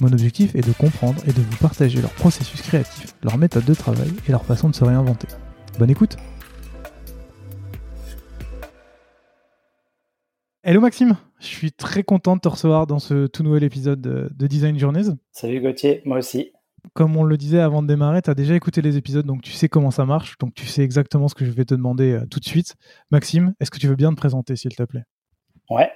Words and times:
Mon 0.00 0.12
objectif 0.12 0.54
est 0.54 0.66
de 0.66 0.72
comprendre 0.72 1.22
et 1.26 1.32
de 1.32 1.40
vous 1.40 1.56
partager 1.58 2.00
leur 2.00 2.12
processus 2.12 2.62
créatif, 2.62 3.14
leur 3.22 3.36
méthode 3.36 3.64
de 3.64 3.74
travail 3.74 4.10
et 4.26 4.32
leur 4.32 4.44
façon 4.44 4.68
de 4.68 4.74
se 4.74 4.84
réinventer. 4.84 5.28
Bonne 5.78 5.90
écoute 5.90 6.16
Hello 10.64 10.80
Maxime, 10.80 11.16
je 11.40 11.46
suis 11.46 11.72
très 11.72 12.04
content 12.04 12.36
de 12.36 12.40
te 12.40 12.48
recevoir 12.48 12.86
dans 12.86 13.00
ce 13.00 13.26
tout 13.26 13.42
nouvel 13.42 13.64
épisode 13.64 14.00
de, 14.00 14.46
Design 14.46 14.78
Journeys. 14.78 15.10
Salut 15.32 15.60
Gauthier, 15.60 16.02
moi 16.04 16.18
aussi. 16.18 16.52
Comme 16.94 17.16
on 17.16 17.24
le 17.24 17.36
disait 17.36 17.60
avant 17.60 17.82
de 17.82 17.88
démarrer, 17.88 18.22
tu 18.22 18.30
as 18.30 18.34
déjà 18.34 18.54
écouté 18.54 18.80
les 18.80 18.96
épisodes, 18.96 19.26
donc 19.26 19.42
tu 19.42 19.52
sais 19.52 19.68
comment 19.68 19.90
ça 19.90 20.04
marche, 20.06 20.38
donc 20.38 20.54
tu 20.54 20.66
sais 20.66 20.82
exactement 20.82 21.28
ce 21.28 21.34
que 21.34 21.44
je 21.44 21.50
vais 21.50 21.64
te 21.64 21.74
demander 21.74 22.12
euh, 22.12 22.26
tout 22.26 22.40
de 22.40 22.44
suite. 22.44 22.76
Maxime, 23.10 23.54
est-ce 23.60 23.70
que 23.70 23.78
tu 23.78 23.88
veux 23.88 23.96
bien 23.96 24.10
te 24.10 24.16
présenter, 24.16 24.56
s'il 24.56 24.74
te 24.74 24.82
plaît? 24.84 25.02
Ouais. 25.68 25.90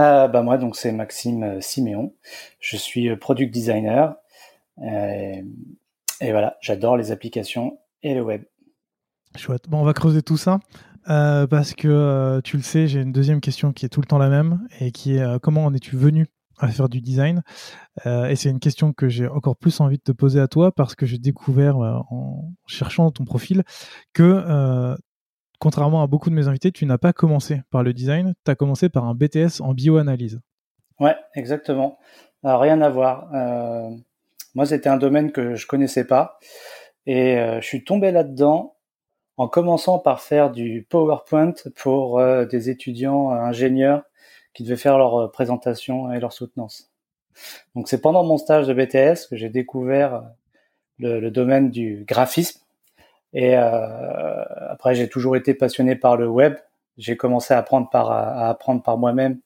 Euh, 0.00 0.28
bah 0.28 0.42
moi, 0.42 0.56
donc 0.56 0.76
c'est 0.76 0.92
Maxime 0.92 1.42
euh, 1.42 1.60
Siméon. 1.60 2.14
Je 2.58 2.76
suis 2.76 3.10
euh, 3.10 3.16
product 3.16 3.52
designer. 3.52 4.16
et 4.80 5.42
voilà, 6.22 6.56
j'adore 6.62 6.96
les 6.96 7.12
applications 7.12 7.78
et 8.02 8.14
le 8.14 8.22
web. 8.22 8.42
Chouette. 9.36 9.68
Bon, 9.68 9.80
on 9.80 9.84
va 9.84 9.92
creuser 9.92 10.22
tout 10.22 10.38
ça. 10.38 10.60
parce 11.04 11.74
que 11.74 12.40
tu 12.42 12.56
le 12.56 12.62
sais, 12.62 12.86
j'ai 12.88 13.00
une 13.00 13.12
deuxième 13.12 13.40
question 13.40 13.72
qui 13.72 13.84
est 13.84 13.90
tout 13.90 14.00
le 14.00 14.06
temps 14.06 14.18
la 14.18 14.30
même 14.30 14.66
et 14.80 14.90
qui 14.90 15.16
est 15.16 15.38
comment 15.40 15.66
en 15.66 15.74
es-tu 15.74 15.96
venu 15.96 16.26
à 16.58 16.68
faire 16.68 16.88
du 16.88 17.00
design? 17.00 17.42
Et 18.06 18.36
c'est 18.36 18.50
une 18.50 18.58
question 18.58 18.92
que 18.92 19.08
j'ai 19.08 19.28
encore 19.28 19.56
plus 19.56 19.80
envie 19.80 19.98
de 19.98 20.02
te 20.02 20.12
poser 20.12 20.40
à 20.40 20.48
toi 20.48 20.72
parce 20.72 20.94
que 20.94 21.06
j'ai 21.06 21.18
découvert 21.18 21.76
en 21.78 22.52
cherchant 22.66 23.10
ton 23.10 23.24
profil 23.24 23.62
que 24.14 24.96
contrairement 25.60 26.02
à 26.02 26.08
beaucoup 26.08 26.30
de 26.30 26.34
mes 26.34 26.48
invités, 26.48 26.72
tu 26.72 26.86
n'as 26.86 26.98
pas 26.98 27.12
commencé 27.12 27.62
par 27.70 27.84
le 27.84 27.92
design, 27.92 28.34
tu 28.44 28.50
as 28.50 28.56
commencé 28.56 28.88
par 28.88 29.04
un 29.04 29.14
BTS 29.14 29.60
en 29.60 29.74
bioanalyse. 29.74 30.40
Ouais, 30.98 31.14
exactement. 31.34 31.98
rien 32.42 32.80
à 32.80 32.88
voir. 32.88 33.32
Euh, 33.34 33.90
moi, 34.54 34.66
c'était 34.66 34.88
un 34.88 34.96
domaine 34.96 35.30
que 35.30 35.54
je 35.54 35.66
connaissais 35.66 36.06
pas 36.06 36.38
et 37.06 37.38
euh, 37.38 37.60
je 37.60 37.66
suis 37.66 37.84
tombé 37.84 38.10
là-dedans 38.10 38.76
en 39.36 39.48
commençant 39.48 39.98
par 39.98 40.20
faire 40.20 40.50
du 40.50 40.86
PowerPoint 40.88 41.54
pour 41.76 42.18
euh, 42.18 42.44
des 42.44 42.68
étudiants 42.68 43.30
ingénieurs 43.30 44.02
qui 44.54 44.64
devaient 44.64 44.76
faire 44.76 44.98
leur 44.98 45.30
présentation 45.30 46.12
et 46.12 46.20
leur 46.20 46.32
soutenance. 46.32 46.90
Donc, 47.74 47.88
c'est 47.88 48.00
pendant 48.00 48.24
mon 48.24 48.36
stage 48.36 48.66
de 48.66 48.74
BTS 48.74 49.28
que 49.28 49.36
j'ai 49.36 49.48
découvert 49.48 50.24
le 50.98 51.30
domaine 51.30 51.70
du 51.70 52.04
graphisme 52.06 52.60
et 53.32 53.56
euh, 53.56 54.44
après, 54.68 54.94
j'ai 54.94 55.08
toujours 55.08 55.36
été 55.36 55.54
passionné 55.54 55.96
par 55.96 56.16
le 56.16 56.28
web. 56.28 56.56
J'ai 56.98 57.16
commencé 57.16 57.54
à 57.54 57.58
apprendre 57.58 57.88
par, 57.90 58.98
moi-même 58.98 59.40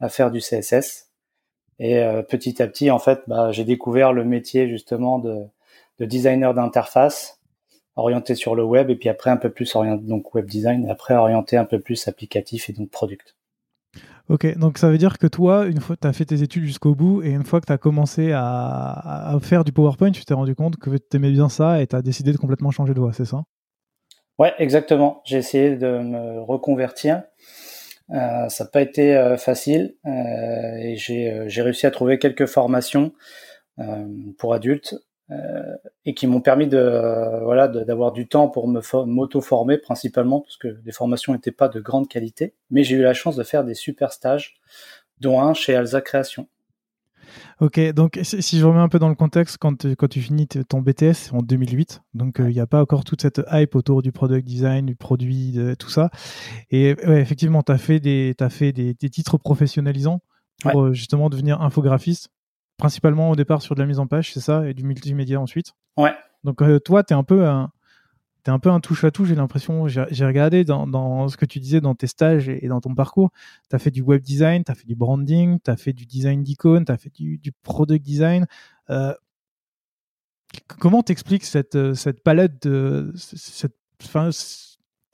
à 0.00 0.08
faire 0.08 0.30
du 0.30 0.40
CSS. 0.40 1.10
Et 1.78 1.98
euh, 1.98 2.22
petit 2.22 2.62
à 2.62 2.68
petit, 2.68 2.90
en 2.90 2.98
fait, 2.98 3.22
bah, 3.26 3.50
j'ai 3.50 3.64
découvert 3.64 4.12
le 4.12 4.24
métier 4.24 4.68
justement 4.68 5.18
de, 5.18 5.46
de 5.98 6.04
designer 6.04 6.54
d'interface, 6.54 7.40
orienté 7.96 8.34
sur 8.34 8.54
le 8.54 8.62
web, 8.62 8.90
et 8.90 8.96
puis 8.96 9.08
après 9.08 9.30
un 9.30 9.36
peu 9.36 9.50
plus 9.50 9.74
orienté 9.74 10.04
donc 10.04 10.34
web 10.34 10.46
design, 10.46 10.86
et 10.86 10.90
après 10.90 11.14
orienté 11.14 11.56
un 11.56 11.64
peu 11.64 11.80
plus 11.80 12.06
applicatif 12.08 12.68
et 12.68 12.72
donc 12.72 12.90
product. 12.90 13.34
Ok, 14.28 14.56
donc 14.56 14.78
ça 14.78 14.88
veut 14.88 14.98
dire 14.98 15.18
que 15.18 15.26
toi, 15.26 15.66
une 15.66 15.80
fois 15.80 15.96
que 15.96 16.00
tu 16.02 16.06
as 16.06 16.12
fait 16.12 16.24
tes 16.24 16.42
études 16.42 16.64
jusqu'au 16.64 16.94
bout 16.94 17.22
et 17.22 17.30
une 17.30 17.44
fois 17.44 17.60
que 17.60 17.66
tu 17.66 17.72
as 17.72 17.78
commencé 17.78 18.32
à, 18.32 19.36
faire 19.42 19.64
du 19.64 19.72
PowerPoint, 19.72 20.12
tu 20.12 20.24
t'es 20.24 20.34
rendu 20.34 20.54
compte 20.54 20.76
que 20.76 20.90
tu 20.90 21.16
aimais 21.16 21.32
bien 21.32 21.48
ça 21.48 21.82
et 21.82 21.86
tu 21.86 21.96
as 21.96 22.02
décidé 22.02 22.32
de 22.32 22.36
complètement 22.36 22.70
changer 22.70 22.94
de 22.94 23.00
voie, 23.00 23.12
c'est 23.12 23.24
ça? 23.24 23.42
Ouais, 24.38 24.54
exactement. 24.58 25.22
J'ai 25.24 25.38
essayé 25.38 25.76
de 25.76 25.98
me 25.98 26.40
reconvertir. 26.40 27.22
Euh, 28.10 28.48
ça 28.48 28.64
n'a 28.64 28.70
pas 28.70 28.82
été 28.82 29.16
euh, 29.16 29.36
facile 29.36 29.94
euh, 30.06 30.76
et 30.76 30.96
j'ai 30.96 31.62
réussi 31.62 31.86
à 31.86 31.90
trouver 31.90 32.18
quelques 32.18 32.46
formations 32.46 33.12
pour 34.38 34.52
adultes 34.52 34.94
et 36.04 36.14
qui 36.14 36.26
m'ont 36.26 36.40
permis 36.40 36.66
de 36.66 36.76
euh, 36.76 37.40
voilà 37.44 37.68
d'avoir 37.68 38.12
du 38.12 38.26
temps 38.26 38.48
pour 38.48 38.68
me 38.68 38.80
m'auto-former 39.06 39.78
principalement 39.78 40.40
parce 40.40 40.56
que 40.56 40.78
les 40.84 40.92
formations 40.92 41.32
n'étaient 41.32 41.52
pas 41.52 41.68
de 41.68 41.80
grande 41.80 42.08
qualité, 42.08 42.54
mais 42.70 42.82
j'ai 42.84 42.96
eu 42.96 43.02
la 43.02 43.14
chance 43.14 43.36
de 43.36 43.44
faire 43.44 43.64
des 43.64 43.74
super 43.74 44.12
stages, 44.12 44.54
dont 45.20 45.40
un 45.40 45.54
chez 45.54 45.74
Alza 45.76 46.00
Création. 46.00 46.48
Ok, 47.60 47.80
donc 47.92 48.18
si 48.22 48.58
je 48.58 48.66
remets 48.66 48.80
un 48.80 48.88
peu 48.88 48.98
dans 48.98 49.08
le 49.08 49.14
contexte, 49.14 49.56
quand, 49.58 49.86
quand 49.94 50.08
tu 50.08 50.20
finis 50.20 50.48
ton 50.48 50.82
BTS 50.82 51.32
en 51.32 51.38
2008, 51.38 52.02
donc 52.14 52.40
euh, 52.40 52.50
il 52.50 52.54
n'y 52.54 52.60
a 52.60 52.66
pas 52.66 52.82
encore 52.82 53.04
toute 53.04 53.22
cette 53.22 53.40
hype 53.50 53.74
autour 53.74 54.02
du 54.02 54.12
product 54.12 54.46
design, 54.46 54.84
du 54.84 54.96
produit, 54.96 55.52
de, 55.52 55.74
tout 55.74 55.88
ça. 55.88 56.10
Et 56.70 56.90
effectivement, 57.06 57.62
tu 57.62 57.72
as 57.72 57.78
fait, 57.78 58.00
des, 58.00 58.34
as 58.40 58.50
fait 58.50 58.72
des, 58.72 58.94
titres 58.94 59.38
professionnalisants 59.38 60.20
pour 60.62 60.92
justement 60.92 61.30
devenir 61.30 61.62
infographiste 61.62 62.28
principalement 62.76 63.30
au 63.30 63.36
départ 63.36 63.62
sur 63.62 63.74
de 63.74 63.80
la 63.80 63.86
mise 63.86 63.98
en 63.98 64.06
page, 64.06 64.32
c'est 64.32 64.40
ça, 64.40 64.68
et 64.68 64.74
du 64.74 64.84
multimédia 64.84 65.40
ensuite. 65.40 65.74
Ouais. 65.96 66.14
Donc 66.44 66.62
euh, 66.62 66.80
toi, 66.80 67.04
tu 67.04 67.14
es 67.14 67.16
un 67.16 67.22
peu 67.22 67.46
un, 67.46 67.70
es 68.46 68.50
un 68.50 68.58
peu 68.58 68.70
un 68.70 68.80
touche 68.80 69.04
à 69.04 69.10
tout, 69.10 69.24
j'ai 69.24 69.34
l'impression. 69.34 69.86
J'ai 69.88 70.26
regardé 70.26 70.64
dans, 70.64 71.28
ce 71.28 71.36
que 71.36 71.44
tu 71.44 71.60
disais 71.60 71.80
dans 71.80 71.94
tes 71.94 72.06
stages 72.06 72.48
et, 72.48 72.66
dans 72.68 72.80
ton 72.80 72.94
parcours. 72.94 73.30
Tu 73.70 73.76
as 73.76 73.78
fait 73.78 73.90
du 73.90 74.02
web 74.02 74.22
design, 74.22 74.64
tu 74.64 74.72
as 74.72 74.74
fait 74.74 74.86
du 74.86 74.96
branding, 74.96 75.58
tu 75.64 75.70
as 75.70 75.76
fait 75.76 75.92
du 75.92 76.06
design 76.06 76.42
d'icônes, 76.42 76.84
tu 76.84 76.92
as 76.92 76.96
fait 76.96 77.12
du, 77.14 77.52
product 77.62 78.04
design. 78.04 78.46
Euh, 78.90 79.14
comment 80.80 81.02
t'expliques 81.02 81.44
cette, 81.44 81.76
euh, 81.76 81.94
cette 81.94 82.22
palette 82.22 82.66
de. 82.66 83.12
Cette, 83.16 83.76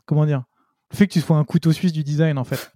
comment 0.07 0.25
dire? 0.25 0.45
Le 0.91 0.97
fait 0.97 1.07
que 1.07 1.13
tu 1.13 1.21
sois 1.21 1.37
un 1.37 1.45
couteau 1.45 1.73
suisse 1.73 1.93
du 1.93 2.03
design, 2.03 2.39
en 2.39 2.45
fait. 2.45 2.73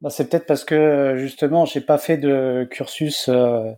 Bah, 0.00 0.08
c'est 0.08 0.28
peut-être 0.28 0.46
parce 0.46 0.64
que 0.64 1.16
justement, 1.18 1.66
j'ai 1.66 1.80
pas 1.80 1.98
fait 1.98 2.16
de 2.16 2.66
cursus, 2.70 3.28
euh, 3.28 3.70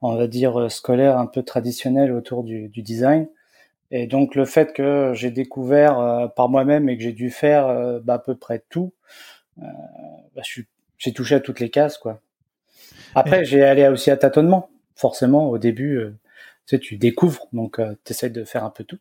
on 0.00 0.16
va 0.16 0.26
dire 0.26 0.70
scolaire 0.70 1.18
un 1.18 1.26
peu 1.26 1.42
traditionnel 1.42 2.12
autour 2.12 2.44
du, 2.44 2.68
du 2.68 2.82
design. 2.82 3.28
Et 3.90 4.06
donc 4.06 4.34
le 4.34 4.44
fait 4.46 4.72
que 4.72 5.12
j'ai 5.14 5.30
découvert 5.30 5.98
euh, 6.00 6.26
par 6.28 6.48
moi-même 6.48 6.88
et 6.88 6.96
que 6.96 7.02
j'ai 7.02 7.12
dû 7.12 7.30
faire 7.30 7.68
euh, 7.68 8.00
bah, 8.02 8.14
à 8.14 8.18
peu 8.18 8.34
près 8.34 8.64
tout, 8.70 8.92
bah, 9.56 10.42
j'ai 10.98 11.12
touché 11.12 11.36
à 11.36 11.40
toutes 11.40 11.60
les 11.60 11.70
cases 11.70 11.98
quoi. 11.98 12.20
Après, 13.14 13.44
j'ai 13.44 13.62
allé 13.62 13.86
aussi 13.88 14.10
à 14.10 14.16
tâtonnement. 14.16 14.68
Forcément, 14.94 15.48
au 15.48 15.56
début, 15.56 15.98
tu 16.66 16.76
sais, 16.76 16.78
tu 16.78 16.96
découvres, 16.96 17.48
donc 17.52 17.80
tu 18.04 18.12
essaies 18.12 18.28
de 18.28 18.44
faire 18.44 18.64
un 18.64 18.70
peu 18.70 18.84
tout. 18.84 18.98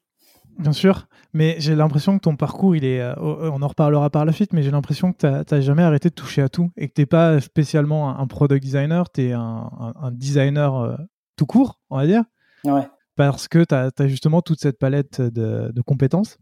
Bien 0.57 0.71
sûr, 0.71 1.07
mais 1.33 1.57
j'ai 1.59 1.75
l'impression 1.75 2.17
que 2.17 2.22
ton 2.22 2.37
parcours, 2.37 2.78
il 2.78 2.85
est, 2.85 3.02
euh, 3.02 3.13
on 3.17 3.61
en 3.61 3.67
reparlera 3.67 4.09
par 4.09 4.23
la 4.23 4.31
suite, 4.31 4.53
mais 4.53 4.63
j'ai 4.63 4.72
l'impression 4.72 5.11
que 5.11 5.43
tu 5.43 5.53
n'as 5.53 5.61
jamais 5.61 5.84
arrêté 5.84 6.09
de 6.09 6.13
toucher 6.13 6.41
à 6.41 6.47
tout 6.47 6.72
et 6.78 6.87
que 6.87 6.93
tu 6.93 7.02
n'es 7.02 7.05
pas 7.05 7.41
spécialement 7.41 8.17
un, 8.17 8.28
product 8.28 8.63
designer, 8.63 9.11
tu 9.11 9.23
es 9.23 9.31
un, 9.34 10.11
designer 10.13 10.75
euh, 10.75 10.96
tout 11.35 11.46
court, 11.46 11.81
on 11.90 11.97
va 11.97 12.07
dire. 12.07 12.23
Ouais. 12.63 12.87
Parce 13.16 13.49
que 13.49 13.66
tu 13.66 13.75
as, 13.75 14.07
justement 14.07 14.41
toute 14.41 14.61
cette 14.61 14.79
palette 14.79 15.22
de, 15.22 15.81
compétences. 15.85 16.37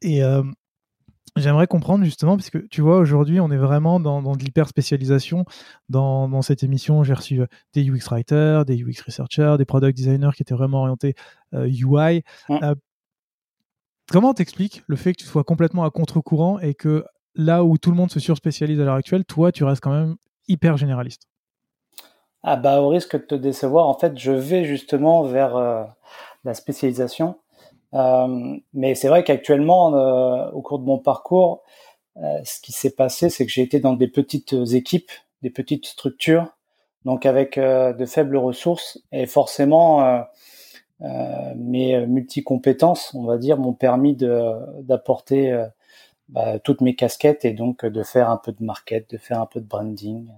Et 0.00 0.22
euh, 0.22 0.42
j'aimerais 1.36 1.66
comprendre 1.66 2.04
justement, 2.04 2.38
parce 2.38 2.48
que 2.48 2.58
tu 2.58 2.80
vois, 2.80 2.96
aujourd'hui, 2.96 3.38
on 3.38 3.50
est 3.50 3.58
vraiment 3.58 4.00
dans, 4.00 4.22
de 4.34 4.42
l'hyper 4.42 4.66
spécialisation. 4.66 5.44
Dans, 5.90 6.40
cette 6.40 6.62
émission, 6.62 7.04
j'ai 7.04 7.12
reçu 7.14 7.40
des 7.74 7.86
UX 7.86 8.08
writers, 8.10 8.64
des 8.64 8.82
UX 8.82 9.02
researchers, 9.04 9.56
des 9.58 9.66
product 9.66 9.94
designers 9.94 10.30
qui 10.34 10.42
étaient 10.42 10.54
vraiment 10.54 10.80
orientés 10.80 11.14
UI. 11.52 12.22
Comment 14.10 14.34
t'expliques 14.34 14.82
le 14.86 14.96
fait 14.96 15.12
que 15.12 15.18
tu 15.22 15.26
sois 15.26 15.42
complètement 15.42 15.84
à 15.84 15.90
contre-courant 15.90 16.60
et 16.60 16.74
que 16.74 17.04
là 17.34 17.64
où 17.64 17.76
tout 17.76 17.90
le 17.90 17.96
monde 17.96 18.10
se 18.10 18.20
surspécialise 18.20 18.80
à 18.80 18.84
l'heure 18.84 18.94
actuelle, 18.94 19.24
toi, 19.24 19.50
tu 19.50 19.64
restes 19.64 19.82
quand 19.82 19.90
même 19.90 20.16
hyper 20.48 20.76
généraliste? 20.76 21.28
Ah 22.44 22.54
bah 22.54 22.80
au 22.80 22.88
risque 22.88 23.16
de 23.16 23.26
te 23.26 23.34
décevoir, 23.34 23.88
en 23.88 23.94
fait, 23.94 24.16
je 24.16 24.30
vais 24.30 24.64
justement 24.64 25.24
vers 25.24 25.56
euh, 25.56 25.82
la 26.44 26.54
spécialisation. 26.54 27.36
Mais 27.92 28.94
c'est 28.94 29.08
vrai 29.08 29.24
qu'actuellement, 29.24 29.86
au 30.52 30.62
cours 30.62 30.78
de 30.78 30.84
mon 30.84 30.98
parcours, 30.98 31.62
ce 32.16 32.60
qui 32.60 32.72
s'est 32.72 32.94
passé, 32.94 33.30
c'est 33.30 33.46
que 33.46 33.50
j'ai 33.50 33.62
été 33.62 33.80
dans 33.80 33.94
des 33.94 34.08
petites 34.08 34.54
équipes, 34.72 35.10
des 35.42 35.50
petites 35.50 35.86
structures, 35.86 36.46
donc 37.04 37.24
avec 37.24 37.58
de 37.58 38.06
faibles 38.06 38.36
ressources, 38.36 38.98
et 39.12 39.26
forcément, 39.26 40.24
mes 41.00 42.06
multi-compétences, 42.06 43.14
on 43.14 43.24
va 43.24 43.38
dire, 43.38 43.58
m'ont 43.58 43.74
permis 43.74 44.16
d'apporter 44.16 45.66
bah, 46.28 46.58
toutes 46.58 46.80
mes 46.80 46.94
casquettes 46.94 47.44
et 47.44 47.52
donc 47.52 47.84
de 47.84 48.02
faire 48.02 48.30
un 48.30 48.36
peu 48.38 48.52
de 48.52 48.64
market, 48.64 49.10
de 49.10 49.18
faire 49.18 49.40
un 49.40 49.46
peu 49.46 49.60
de 49.60 49.66
branding. 49.66 50.28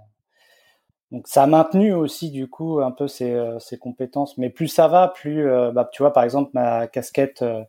Donc 1.11 1.27
ça 1.27 1.45
a 1.45 1.47
maintenu 1.47 1.93
aussi 1.93 2.31
du 2.31 2.49
coup 2.49 2.81
un 2.81 2.91
peu 2.91 3.09
ces, 3.09 3.33
euh, 3.33 3.59
ces 3.59 3.79
compétences. 3.79 4.37
Mais 4.37 4.51
plus 4.51 4.69
ça 4.69 4.89
va, 4.89 5.09
plus 5.09 5.49
euh, 5.49 5.73
bah, 5.73 5.89
tu 5.91 6.03
vois 6.03 6.13
par 6.13 6.25
exemple 6.25 6.51
ma 6.55 6.87
casquette 6.87 7.43
euh, 7.43 7.65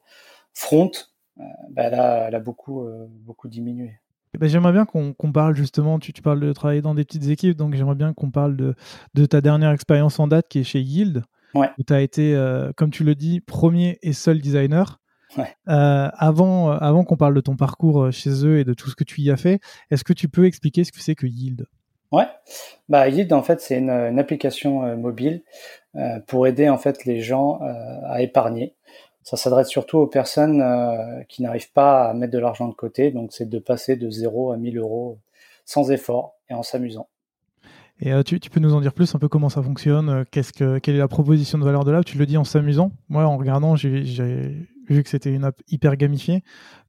front, 0.54 0.92
bah, 1.38 1.84
elle, 1.84 1.94
a, 2.36 2.40
beaucoup 2.40 2.86
beaucoup 3.26 3.48
diminué. 3.48 3.94
Bah, 4.38 4.48
j'aimerais 4.48 4.74
bien 4.74 4.86
qu'on 4.86 5.32
parle 5.32 5.56
justement, 5.56 6.00
tu, 6.00 6.12
tu, 6.12 6.22
parles 6.22 6.42
de 6.42 6.52
travailler 6.52 6.82
dans 6.82 6.94
des 6.94 7.06
petites 7.06 7.30
équipes, 7.30 7.58
donc 7.58 7.76
j'aimerais 7.76 7.96
bien 7.96 8.14
qu'on 8.14 8.30
parle 8.30 8.58
de, 8.58 8.76
de, 9.14 9.26
ta 9.26 9.42
dernière 9.42 9.72
expérience 9.72 10.20
en 10.20 10.28
date 10.28 10.48
qui 10.50 10.60
est 10.60 10.64
chez 10.64 10.82
Yield, 10.82 11.24
ouais. 11.54 11.70
où 11.78 11.84
tu 11.84 11.94
as 11.94 12.02
été, 12.02 12.36
comme 12.76 12.92
tu 12.92 13.04
le 13.04 13.16
dis, 13.16 13.40
premier 13.40 14.00
et 14.02 14.14
seul 14.14 14.40
designer. 14.40 15.00
Ouais. 15.38 15.56
Euh, 15.68 16.10
avant 16.18 16.72
avant 16.72 17.04
qu'on 17.04 17.16
parle 17.16 17.36
de 17.36 17.42
ton 17.42 17.56
parcours 17.56 18.12
chez 18.12 18.46
eux 18.46 18.60
et 18.60 18.64
de 18.64 18.74
tout 18.74 18.90
ce 18.90 18.96
que 18.96 19.04
tu 19.04 19.22
y 19.22 19.30
as 19.30 19.38
fait, 19.38 19.60
est-ce 19.92 20.04
que 20.04 20.14
tu 20.14 20.28
peux 20.28 20.46
expliquer 20.46 20.84
ce 20.84 20.92
que 20.92 21.00
c'est 21.02 21.16
que 21.16 21.28
Yield? 21.28 21.68
Ouais, 22.12 22.26
bah 22.88 23.08
Yield 23.08 23.32
en 23.34 23.44
fait 23.44 23.62
c'est 23.62 23.78
une, 23.78 23.92
une, 23.92 24.18
application 24.18 24.84
euh, 24.84 24.96
mobile 24.96 25.44
euh, 25.96 26.20
pour 26.26 26.48
aider 26.48 26.68
en 26.68 26.80
fait 26.80 27.06
les 27.06 27.22
gens 27.22 27.62
euh, 27.62 28.00
à 28.06 28.22
épargner. 28.24 28.74
Ça 29.22 29.38
s'adresse 29.38 29.68
surtout 29.68 30.00
aux 30.00 30.08
personnes 30.08 30.64
qui 31.28 31.44
n'arrivent 31.44 31.72
pas 31.72 32.10
à 32.10 32.14
mettre 32.16 32.34
de 32.34 32.40
l'argent 32.40 32.68
de 32.68 32.74
côté, 32.74 33.12
donc 33.12 33.32
c'est 33.32 33.48
de 33.48 33.60
passer 33.60 33.96
de 33.96 34.10
0 34.10 34.52
à 34.52 34.58
1000 34.58 34.80
euros 34.80 35.20
sans 35.66 35.92
effort 35.92 36.34
et 36.50 36.56
en 36.56 36.64
s'amusant. 36.64 37.08
Et 38.02 38.24
tu, 38.24 38.40
tu, 38.40 38.50
peux 38.50 38.60
nous 38.60 38.74
en 38.74 38.82
dire 38.82 38.94
plus 38.94 39.14
un 39.14 39.20
peu 39.20 39.28
comment 39.28 39.50
ça 39.50 39.62
fonctionne 39.62 40.24
Qu'est-ce 40.32 40.54
que 40.54 40.80
quelle 40.80 40.96
est 40.96 41.00
la 41.00 41.10
proposition 41.10 41.58
de 41.58 41.66
valeur 41.66 41.84
de 41.84 41.92
l'app? 41.92 42.06
Tu 42.06 42.18
le 42.18 42.26
dis 42.26 42.38
en 42.38 42.46
s'amusant. 42.46 42.92
Moi, 43.10 43.26
en 43.26 43.38
regardant, 43.38 43.76
j'ai 43.76 44.68
vu 44.88 45.04
que 45.04 45.10
c'était 45.10 45.32
une 45.32 45.44
app 45.44 45.62
hyper 45.68 45.98
gamifiée. 45.98 46.44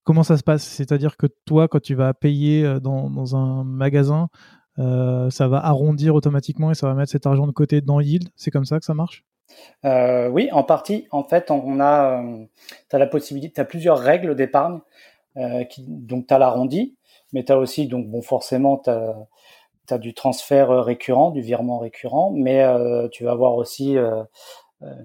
Comment 0.04 0.22
ça 0.22 0.36
se 0.36 0.44
passe? 0.44 0.62
C'est-à-dire 0.62 1.16
que 1.16 1.26
toi, 1.46 1.66
quand 1.66 1.80
tu 1.82 1.94
vas 1.94 2.14
payer 2.14 2.78
dans, 2.80 3.10
dans 3.10 3.34
un 3.34 3.64
magasin, 3.64 4.28
euh, 4.78 5.28
ça 5.30 5.48
va 5.48 5.64
arrondir 5.64 6.14
automatiquement 6.14 6.70
et 6.70 6.74
ça 6.74 6.86
va 6.86 6.94
mettre 6.94 7.10
cet 7.10 7.26
argent 7.26 7.46
de 7.46 7.52
côté 7.52 7.80
dans 7.80 8.00
Yield? 8.00 8.28
C'est 8.36 8.50
comme 8.50 8.64
ça 8.64 8.78
que 8.78 8.84
ça 8.84 8.94
marche? 8.94 9.24
Euh, 9.84 10.28
Oui, 10.28 10.48
en 10.52 10.62
partie. 10.62 11.06
En 11.10 11.24
fait, 11.24 11.50
on 11.50 11.80
a, 11.80 12.22
euh, 12.22 12.44
as 12.92 12.98
la 12.98 13.06
possibilité, 13.06 13.54
tu 13.54 13.60
as 13.60 13.64
plusieurs 13.64 13.98
règles 13.98 14.34
d'épargne. 14.34 14.80
donc, 15.36 16.26
tu 16.26 16.34
as 16.34 16.38
l'arrondi, 16.38 16.96
mais 17.32 17.44
tu 17.44 17.52
as 17.52 17.58
aussi, 17.58 17.88
donc, 17.88 18.08
bon, 18.08 18.22
forcément, 18.22 18.78
tu 18.78 18.90
du 19.98 20.14
transfert 20.14 20.68
récurrent, 20.84 21.30
du 21.30 21.40
virement 21.40 21.78
récurrent, 21.78 22.32
mais 22.34 22.64
tu 23.10 23.24
vas 23.24 23.32
avoir 23.32 23.56
aussi 23.56 23.96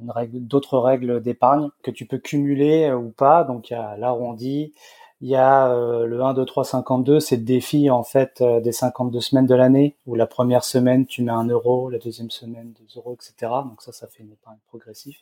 règle, 0.08 0.40
d'autres 0.40 0.78
règles 0.78 1.22
d'épargne 1.22 1.70
que 1.84 1.92
tu 1.92 2.06
peux 2.06 2.18
cumuler 2.18 2.92
ou 2.92 3.10
pas. 3.10 3.44
Donc, 3.44 3.70
il 3.70 3.74
y 3.74 3.76
a 3.76 3.98
l'arrondi, 3.98 4.74
il 5.22 5.30
y 5.30 5.36
a 5.36 5.72
euh, 5.72 6.06
le 6.06 6.22
1, 6.22 6.34
2, 6.34 6.46
3, 6.46 6.66
52, 6.66 7.20
c'est 7.20 7.38
le 7.38 7.44
défi 7.44 7.90
en 7.90 8.04
fait 8.04 8.42
euh, 8.42 8.60
des 8.60 8.74
52 8.74 9.22
semaines 9.22 9.46
de 9.46 9.56
l'année, 9.56 9.96
où 10.06 10.16
la 10.16 10.28
première 10.28 10.64
semaine 10.64 11.06
tu 11.06 11.24
mets 11.24 11.32
un 11.32 11.46
euro, 11.46 11.90
la 11.90 12.00
deuxième 12.00 12.30
semaine 12.30 12.74
2 12.74 13.00
euros, 13.00 13.14
etc. 13.14 13.52
Donc 13.66 13.82
ça, 13.82 13.92
ça 13.92 14.08
fait 14.08 14.24
une 14.24 14.34
épargne 14.34 14.58
progressive. 14.68 15.16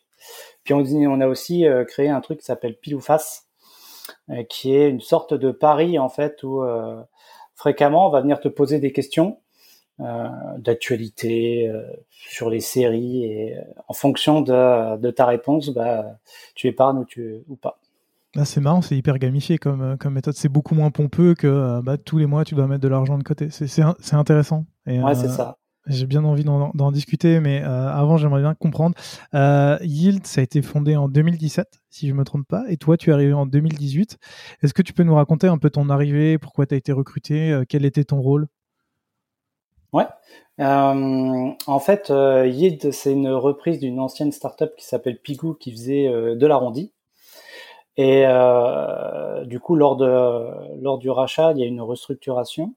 Puis 0.64 0.74
on, 0.74 1.22
a 1.22 1.28
aussi 1.28 1.68
euh, 1.68 1.86
créé 1.86 2.10
un 2.10 2.22
truc 2.22 2.40
qui 2.40 2.46
s'appelle 2.46 2.78
pile 2.78 2.96
ou 2.96 3.02
face, 3.02 3.48
qui 4.50 4.76
est 4.76 4.90
une 4.90 5.02
sorte 5.02 5.34
de 5.34 5.52
pari 5.52 5.98
en 5.98 6.10
fait 6.10 6.44
où 6.44 6.62
fréquemment 7.56 8.08
on 8.08 8.10
va 8.10 8.20
venir 8.20 8.42
te 8.42 8.50
poser 8.50 8.80
des 8.80 8.92
questions 8.92 9.40
d'actualité 10.00 11.72
sur 12.10 12.50
les 12.50 12.60
séries 12.60 13.26
et 13.26 13.58
en 13.88 13.94
fonction 13.94 14.42
de, 14.42 14.98
de 14.98 15.12
ta 15.12 15.26
réponse, 15.26 15.70
bah, 15.70 16.18
tu 16.56 16.68
épargnes 16.68 17.00
ou, 17.00 17.06
tu, 17.06 17.44
ou 17.48 17.56
pas. 17.56 17.80
Ah, 18.36 18.46
c'est 18.46 18.62
marrant, 18.62 18.82
c'est 18.82 18.98
hyper 18.98 19.20
gamifié 19.20 19.60
comme, 19.60 19.82
euh, 19.82 19.96
comme 19.96 20.14
méthode. 20.14 20.34
C'est 20.34 20.50
beaucoup 20.50 20.74
moins 20.74 20.90
pompeux 20.90 21.36
que 21.36 21.46
euh, 21.46 21.82
bah, 21.84 21.98
tous 21.98 22.18
les 22.18 22.26
mois 22.26 22.44
tu 22.44 22.56
dois 22.56 22.66
mettre 22.68 22.82
de 22.82 22.88
l'argent 22.88 23.18
de 23.18 23.24
côté. 23.24 23.50
C'est 23.52 24.14
intéressant. 24.14 24.66
Et, 24.88 25.00
ouais, 25.00 25.14
c'est 25.14 25.28
euh, 25.28 25.30
ça. 25.30 25.58
J'ai 25.86 26.08
bien 26.08 26.24
envie 26.24 26.46
d'en 26.46 26.92
discuter, 26.94 27.42
mais 27.42 27.62
avant, 27.62 28.16
j'aimerais 28.16 28.40
bien 28.40 28.54
comprendre. 28.54 28.96
Yield, 29.34 30.26
ça 30.26 30.40
a 30.40 30.44
été 30.44 30.62
fondé 30.62 30.96
en 30.96 31.10
2017, 31.10 31.82
si 31.90 32.08
je 32.08 32.14
ne 32.14 32.20
me 32.20 32.24
trompe 32.24 32.48
pas, 32.48 32.64
et 32.70 32.78
toi, 32.78 32.96
tu 32.96 33.10
es 33.10 33.14
arrivé 33.14 33.34
en 33.34 33.46
2018. 33.46 34.18
Est-ce 34.62 34.74
que 34.74 34.82
tu 34.82 34.94
peux 34.94 35.04
nous 35.04 35.16
raconter 35.16 35.48
un 35.48 35.58
peu 35.58 35.70
ton 35.70 35.90
arrivée, 35.90 36.38
pourquoi 36.38 36.66
tu 36.66 36.74
as 36.74 36.78
été 36.78 36.94
recruté, 36.94 37.62
quel 37.68 37.84
était 37.84 38.06
ton 38.06 38.22
rôle? 38.22 38.48
Ouais. 39.94 40.06
en 40.60 41.80
fait, 41.80 42.10
Yield, 42.10 42.92
c'est 42.92 43.12
une 43.12 43.30
reprise 43.30 43.80
d'une 43.80 44.00
ancienne 44.00 44.32
startup 44.32 44.76
qui 44.76 44.86
s'appelle 44.86 45.20
Pigou, 45.20 45.54
qui 45.54 45.72
faisait 45.72 46.10
de 46.10 46.48
l'arrondi. 46.48 46.92
Et 47.98 48.24
euh, 48.26 49.46
du 49.46 49.60
coup, 49.60 49.76
lors, 49.76 49.96
de, 49.96 50.82
lors 50.82 50.98
du 50.98 51.10
rachat, 51.10 51.52
il 51.52 51.60
y 51.60 51.64
a 51.64 51.68
une 51.68 51.82
restructuration. 51.82 52.74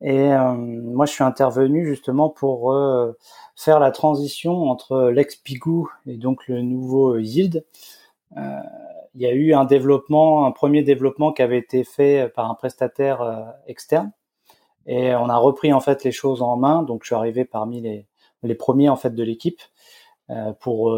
Et 0.00 0.32
euh, 0.32 0.54
moi, 0.54 1.06
je 1.06 1.12
suis 1.12 1.24
intervenu 1.24 1.86
justement 1.86 2.28
pour 2.30 2.72
euh, 2.72 3.16
faire 3.56 3.80
la 3.80 3.90
transition 3.90 4.70
entre 4.70 5.10
l'ex-Pigou 5.10 5.90
et 6.06 6.16
donc 6.16 6.46
le 6.48 6.62
nouveau 6.62 7.18
Yield. 7.18 7.64
Euh, 8.36 8.60
il 9.14 9.22
y 9.22 9.26
a 9.26 9.32
eu 9.32 9.54
un 9.54 9.64
développement, 9.64 10.46
un 10.46 10.52
premier 10.52 10.82
développement 10.82 11.32
qui 11.32 11.42
avait 11.42 11.58
été 11.58 11.84
fait 11.84 12.32
par 12.34 12.50
un 12.50 12.54
prestataire 12.54 13.54
externe. 13.68 14.12
Et 14.86 15.14
on 15.14 15.28
a 15.28 15.36
repris 15.36 15.72
en 15.72 15.80
fait 15.80 16.04
les 16.04 16.12
choses 16.12 16.42
en 16.42 16.56
main. 16.56 16.82
Donc, 16.82 17.02
je 17.02 17.08
suis 17.08 17.14
arrivé 17.14 17.44
parmi 17.44 17.80
les, 17.80 18.06
les 18.42 18.54
premiers 18.54 18.88
en 18.88 18.96
fait 18.96 19.14
de 19.14 19.22
l'équipe 19.22 19.60
pour 20.60 20.94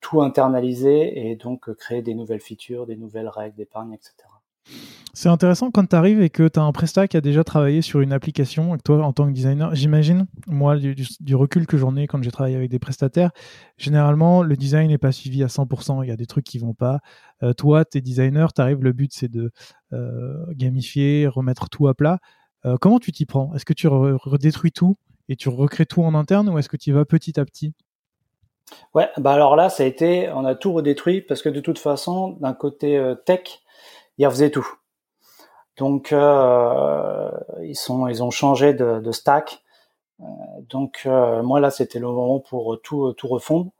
tout 0.00 0.22
internaliser 0.22 1.30
et 1.30 1.36
donc 1.36 1.72
créer 1.74 2.02
des 2.02 2.14
nouvelles 2.14 2.40
features, 2.40 2.86
des 2.86 2.96
nouvelles 2.96 3.28
règles 3.28 3.56
d'épargne, 3.56 3.92
etc. 3.92 4.14
C'est 5.14 5.28
intéressant 5.28 5.70
quand 5.70 5.86
tu 5.86 5.94
arrives 5.94 6.22
et 6.22 6.30
que 6.30 6.48
tu 6.48 6.58
as 6.58 6.62
un 6.62 6.72
prestat 6.72 7.06
qui 7.06 7.18
a 7.18 7.20
déjà 7.20 7.44
travaillé 7.44 7.82
sur 7.82 8.00
une 8.00 8.12
application 8.12 8.70
avec 8.70 8.82
toi 8.82 9.04
en 9.04 9.12
tant 9.12 9.26
que 9.26 9.32
designer. 9.32 9.74
J'imagine, 9.74 10.26
moi, 10.46 10.78
du, 10.78 11.34
recul 11.34 11.66
que 11.66 11.76
j'en 11.76 11.96
ai 11.96 12.06
quand 12.06 12.22
j'ai 12.22 12.30
travaillé 12.30 12.56
avec 12.56 12.70
des 12.70 12.78
prestataires, 12.78 13.30
généralement, 13.76 14.42
le 14.42 14.56
design 14.56 14.88
n'est 14.88 14.98
pas 14.98 15.12
suivi 15.12 15.42
à 15.42 15.48
100%. 15.48 16.02
Il 16.02 16.08
y 16.08 16.12
a 16.12 16.16
des 16.16 16.26
trucs 16.26 16.46
qui 16.46 16.58
vont 16.58 16.72
pas. 16.72 17.00
Euh, 17.42 17.52
toi, 17.52 17.84
tu 17.84 17.98
es 17.98 18.00
designer, 18.00 18.54
tu 18.54 18.62
arrives, 18.62 18.82
le 18.82 18.92
but 18.92 19.12
c'est 19.12 19.28
de 19.28 19.50
euh, 19.92 20.46
gamifier, 20.52 21.26
remettre 21.26 21.68
tout 21.68 21.88
à 21.88 21.94
plat. 21.94 22.18
Euh, 22.64 22.76
comment 22.80 22.98
tu 22.98 23.12
t'y 23.12 23.26
prends? 23.26 23.52
Est-ce 23.54 23.64
que 23.64 23.72
tu 23.72 23.88
redétruis 23.88 24.72
tout 24.72 24.96
et 25.28 25.36
tu 25.36 25.48
recrées 25.48 25.86
tout 25.86 26.02
en 26.02 26.14
interne 26.14 26.48
ou 26.48 26.58
est-ce 26.58 26.68
que 26.68 26.76
tu 26.76 26.90
y 26.90 26.92
vas 26.92 27.04
petit 27.04 27.38
à 27.40 27.44
petit? 27.44 27.74
Ouais, 28.94 29.08
bah 29.18 29.32
alors 29.32 29.56
là, 29.56 29.68
ça 29.68 29.82
a 29.82 29.86
été, 29.86 30.30
on 30.30 30.44
a 30.44 30.54
tout 30.54 30.72
redétruit 30.72 31.20
parce 31.20 31.42
que 31.42 31.48
de 31.48 31.60
toute 31.60 31.78
façon, 31.78 32.36
d'un 32.40 32.54
côté 32.54 32.96
euh, 32.96 33.14
tech, 33.14 33.60
ils 34.18 34.26
refaisaient 34.26 34.50
tout. 34.50 34.66
Donc 35.76 36.12
euh, 36.12 37.30
ils 37.62 37.76
sont, 37.76 38.06
ils 38.06 38.22
ont 38.22 38.30
changé 38.30 38.74
de, 38.74 39.10
stack. 39.10 39.62
Donc 40.68 41.06
moi 41.06 41.58
là, 41.58 41.70
c'était 41.70 41.98
le 41.98 42.06
moment 42.06 42.38
pour 42.38 42.80
tout 42.82 43.12
tout 43.14 43.26
refondre. 43.26 43.72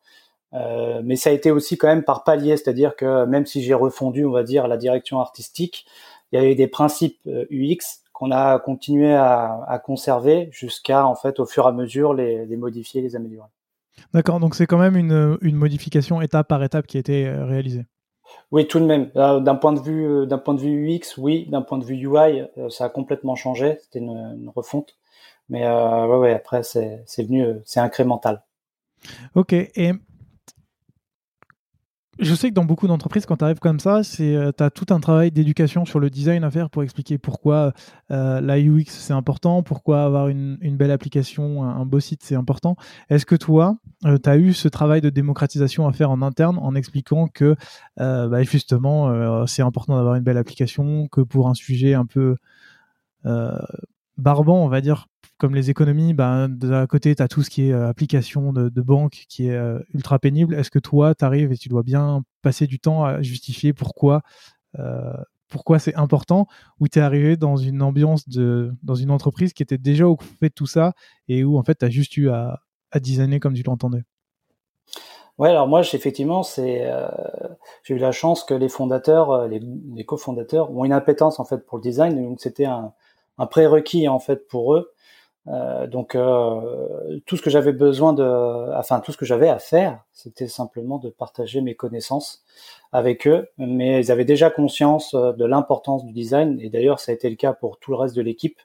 mais 0.52 1.16
ça 1.16 1.30
a 1.30 1.32
été 1.32 1.50
aussi 1.50 1.76
quand 1.78 1.86
même 1.88 2.02
par 2.02 2.24
palier, 2.24 2.56
c'est-à-dire 2.56 2.96
que 2.96 3.26
même 3.26 3.46
si 3.46 3.62
j'ai 3.62 3.74
refondu, 3.74 4.24
on 4.24 4.32
va 4.32 4.42
dire 4.42 4.66
la 4.68 4.78
direction 4.78 5.20
artistique, 5.20 5.86
il 6.32 6.36
y 6.36 6.42
avait 6.42 6.54
des 6.54 6.66
principes 6.66 7.20
UX 7.50 8.01
qu'on 8.22 8.30
a 8.30 8.60
continué 8.60 9.12
à, 9.12 9.64
à 9.66 9.80
conserver 9.80 10.48
jusqu'à 10.52 11.04
en 11.08 11.16
fait 11.16 11.40
au 11.40 11.44
fur 11.44 11.64
et 11.64 11.68
à 11.68 11.72
mesure 11.72 12.14
les, 12.14 12.46
les 12.46 12.56
modifier, 12.56 13.02
les 13.02 13.16
améliorer. 13.16 13.48
D'accord, 14.14 14.38
donc 14.38 14.54
c'est 14.54 14.66
quand 14.66 14.78
même 14.78 14.96
une, 14.96 15.38
une, 15.40 15.56
modification 15.56 16.20
étape 16.20 16.46
par 16.46 16.62
étape 16.62 16.86
qui 16.86 16.98
a 16.98 17.00
été 17.00 17.26
euh, 17.26 17.44
réalisée. 17.44 17.84
Oui, 18.52 18.68
tout 18.68 18.78
de 18.78 18.84
même. 18.84 19.10
Euh, 19.16 19.40
d'un 19.40 19.56
point 19.56 19.72
de 19.72 19.80
vue, 19.80 20.06
euh, 20.06 20.24
d'un 20.24 20.38
point 20.38 20.54
de 20.54 20.60
vue 20.60 20.88
UX, 20.88 21.18
oui. 21.18 21.48
D'un 21.50 21.62
point 21.62 21.78
de 21.78 21.84
vue 21.84 21.96
UI, 21.96 22.44
ça 22.70 22.84
a 22.84 22.88
complètement 22.88 23.34
changé. 23.34 23.78
C'était 23.82 23.98
une, 23.98 24.10
une, 24.10 24.52
refonte. 24.54 24.96
Mais 25.48 25.66
euh, 25.66 26.06
ouais, 26.06 26.18
ouais, 26.18 26.32
après, 26.32 26.62
c'est 26.62 27.04
venu, 27.18 27.44
c'est 27.64 27.80
incrémental. 27.80 28.44
Ok. 29.34 29.52
Et 29.52 29.90
je 32.18 32.34
sais 32.34 32.50
que 32.50 32.54
dans 32.54 32.66
beaucoup 32.66 32.86
d'entreprises, 32.86 33.24
quand 33.24 33.38
tu 33.38 33.44
arrives 33.44 33.58
comme 33.58 33.80
ça, 33.80 34.02
c'est 34.02 34.36
euh, 34.36 34.52
tu 34.56 34.62
as 34.62 34.70
tout 34.70 34.86
un 34.90 35.00
travail 35.00 35.30
d'éducation 35.30 35.86
sur 35.86 35.98
le 35.98 36.10
design 36.10 36.44
à 36.44 36.50
faire 36.50 36.68
pour 36.68 36.82
expliquer 36.82 37.16
pourquoi 37.16 37.72
euh, 38.10 38.40
la 38.42 38.60
UX 38.60 38.84
c'est 38.88 39.14
important, 39.14 39.62
pourquoi 39.62 40.04
avoir 40.04 40.28
une, 40.28 40.58
belle 40.76 40.90
application, 40.90 41.64
un, 41.64 41.86
beau 41.86 42.00
site 42.00 42.22
c'est 42.22 42.34
important. 42.34 42.76
Est-ce 43.08 43.24
que 43.24 43.34
toi, 43.34 43.78
euh, 44.04 44.18
tu 44.22 44.28
as 44.28 44.36
eu 44.36 44.52
ce 44.52 44.68
travail 44.68 45.00
de 45.00 45.08
démocratisation 45.08 45.88
à 45.88 45.92
faire 45.92 46.10
en 46.10 46.20
interne 46.20 46.58
en 46.58 46.74
expliquant 46.74 47.28
que 47.28 47.56
bah, 47.96 48.42
justement 48.42 49.46
c'est 49.46 49.62
important 49.62 49.96
d'avoir 49.96 50.14
une 50.14 50.24
belle 50.24 50.38
application, 50.38 51.08
que 51.08 51.22
pour 51.22 51.48
un 51.48 51.54
sujet 51.54 51.94
un 51.94 52.06
peu 52.06 52.36
barbant, 54.16 54.64
on 54.64 54.68
va 54.68 54.80
dire, 54.80 55.06
comme 55.38 55.54
les 55.54 55.70
économies, 55.70 56.14
ben, 56.14 56.48
d'un 56.48 56.86
côté, 56.86 57.14
tu 57.14 57.22
as 57.22 57.28
tout 57.28 57.42
ce 57.42 57.50
qui 57.50 57.68
est 57.68 57.72
application 57.72 58.52
de, 58.52 58.82
banque 58.82 59.24
qui 59.28 59.48
est 59.48 59.60
ultra 59.92 60.18
pénible. 60.18 60.54
Est-ce 60.54 60.70
que 60.70 60.78
toi, 60.78 61.14
tu 61.14 61.24
arrives 61.24 61.52
et 61.52 61.56
tu 61.56 61.68
dois 61.68 61.82
bien 61.82 62.22
passer 62.42 62.66
du 62.66 62.78
temps 62.78 63.04
à 63.04 63.22
justifier 63.22 63.72
pourquoi 63.72 64.22
pourquoi 65.52 65.78
c'est 65.78 65.94
important, 65.94 66.46
ou 66.80 66.88
tu 66.88 66.98
es 66.98 67.02
arrivé 67.02 67.36
dans 67.36 67.56
une 67.56 67.82
ambiance 67.82 68.26
de 68.26 68.72
dans 68.82 68.94
une 68.94 69.10
entreprise 69.10 69.52
qui 69.52 69.62
était 69.62 69.78
déjà 69.78 70.08
occupée 70.08 70.48
de 70.48 70.54
tout 70.54 70.66
ça 70.66 70.94
et 71.28 71.44
où 71.44 71.58
en 71.58 71.62
fait 71.62 71.76
tu 71.76 71.84
as 71.84 71.90
juste 71.90 72.16
eu 72.16 72.30
à, 72.30 72.60
à 72.90 72.98
designer 72.98 73.38
comme 73.38 73.52
tu 73.52 73.62
l'entendais? 73.62 74.02
Ouais, 75.38 75.50
alors 75.50 75.66
moi, 75.66 75.80
effectivement, 75.80 76.42
c'est 76.42 76.86
euh, 76.86 77.08
j'ai 77.84 77.94
eu 77.94 77.98
la 77.98 78.12
chance 78.12 78.44
que 78.44 78.54
les 78.54 78.68
fondateurs, 78.68 79.30
euh, 79.30 79.48
les, 79.48 79.60
les 79.94 80.04
cofondateurs, 80.04 80.70
ont 80.70 80.84
une 80.84 80.92
appétence 80.92 81.40
en 81.40 81.44
fait 81.44 81.66
pour 81.66 81.78
le 81.78 81.82
design, 81.82 82.22
donc 82.22 82.40
c'était 82.40 82.66
un, 82.66 82.92
un 83.38 83.46
prérequis 83.46 84.08
en 84.08 84.18
fait 84.18 84.46
pour 84.48 84.74
eux. 84.74 84.92
Euh, 85.48 85.88
donc 85.88 86.14
euh, 86.14 87.20
tout 87.26 87.36
ce 87.36 87.42
que 87.42 87.50
j'avais 87.50 87.72
besoin 87.72 88.12
de, 88.12 88.22
enfin 88.76 89.00
tout 89.00 89.10
ce 89.10 89.16
que 89.16 89.24
j'avais 89.24 89.48
à 89.48 89.58
faire, 89.58 90.04
c'était 90.12 90.46
simplement 90.46 90.98
de 90.98 91.10
partager 91.10 91.60
mes 91.60 91.74
connaissances 91.74 92.44
avec 92.92 93.26
eux. 93.26 93.48
Mais 93.58 94.00
ils 94.00 94.12
avaient 94.12 94.24
déjà 94.24 94.50
conscience 94.50 95.14
euh, 95.14 95.32
de 95.32 95.44
l'importance 95.44 96.04
du 96.04 96.12
design, 96.12 96.60
et 96.60 96.70
d'ailleurs 96.70 97.00
ça 97.00 97.10
a 97.12 97.14
été 97.14 97.28
le 97.28 97.36
cas 97.36 97.52
pour 97.52 97.78
tout 97.78 97.90
le 97.90 97.96
reste 97.96 98.14
de 98.14 98.22
l'équipe. 98.22 98.58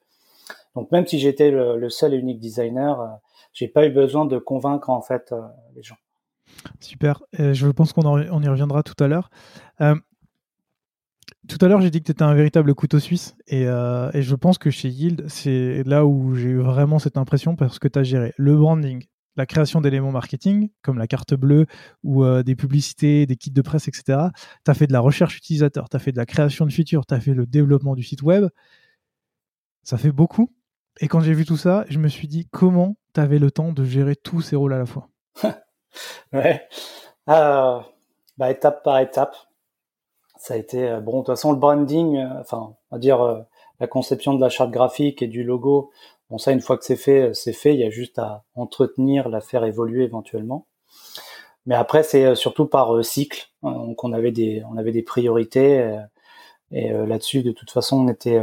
Donc 0.75 0.91
même 0.91 1.07
si 1.07 1.17
j'étais 1.17 1.49
le, 1.49 1.89
seul 1.89 2.13
et 2.13 2.17
unique 2.17 2.39
designer, 2.39 3.01
euh, 3.01 3.07
j'ai 3.53 3.67
pas 3.67 3.87
eu 3.87 3.89
besoin 3.89 4.25
de 4.25 4.37
convaincre 4.37 4.91
en 4.91 5.01
fait 5.01 5.33
les 5.75 5.81
gens. 5.81 5.97
Super. 6.79 7.23
je 7.33 7.67
pense 7.67 7.93
qu'on 7.93 8.05
on 8.05 8.41
y 8.43 8.47
reviendra 8.47 8.83
tout 8.83 9.03
à 9.03 9.07
l'heure. 9.07 9.29
Tout 11.47 11.57
à 11.61 11.67
l'heure, 11.67 11.81
j'ai 11.81 11.91
dit 11.91 11.99
que 11.99 12.05
tu 12.05 12.11
étais 12.11 12.23
un 12.23 12.33
véritable 12.33 12.75
couteau 12.75 12.99
suisse. 12.99 13.35
Euh, 13.53 14.11
et, 14.13 14.21
je 14.21 14.35
pense 14.35 14.57
que 14.57 14.69
chez 14.69 14.89
Yield, 14.89 15.25
c'est 15.29 15.83
là 15.85 16.05
où 16.05 16.35
j'ai 16.35 16.49
eu 16.49 16.59
vraiment 16.59 16.99
cette 16.99 17.17
impression 17.17 17.55
parce 17.55 17.79
que 17.79 17.87
tu 17.87 17.99
as 17.99 18.03
géré 18.03 18.33
le 18.37 18.57
branding, 18.57 19.05
la 19.37 19.45
création 19.45 19.79
d'éléments 19.79 20.11
marketing, 20.11 20.69
comme 20.81 20.97
la 20.97 21.07
carte 21.07 21.35
bleue 21.35 21.65
ou 22.03 22.23
euh, 22.23 22.43
des 22.43 22.55
publicités, 22.55 23.25
des 23.25 23.37
kits 23.37 23.51
de 23.51 23.61
presse, 23.61 23.87
etc. 23.87 24.29
Tu 24.65 24.71
as 24.71 24.73
fait 24.73 24.87
de 24.87 24.93
la 24.93 24.99
recherche 24.99 25.37
utilisateur, 25.37 25.87
tu 25.89 25.95
as 25.95 25.99
fait 25.99 26.11
de 26.11 26.17
la 26.17 26.25
création 26.25 26.65
de 26.65 26.71
features, 26.71 27.05
tu 27.05 27.13
as 27.13 27.19
fait 27.19 27.33
le 27.33 27.45
développement 27.45 27.95
du 27.95 28.03
site 28.03 28.23
web. 28.23 28.47
Ça 29.83 29.97
fait 29.97 30.11
beaucoup. 30.11 30.51
Et 30.99 31.07
quand 31.07 31.21
j'ai 31.21 31.33
vu 31.33 31.45
tout 31.45 31.57
ça, 31.57 31.85
je 31.89 31.99
me 31.99 32.09
suis 32.09 32.27
dit 32.27 32.47
comment 32.51 32.97
tu 33.13 33.21
avais 33.21 33.39
le 33.39 33.51
temps 33.51 33.71
de 33.71 33.85
gérer 33.85 34.15
tous 34.15 34.41
ces 34.41 34.55
rôles 34.55 34.73
à 34.73 34.79
la 34.79 34.85
fois? 34.85 35.09
Ouais. 36.31 36.61
Euh, 37.27 37.79
bah, 38.37 38.51
étape 38.51 38.83
par 38.83 38.99
étape 38.99 39.35
ça 40.39 40.53
a 40.53 40.57
été 40.57 40.87
euh, 40.87 40.99
bon 40.99 41.13
de 41.13 41.17
toute 41.17 41.27
façon 41.27 41.51
le 41.51 41.57
branding 41.57 42.17
euh, 42.17 42.39
enfin 42.39 42.75
on 42.91 42.95
va 42.95 42.99
dire 42.99 43.21
euh, 43.21 43.39
la 43.79 43.87
conception 43.87 44.33
de 44.33 44.41
la 44.41 44.49
charte 44.49 44.71
graphique 44.71 45.21
et 45.21 45.27
du 45.27 45.43
logo 45.43 45.91
bon 46.29 46.37
ça 46.37 46.51
une 46.51 46.61
fois 46.61 46.77
que 46.77 46.85
c'est 46.85 46.95
fait 46.95 47.31
c'est 47.33 47.53
fait. 47.53 47.73
Il 47.73 47.79
y 47.79 47.83
a 47.83 47.89
juste 47.89 48.19
à 48.19 48.43
entretenir 48.55 49.29
la 49.29 49.41
faire 49.41 49.63
évoluer 49.63 50.03
éventuellement. 50.03 50.65
Mais 51.65 51.75
après 51.75 52.03
c'est 52.03 52.35
surtout 52.35 52.65
par 52.65 53.03
cycle 53.03 53.49
donc 53.61 54.03
on 54.03 54.13
avait 54.13 54.31
des 54.31 54.63
on 54.71 54.77
avait 54.77 54.91
des 54.91 55.03
priorités 55.03 55.99
et 56.71 56.89
là-dessus 56.89 57.43
de 57.43 57.51
toute 57.51 57.71
façon 57.71 58.05
on 58.05 58.07
était 58.07 58.41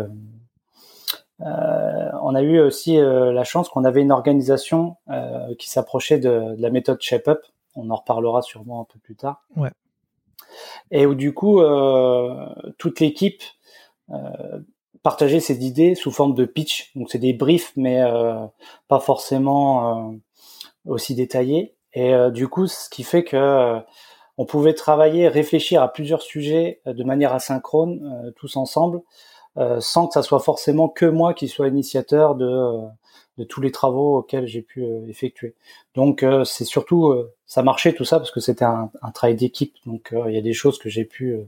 on 1.40 2.34
a 2.34 2.42
eu 2.42 2.60
aussi 2.60 2.96
la 2.98 3.44
chance 3.44 3.70
qu'on 3.70 3.84
avait 3.84 4.02
une 4.02 4.12
organisation 4.12 4.96
qui 5.58 5.70
s'approchait 5.70 6.18
de, 6.18 6.54
de, 6.54 6.62
la 6.62 6.70
méthode 6.70 7.00
Shape 7.00 7.28
Up. 7.28 7.42
On 7.76 7.88
en 7.90 7.96
reparlera 7.96 8.42
sûrement 8.42 8.82
un 8.82 8.84
peu 8.84 8.98
plus 8.98 9.16
tard. 9.16 9.42
Ouais 9.56 9.70
et 10.90 11.06
où 11.06 11.14
du 11.14 11.34
coup 11.34 11.60
euh, 11.60 12.46
toute 12.78 13.00
l'équipe 13.00 13.42
euh, 14.10 14.60
partageait 15.02 15.40
ses 15.40 15.64
idées 15.64 15.94
sous 15.94 16.10
forme 16.10 16.34
de 16.34 16.44
pitch. 16.44 16.92
Donc 16.94 17.10
c'est 17.10 17.18
des 17.18 17.32
briefs, 17.32 17.72
mais 17.76 18.00
euh, 18.00 18.46
pas 18.88 19.00
forcément 19.00 20.14
aussi 20.86 21.14
détaillés. 21.14 21.74
Et 21.92 22.12
du 22.32 22.48
coup, 22.48 22.66
ce 22.66 22.88
qui 22.90 23.04
fait 23.04 23.22
que 23.22 23.78
on 24.36 24.46
pouvait 24.46 24.74
travailler, 24.74 25.28
réfléchir 25.28 25.80
à 25.80 25.92
plusieurs 25.92 26.22
sujets 26.22 26.80
de 26.86 27.04
manière 27.04 27.32
asynchrone, 27.32 28.32
tous 28.36 28.56
ensemble, 28.56 29.02
sans 29.80 30.08
que 30.08 30.14
ça 30.14 30.22
soit 30.22 30.40
forcément 30.40 30.88
que 30.88 31.06
moi 31.06 31.32
qui 31.34 31.48
soit 31.48 31.68
initiateur 31.68 32.34
de 32.34 32.88
de 33.38 33.44
tous 33.44 33.60
les 33.60 33.72
travaux 33.72 34.18
auxquels 34.18 34.46
j'ai 34.46 34.62
pu 34.62 34.82
euh, 34.82 35.06
effectuer. 35.08 35.54
Donc 35.94 36.22
euh, 36.22 36.44
c'est 36.44 36.64
surtout 36.64 37.08
euh, 37.08 37.32
ça 37.46 37.62
marchait 37.62 37.92
tout 37.92 38.04
ça 38.04 38.18
parce 38.18 38.30
que 38.30 38.40
c'était 38.40 38.64
un, 38.64 38.90
un, 39.02 39.10
travail 39.10 39.34
d'équipe. 39.34 39.74
Donc 39.86 40.14
il 40.26 40.32
y 40.32 40.38
a 40.38 40.42
des 40.42 40.52
choses 40.52 40.78
que 40.78 40.88
j'ai 40.88 41.04
pu 41.04 41.38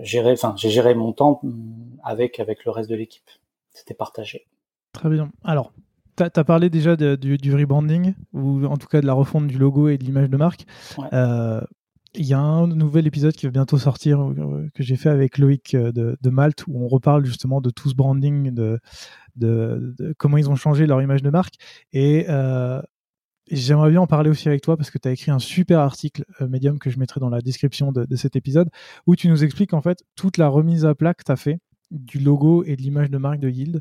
gérer. 0.00 0.32
Enfin 0.32 0.54
j'ai 0.56 0.70
géré 0.70 0.94
mon 0.94 1.12
temps 1.12 1.40
mm, 1.42 1.98
avec 2.02 2.40
avec 2.40 2.64
le 2.64 2.70
reste 2.70 2.90
de 2.90 2.96
l'équipe. 2.96 3.28
C'était 3.72 3.94
partagé. 3.94 4.46
Très 4.92 5.08
bien. 5.08 5.30
Alors 5.44 5.72
tu 6.16 6.24
as, 6.24 6.44
parlé 6.44 6.68
déjà 6.68 6.96
du, 6.96 7.38
du, 7.38 7.54
rebranding, 7.54 8.12
ou 8.34 8.66
en 8.66 8.76
tout 8.76 8.88
cas 8.88 9.00
de 9.00 9.06
la 9.06 9.14
refonte 9.14 9.46
du 9.46 9.56
logo 9.56 9.88
et 9.88 9.96
de 9.96 10.04
l'image 10.04 10.28
de 10.28 10.36
marque. 10.36 10.66
Il 12.14 12.26
y 12.26 12.34
a 12.34 12.40
un 12.40 12.66
nouvel 12.66 13.06
épisode 13.06 13.34
qui 13.34 13.46
va 13.46 13.52
bientôt 13.52 13.78
sortir 13.78 14.18
que 14.74 14.82
j'ai 14.82 14.96
fait 14.96 15.10
avec 15.10 15.38
Loïc 15.38 15.76
de, 15.76 16.18
de, 16.20 16.30
Malte 16.30 16.64
où 16.66 16.84
on 16.84 16.88
reparle 16.88 17.24
justement 17.24 17.60
de 17.60 17.70
tout 17.70 17.88
ce 17.88 17.94
branding, 17.94 18.52
de, 18.52 18.80
comment 20.18 20.36
ils 20.36 20.50
ont 20.50 20.56
changé 20.56 20.86
leur 20.86 21.00
image 21.02 21.22
de 21.22 21.30
marque. 21.30 21.54
Et 21.92 22.26
euh, 22.28 22.80
j'aimerais 23.50 23.90
bien 23.90 24.00
en 24.00 24.06
parler 24.06 24.30
aussi 24.30 24.48
avec 24.48 24.62
toi 24.62 24.76
parce 24.76 24.90
que 24.90 24.98
tu 24.98 25.08
as 25.08 25.12
écrit 25.12 25.30
un 25.30 25.38
super 25.38 25.80
article 25.80 26.24
euh, 26.40 26.48
Medium 26.48 26.78
que 26.78 26.90
je 26.90 26.98
mettrai 26.98 27.20
dans 27.20 27.30
la 27.30 27.40
description 27.40 27.92
de, 27.92 28.16
cet 28.16 28.36
épisode 28.36 28.70
où 29.06 29.16
tu 29.16 29.28
nous 29.28 29.44
expliques 29.44 29.72
en 29.74 29.80
fait 29.80 30.02
toute 30.16 30.36
la 30.36 30.48
remise 30.48 30.84
à 30.84 30.94
plat 30.94 31.14
que 31.14 31.24
tu 31.24 31.32
as 31.32 31.36
fait 31.36 31.58
du 31.90 32.18
logo 32.18 32.62
et 32.64 32.76
de 32.76 32.82
l'image 32.82 33.10
de 33.10 33.18
marque 33.18 33.40
de 33.40 33.48
Yield. 33.48 33.80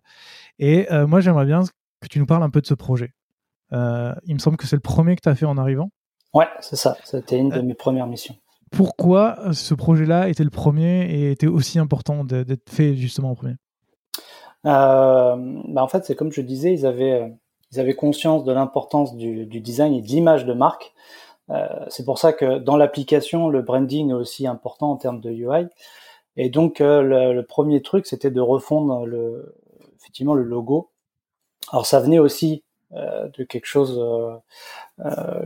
Et 0.58 0.92
euh, 0.92 1.06
moi, 1.06 1.20
j'aimerais 1.20 1.46
bien 1.46 1.64
que 2.02 2.08
tu 2.08 2.20
nous 2.20 2.26
parles 2.26 2.44
un 2.44 2.50
peu 2.50 2.62
de 2.62 2.68
ce 2.68 2.74
projet. 2.74 3.14
il 3.72 4.34
me 4.34 4.40
semble 4.40 4.58
que 4.58 4.66
c'est 4.66 4.76
le 4.76 4.82
premier 4.82 5.16
que 5.16 5.22
tu 5.22 5.30
as 5.30 5.36
fait 5.36 5.46
en 5.46 5.58
arrivant. 5.58 5.92
Ouais, 6.34 6.48
c'est 6.62 6.76
ça. 6.76 6.98
C'était 7.04 7.38
une 7.38 7.50
de 7.50 7.62
mes 7.62 7.74
premières 7.74 8.08
missions. 8.08 8.36
Pourquoi 8.72 9.52
ce 9.54 9.74
projet-là 9.74 10.30
était 10.30 10.44
le 10.44 10.52
premier 10.52 11.10
et 11.12 11.32
était 11.32 11.48
aussi 11.48 11.80
important 11.80 12.24
d'être 12.24 12.70
fait 12.70 12.96
justement 12.96 13.32
en 13.32 13.36
premier? 13.36 13.56
Euh, 14.66 15.36
bah 15.70 15.82
en 15.82 15.88
fait, 15.88 16.06
c'est 16.06 16.16
comme 16.16 16.32
je 16.32 16.42
disais, 16.42 16.74
ils 16.74 16.86
avaient, 16.86 17.14
euh, 17.14 17.30
ils 17.72 17.80
avaient 17.80 17.96
conscience 17.96 18.44
de 18.44 18.52
l'importance 18.52 19.16
du, 19.16 19.46
du, 19.46 19.62
design 19.62 19.94
et 19.94 20.02
de 20.02 20.08
l'image 20.08 20.46
de 20.46 20.54
marque. 20.54 20.94
Euh, 21.50 21.68
c'est 21.88 22.06
pour 22.06 22.20
ça 22.20 22.34
que 22.34 22.60
dans 22.60 22.78
l'application, 22.78 23.50
le 23.50 23.62
branding 23.62 24.12
est 24.12 24.14
aussi 24.14 24.46
important 24.46 24.92
en 24.92 24.98
termes 24.98 25.22
de 25.22 25.32
UI. 25.32 25.68
Et 26.38 26.50
donc, 26.50 26.80
euh, 26.82 27.02
le, 27.02 27.34
le, 27.34 27.44
premier 27.44 27.82
truc, 27.82 28.06
c'était 28.06 28.32
de 28.32 28.42
refondre 28.42 29.06
le, 29.06 29.56
effectivement 30.00 30.36
le 30.36 30.44
logo. 30.44 30.92
Alors, 31.72 31.86
ça 31.86 32.00
venait 32.00 32.20
aussi 32.20 32.64
euh, 32.64 32.69
de 32.92 33.44
quelque 33.44 33.66
chose 33.66 34.02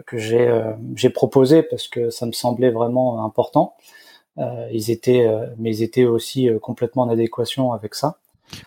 que 0.06 0.18
j'ai 0.18 1.10
proposé 1.10 1.64
parce 1.64 1.88
que 1.88 2.10
ça 2.10 2.26
me 2.26 2.32
semblait 2.32 2.72
vraiment 2.72 3.26
important. 3.26 3.76
ils 4.38 4.92
étaient, 4.92 5.28
mais 5.58 5.76
ils 5.76 5.84
étaient 5.84 6.06
aussi 6.06 6.50
complètement 6.62 7.04
en 7.04 7.10
adéquation 7.10 7.74
avec 7.74 7.96
ça. 7.96 8.18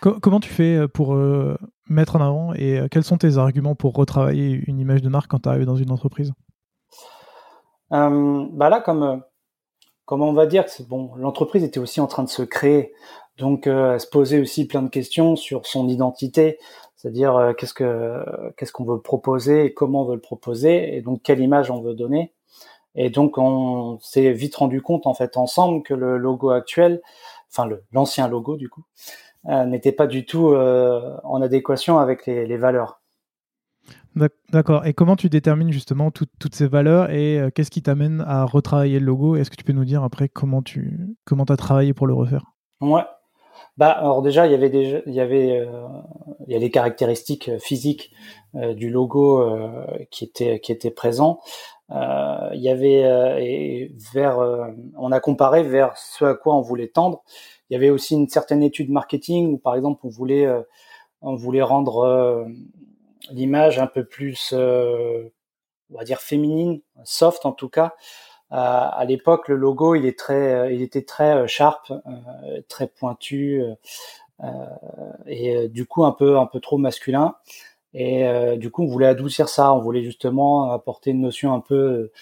Comment 0.00 0.40
tu 0.40 0.48
fais 0.48 0.76
euh, 0.76 0.88
pour 0.88 1.14
euh, 1.14 1.56
mettre 1.88 2.16
en 2.16 2.20
avant 2.20 2.54
et 2.54 2.78
euh, 2.78 2.88
quels 2.90 3.04
sont 3.04 3.18
tes 3.18 3.38
arguments 3.38 3.74
pour 3.74 3.94
retravailler 3.94 4.62
une 4.66 4.80
image 4.80 5.02
de 5.02 5.08
marque 5.08 5.30
quand 5.30 5.40
tu 5.40 5.48
arrives 5.48 5.64
dans 5.64 5.76
une 5.76 5.90
entreprise? 5.90 6.32
Bah 7.90 8.68
Là, 8.68 8.80
comme, 8.80 9.22
comme 10.04 10.22
on 10.22 10.32
va 10.32 10.46
dire 10.46 10.64
que 10.66 10.82
bon, 10.82 11.14
l'entreprise 11.16 11.62
était 11.62 11.78
aussi 11.78 12.00
en 12.00 12.06
train 12.06 12.24
de 12.24 12.28
se 12.28 12.42
créer, 12.42 12.92
donc 13.38 13.66
elle 13.66 14.00
se 14.00 14.06
posait 14.06 14.40
aussi 14.40 14.66
plein 14.66 14.82
de 14.82 14.88
questions 14.88 15.36
sur 15.36 15.66
son 15.66 15.88
identité, 15.88 16.58
c'est-à-dire 16.96 17.54
qu'est-ce 17.58 17.74
que 17.74 18.24
qu'est-ce 18.56 18.72
qu'on 18.72 18.84
veut 18.84 19.00
proposer, 19.00 19.66
et 19.66 19.74
comment 19.74 20.02
on 20.02 20.06
veut 20.06 20.14
le 20.14 20.20
proposer, 20.20 20.96
et 20.96 21.02
donc 21.02 21.22
quelle 21.22 21.40
image 21.40 21.70
on 21.70 21.80
veut 21.80 21.94
donner. 21.94 22.32
Et 22.96 23.10
donc 23.10 23.38
on 23.38 23.98
s'est 24.00 24.32
vite 24.32 24.56
rendu 24.56 24.80
compte 24.80 25.06
en 25.06 25.14
fait 25.14 25.36
ensemble 25.36 25.82
que 25.82 25.94
le 25.94 26.16
logo 26.16 26.50
actuel, 26.50 27.02
enfin 27.52 27.68
l'ancien 27.92 28.26
logo 28.26 28.56
du 28.56 28.68
coup, 28.68 28.84
euh, 29.48 29.64
n'était 29.64 29.92
pas 29.92 30.06
du 30.06 30.24
tout 30.24 30.48
euh, 30.48 31.16
en 31.22 31.40
adéquation 31.40 31.98
avec 31.98 32.26
les, 32.26 32.56
valeurs. 32.56 33.00
D'accord. 34.50 34.86
Et 34.86 34.94
comment 34.94 35.14
tu 35.14 35.28
détermines 35.28 35.70
justement 35.70 36.10
toutes 36.10 36.54
ces 36.54 36.66
valeurs 36.66 37.10
et 37.10 37.38
euh, 37.38 37.50
qu'est-ce 37.54 37.70
qui 37.70 37.82
t'amène 37.82 38.24
à 38.26 38.44
retravailler 38.44 38.98
le 38.98 39.06
logo? 39.06 39.36
Est-ce 39.36 39.50
que 39.50 39.56
tu 39.56 39.62
peux 39.62 39.74
nous 39.74 39.84
dire 39.84 40.02
après 40.02 40.28
comment 40.28 40.62
tu 40.62 41.14
comment 41.26 41.44
as 41.44 41.56
travaillé 41.56 41.92
pour 41.92 42.06
le 42.06 42.14
refaire? 42.14 42.54
Ouais. 42.80 43.02
Bah 43.76 43.90
alors 43.90 44.22
déjà 44.22 44.46
il 44.46 44.52
y 44.52 44.54
avait 44.54 44.70
déjà 44.70 44.98
il 45.06 45.14
y 45.14 45.20
avait 45.20 45.66
il 46.46 46.52
y 46.52 46.56
a 46.56 46.58
les 46.58 46.70
caractéristiques 46.70 47.50
physiques 47.58 48.12
du 48.54 48.90
logo 48.90 49.44
qui 50.10 50.24
étaient 50.24 50.60
qui 50.60 50.72
étaient 50.72 50.90
présents. 50.90 51.40
il 51.90 52.60
y 52.60 52.68
avait 52.68 53.02
et 53.42 53.92
vers 54.12 54.38
on 54.96 55.12
a 55.12 55.20
comparé 55.20 55.62
vers 55.62 55.96
ce 55.96 56.24
à 56.24 56.34
quoi 56.34 56.56
on 56.56 56.62
voulait 56.62 56.88
tendre 56.88 57.22
il 57.68 57.74
y 57.74 57.76
avait 57.76 57.90
aussi 57.90 58.14
une 58.14 58.28
certaine 58.28 58.62
étude 58.62 58.90
marketing 58.90 59.54
où, 59.54 59.58
par 59.58 59.74
exemple, 59.74 60.00
on 60.06 60.08
voulait, 60.08 60.46
euh, 60.46 60.62
on 61.20 61.34
voulait 61.34 61.62
rendre 61.62 61.98
euh, 61.98 62.44
l'image 63.30 63.78
un 63.78 63.86
peu 63.86 64.04
plus, 64.04 64.50
euh, 64.52 65.28
on 65.92 65.98
va 65.98 66.04
dire 66.04 66.20
féminine, 66.20 66.80
soft 67.04 67.44
en 67.44 67.52
tout 67.52 67.68
cas. 67.68 67.94
À 68.50 69.04
l'époque, 69.06 69.48
le 69.48 69.56
logo, 69.56 69.94
il 69.94 70.06
est 70.06 70.18
très, 70.18 70.74
il 70.74 70.82
était 70.82 71.02
très 71.02 71.46
sharp, 71.48 71.92
très 72.68 72.86
pointu. 72.86 73.62
et 75.26 75.68
du 75.68 75.86
coup 75.86 76.04
un 76.04 76.12
peu 76.12 76.38
un 76.38 76.46
peu 76.46 76.60
trop 76.60 76.78
masculin. 76.78 77.34
Et 77.94 78.24
du 78.58 78.70
coup, 78.70 78.84
on 78.84 78.86
voulait 78.86 79.06
adoucir 79.06 79.48
ça. 79.48 79.72
On 79.72 79.80
voulait 79.80 80.02
justement 80.02 80.70
apporter 80.70 81.10
une 81.10 81.22
notion 81.22 81.54
un 81.54 81.60
peu 81.60 82.12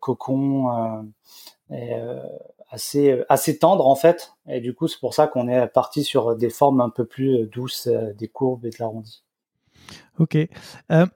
cocon, 0.00 0.68
assez 2.70 3.22
assez 3.28 3.58
tendre 3.58 3.86
en 3.86 3.94
fait. 3.94 4.34
Et 4.48 4.60
du 4.60 4.74
coup, 4.74 4.88
c'est 4.88 5.00
pour 5.00 5.14
ça 5.14 5.26
qu'on 5.26 5.48
est 5.48 5.66
parti 5.68 6.02
sur 6.02 6.34
des 6.36 6.50
formes 6.50 6.80
un 6.80 6.90
peu 6.90 7.04
plus 7.04 7.46
douces, 7.46 7.88
des 7.88 8.28
courbes 8.28 8.64
et 8.66 8.70
de 8.70 8.76
l'arrondi. 8.80 9.22
Ok. 10.18 10.36
Euh, 10.90 11.06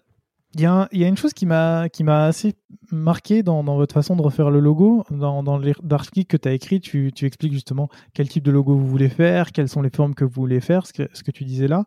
il 0.55 0.63
y, 0.63 0.67
a 1.05 1.09
une 1.09 1.17
chose 1.17 1.35
qui 1.35 1.45
m'a 1.45 1.89
assez 2.25 2.55
marqué 2.91 3.43
dans, 3.43 3.63
votre 3.63 3.93
façon 3.93 4.17
de 4.17 4.23
refaire 4.23 4.51
le 4.51 4.61
logo. 4.61 5.05
Dans, 5.11 5.43
dans 5.43 5.59
l'article 5.59 6.27
que 6.27 6.37
tu 6.37 6.49
as 6.49 6.53
écrit, 6.53 6.81
tu, 6.81 7.13
expliques 7.23 7.53
justement 7.53 7.89
quel 8.15 8.29
type 8.29 8.45
de 8.45 8.51
logo 8.51 8.75
vous 8.75 8.87
voulez 8.87 9.11
faire, 9.11 9.53
quelles 9.53 9.69
sont 9.69 9.83
les 9.83 9.91
formes 9.91 10.15
que 10.15 10.25
vous 10.25 10.33
voulez 10.33 10.61
faire, 10.61 10.87
ce 10.87 10.95
que, 10.95 11.09
ce 11.13 11.23
que 11.23 11.31
tu 11.31 11.45
disais 11.45 11.69
là. 11.69 11.85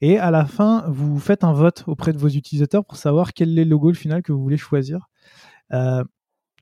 Et 0.00 0.18
à 0.18 0.30
la 0.30 0.46
fin, 0.46 0.84
vous 0.88 1.18
faites 1.18 1.44
un 1.44 1.52
vote 1.52 1.84
auprès 1.86 2.12
de 2.12 2.18
vos 2.18 2.28
utilisateurs 2.28 2.84
pour 2.84 2.96
savoir 2.96 3.34
quel 3.34 3.58
est 3.58 3.64
le 3.64 3.70
logo 3.70 3.92
final 3.92 4.22
que 4.22 4.32
vous 4.32 4.42
voulez 4.42 4.56
choisir. 4.56 5.08
Euh, 5.72 6.02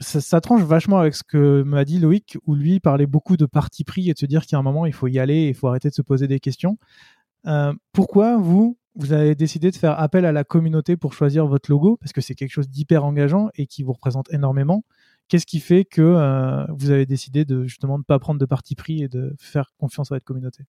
ça, 0.01 0.41
tranche 0.41 0.63
vachement 0.63 0.99
avec 0.99 1.15
ce 1.15 1.23
que 1.23 1.63
m'a 1.63 1.85
dit 1.85 2.01
Loïc, 2.01 2.37
où 2.47 2.55
lui 2.55 2.81
parlait 2.81 3.07
beaucoup 3.07 3.37
de 3.37 3.47
parti 3.47 3.85
pris 3.85 4.11
et 4.11 4.15
de 4.15 4.19
se 4.19 4.27
dire 4.27 4.45
qu'à 4.45 4.59
un 4.59 4.63
moment, 4.63 4.87
il 4.87 4.93
faut 4.93 5.07
y 5.07 5.19
aller, 5.19 5.49
il 5.49 5.55
faut 5.55 5.69
arrêter 5.69 5.89
de 5.89 5.95
se 5.95 6.03
poser 6.03 6.27
des 6.27 6.41
questions. 6.41 6.79
Euh, 7.47 7.73
pourquoi 7.93 8.37
vous, 8.39 8.77
vous 8.97 9.13
avez 9.13 9.35
décidé 9.35 9.71
de 9.71 9.77
faire 9.77 9.99
appel 9.99 10.25
à 10.25 10.33
la 10.33 10.45
communauté 10.45 10.97
pour 10.97 11.13
choisir 11.13 11.47
votre 11.47 11.71
logo 11.71 11.97
parce 11.97 12.13
que 12.13 12.21
c'est 12.21 12.35
quelque 12.35 12.53
chose 12.53 12.69
d'hyper 12.69 13.05
engageant 13.05 13.49
et 13.57 13.67
qui 13.67 13.83
vous 13.83 13.93
représente 13.93 14.33
énormément. 14.33 14.85
Qu'est-ce 15.29 15.47
qui 15.47 15.61
fait 15.61 15.85
que 15.85 16.03
euh, 16.03 16.65
vous 16.69 16.91
avez 16.91 17.07
décidé 17.07 17.45
de 17.45 17.65
justement 17.65 17.99
ne 17.99 18.05
pas 18.05 18.19
prendre 18.19 18.39
de 18.39 18.47
parti 18.47 18.75
pris 18.75 19.03
et 19.03 19.09
de 19.09 19.35
faire 19.39 19.73
confiance 19.79 20.13
à 20.13 20.17
votre 20.17 20.25
communauté? 20.25 20.65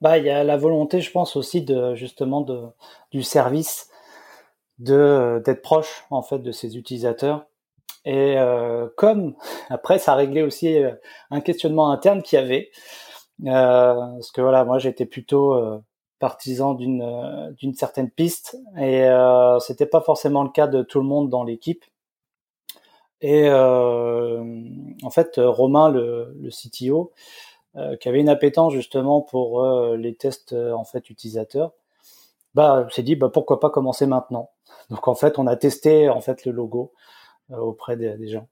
Bah, 0.00 0.18
il 0.18 0.24
y 0.24 0.30
a 0.30 0.44
la 0.44 0.56
volonté, 0.56 1.00
je 1.00 1.10
pense 1.10 1.36
aussi 1.36 1.62
de 1.62 1.94
justement 1.94 2.46
du 3.10 3.22
service, 3.22 3.90
de 4.78 5.42
d'être 5.44 5.62
proche 5.62 6.04
en 6.10 6.22
fait 6.22 6.38
de 6.38 6.52
ses 6.52 6.76
utilisateurs. 6.76 7.46
Et 8.04 8.38
euh, 8.38 8.88
comme 8.96 9.34
après, 9.70 9.98
ça 9.98 10.14
réglé 10.14 10.42
aussi 10.42 10.76
euh, 10.76 10.92
un 11.30 11.40
questionnement 11.40 11.90
interne 11.90 12.22
qu'il 12.22 12.38
y 12.38 12.42
avait, 12.42 12.70
parce 13.42 14.30
que 14.30 14.40
voilà, 14.40 14.64
moi 14.64 14.78
j'étais 14.78 15.06
plutôt 15.06 15.82
partisan 16.24 16.72
d'une 16.72 17.02
euh, 17.02 17.50
d'une 17.58 17.74
certaine 17.74 18.10
piste 18.10 18.56
et 18.78 19.02
euh, 19.02 19.58
c'était 19.58 19.84
pas 19.84 20.00
forcément 20.00 20.42
le 20.42 20.48
cas 20.48 20.66
de 20.66 20.82
tout 20.82 20.98
le 20.98 21.04
monde 21.04 21.28
dans 21.28 21.44
l'équipe. 21.44 21.84
Et 23.20 23.46
euh, 23.46 24.42
en 25.02 25.10
fait, 25.10 25.34
Romain, 25.36 25.90
le, 25.90 26.34
CTO, 26.48 27.12
qui 28.00 28.08
avait 28.08 28.20
une 28.20 28.30
appétence 28.30 28.72
justement 28.72 29.20
pour 29.20 29.64
les 29.96 30.14
tests 30.14 30.54
en 30.54 30.84
fait 30.84 31.10
utilisateurs, 31.10 31.72
bah 32.54 32.86
s'est 32.90 33.02
dit 33.02 33.16
bah 33.16 33.30
pourquoi 33.32 33.60
pas 33.60 33.70
commencer 33.70 34.06
maintenant? 34.06 34.50
Donc 34.90 35.08
en 35.08 35.14
fait, 35.14 35.38
on 35.38 35.46
a 35.46 35.56
testé 35.56 36.08
en 36.08 36.20
fait 36.20 36.46
le 36.46 36.52
logo 36.52 36.92
auprès 37.50 37.96
des 37.96 38.28
gens 38.28 38.48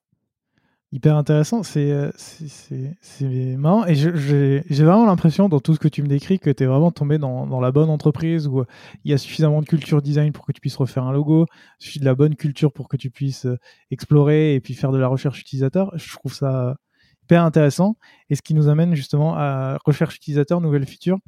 hyper 0.93 1.17
intéressant. 1.17 1.63
C'est 1.63 1.91
euh, 1.91 3.57
marrant. 3.57 3.87
Et 3.87 3.95
j'ai 3.95 4.85
vraiment 4.85 5.07
l'impression, 5.07 5.49
dans 5.49 5.61
tout 5.61 5.75
ce 5.75 5.81
que 5.81 5.89
tu 5.89 6.03
me 6.03 6.09
décris, 6.09 6.39
que 6.39 6.51
tu 6.51 6.63
es 6.63 6.67
vraiment 6.67 6.91
tombé 6.91 7.19
dans, 7.19 7.47
dans, 7.47 7.61
la 7.61 7.73
bonne 7.73 7.91
entreprise 7.91 8.47
où 8.47 8.65
il 9.05 9.11
y 9.11 9.15
a 9.15 9.19
suffisamment 9.19 9.61
de 9.61 9.67
culture 9.67 10.03
design 10.03 10.33
pour 10.33 10.47
que 10.47 10.53
tu 10.53 10.61
puisses 10.61 10.77
refaire 10.77 11.05
un 11.05 11.13
logo, 11.13 11.47
suffit 11.79 11.99
de 11.99 12.05
la 12.05 12.15
bonne 12.15 12.37
culture 12.37 12.73
pour 12.73 12.89
que 12.89 12.97
tu 12.97 13.11
puisses 13.11 13.47
euh, 13.47 13.59
explorer 13.91 14.55
et 14.55 14.61
puis 14.61 14.75
faire 14.75 14.93
de 14.93 14.99
la 14.99 15.09
recherche 15.09 15.41
utilisateur. 15.41 15.91
Je 15.97 16.13
trouve 16.13 16.35
ça 16.35 16.77
hyper 17.25 17.43
intéressant. 17.43 17.97
Et 18.31 18.35
ce 18.35 18.43
qui 18.43 18.55
nous 18.55 18.69
amène 18.69 18.95
justement 18.95 19.35
à 19.37 19.79
recherche 19.85 20.17
utilisateur, 20.17 20.61
nouvelles 20.61 20.87
features. 20.87 21.19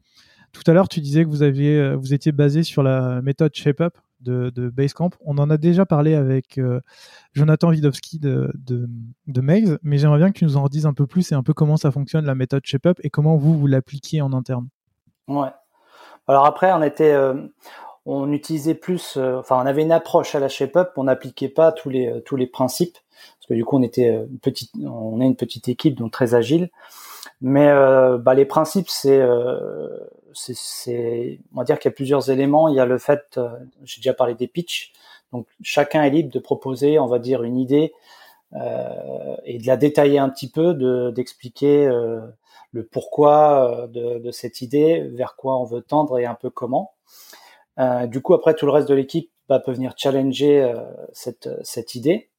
Tout 0.53 0.63
à 0.71 0.73
l'heure, 0.73 0.89
tu 0.89 1.01
disais 1.01 1.25
que 1.25 1.29
vous, 1.29 1.43
aviez, 1.43 1.79
euh, 1.79 1.97
vous 1.97 2.15
étiez 2.15 2.31
basé 2.31 2.63
sur 2.63 2.83
la 2.83 3.21
méthode 3.23 3.55
ShapeUp 3.55 3.93
de, 4.25 4.69
Basecamp. 4.71 5.11
On 5.21 5.39
en 5.39 5.51
a 5.51 5.57
déjà 5.57 5.87
parlé 5.87 6.15
avec 6.15 6.59
euh, 6.59 6.81
Jonathan 7.33 7.71
Widowski 7.71 8.19
de, 8.19 8.51
de, 8.55 8.89
de 9.27 9.41
mais 9.41 9.99
j'aimerais 9.99 10.19
bien 10.19 10.33
que 10.33 10.39
tu 10.39 10.45
nous 10.45 10.57
en 10.57 10.65
redises 10.65 10.87
un 10.87 10.95
peu 10.95 11.07
plus 11.07 11.31
et 11.33 11.35
un 11.35 11.43
peu 11.43 11.55
comment 11.55 11.77
ça 11.77 11.91
fonctionne 11.91 12.25
la 12.25 12.35
méthode 12.35 12.65
ShapeUp 12.65 12.99
et 13.03 13.11
comment 13.11 13.37
vous, 13.37 13.59
vous 13.59 13.67
l'appliquez 13.67 14.21
en 14.21 14.33
interne. 14.33 14.69
Ouais. 15.29 15.51
Alors 16.27 16.47
après, 16.47 16.73
on 16.73 16.83
était, 16.83 17.13
euh, 17.13 17.35
on 18.07 18.33
utilisait 18.33 18.75
plus, 18.75 19.17
euh, 19.17 19.39
enfin, 19.39 19.57
on 19.57 19.67
avait 19.67 19.83
une 19.83 19.93
approche 19.93 20.35
à 20.35 20.41
la 20.41 20.49
ShapeUp, 20.49 20.89
on 20.97 21.05
n'appliquait 21.05 21.49
pas 21.49 21.73
tous 21.73 21.91
les 21.91 22.23
tous 22.25 22.37
les 22.37 22.47
principes 22.47 22.97
parce 23.39 23.47
que 23.49 23.55
du 23.55 23.65
coup, 23.65 23.77
on 23.79 23.83
était 23.83 24.19
petite, 24.43 24.73
on 24.83 25.21
est 25.21 25.27
une 25.27 25.37
petite 25.37 25.69
équipe 25.69 25.97
donc 25.97 26.13
très 26.13 26.35
agile. 26.35 26.71
Mais 27.47 27.71
bah, 28.19 28.35
les 28.35 28.47
principes, 28.47 28.89
c'est 28.89 29.21
c'est, 30.35 31.41
on 31.53 31.59
va 31.59 31.65
dire 31.65 31.79
qu'il 31.79 31.91
y 31.91 31.93
a 31.93 31.95
plusieurs 31.95 32.31
éléments. 32.31 32.69
Il 32.69 32.75
y 32.75 32.81
a 32.81 32.87
le 32.87 32.99
fait, 32.99 33.23
euh, 33.37 33.49
j'ai 33.85 34.01
déjà 34.01 34.15
parlé 34.15 34.35
des 34.35 34.49
pitchs, 34.49 34.93
donc 35.33 35.47
chacun 35.63 36.03
est 36.03 36.11
libre 36.11 36.31
de 36.33 36.39
proposer, 36.39 36.99
on 36.99 37.07
va 37.07 37.19
dire, 37.19 37.43
une 37.43 37.59
idée 37.59 37.93
euh, 38.55 39.37
et 39.45 39.59
de 39.59 39.67
la 39.67 39.77
détailler 39.77 40.19
un 40.19 40.29
petit 40.29 40.51
peu, 40.51 40.75
de, 40.75 41.11
d'expliquer 41.11 41.87
euh, 41.87 42.21
le 42.73 42.85
pourquoi 42.85 43.89
de, 43.89 44.19
de, 44.19 44.31
cette 44.31 44.61
idée, 44.61 45.01
vers 45.13 45.37
quoi 45.37 45.59
on 45.59 45.65
veut 45.65 45.83
tendre 45.83 46.19
et 46.19 46.27
un 46.27 46.35
peu 46.35 46.51
comment. 46.51 46.93
du 48.07 48.21
coup, 48.21 48.35
après, 48.35 48.55
tout 48.55 48.67
le 48.67 48.73
reste 48.73 48.89
de 48.89 48.95
l'équipe 48.95 49.31
bah, 49.49 49.61
peut 49.61 49.73
venir 49.73 49.95
challenger 49.97 50.73
cette, 51.13 51.49
cette 51.63 51.95
idée. 51.95 52.31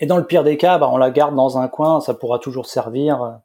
Et 0.00 0.06
dans 0.06 0.16
le 0.16 0.26
pire 0.26 0.44
des 0.44 0.56
cas, 0.56 0.78
bah, 0.78 0.88
on 0.90 0.96
la 0.96 1.10
garde 1.10 1.36
dans 1.36 1.58
un 1.58 1.68
coin, 1.68 2.00
ça 2.00 2.14
pourra 2.14 2.38
toujours 2.38 2.66
servir 2.66 3.40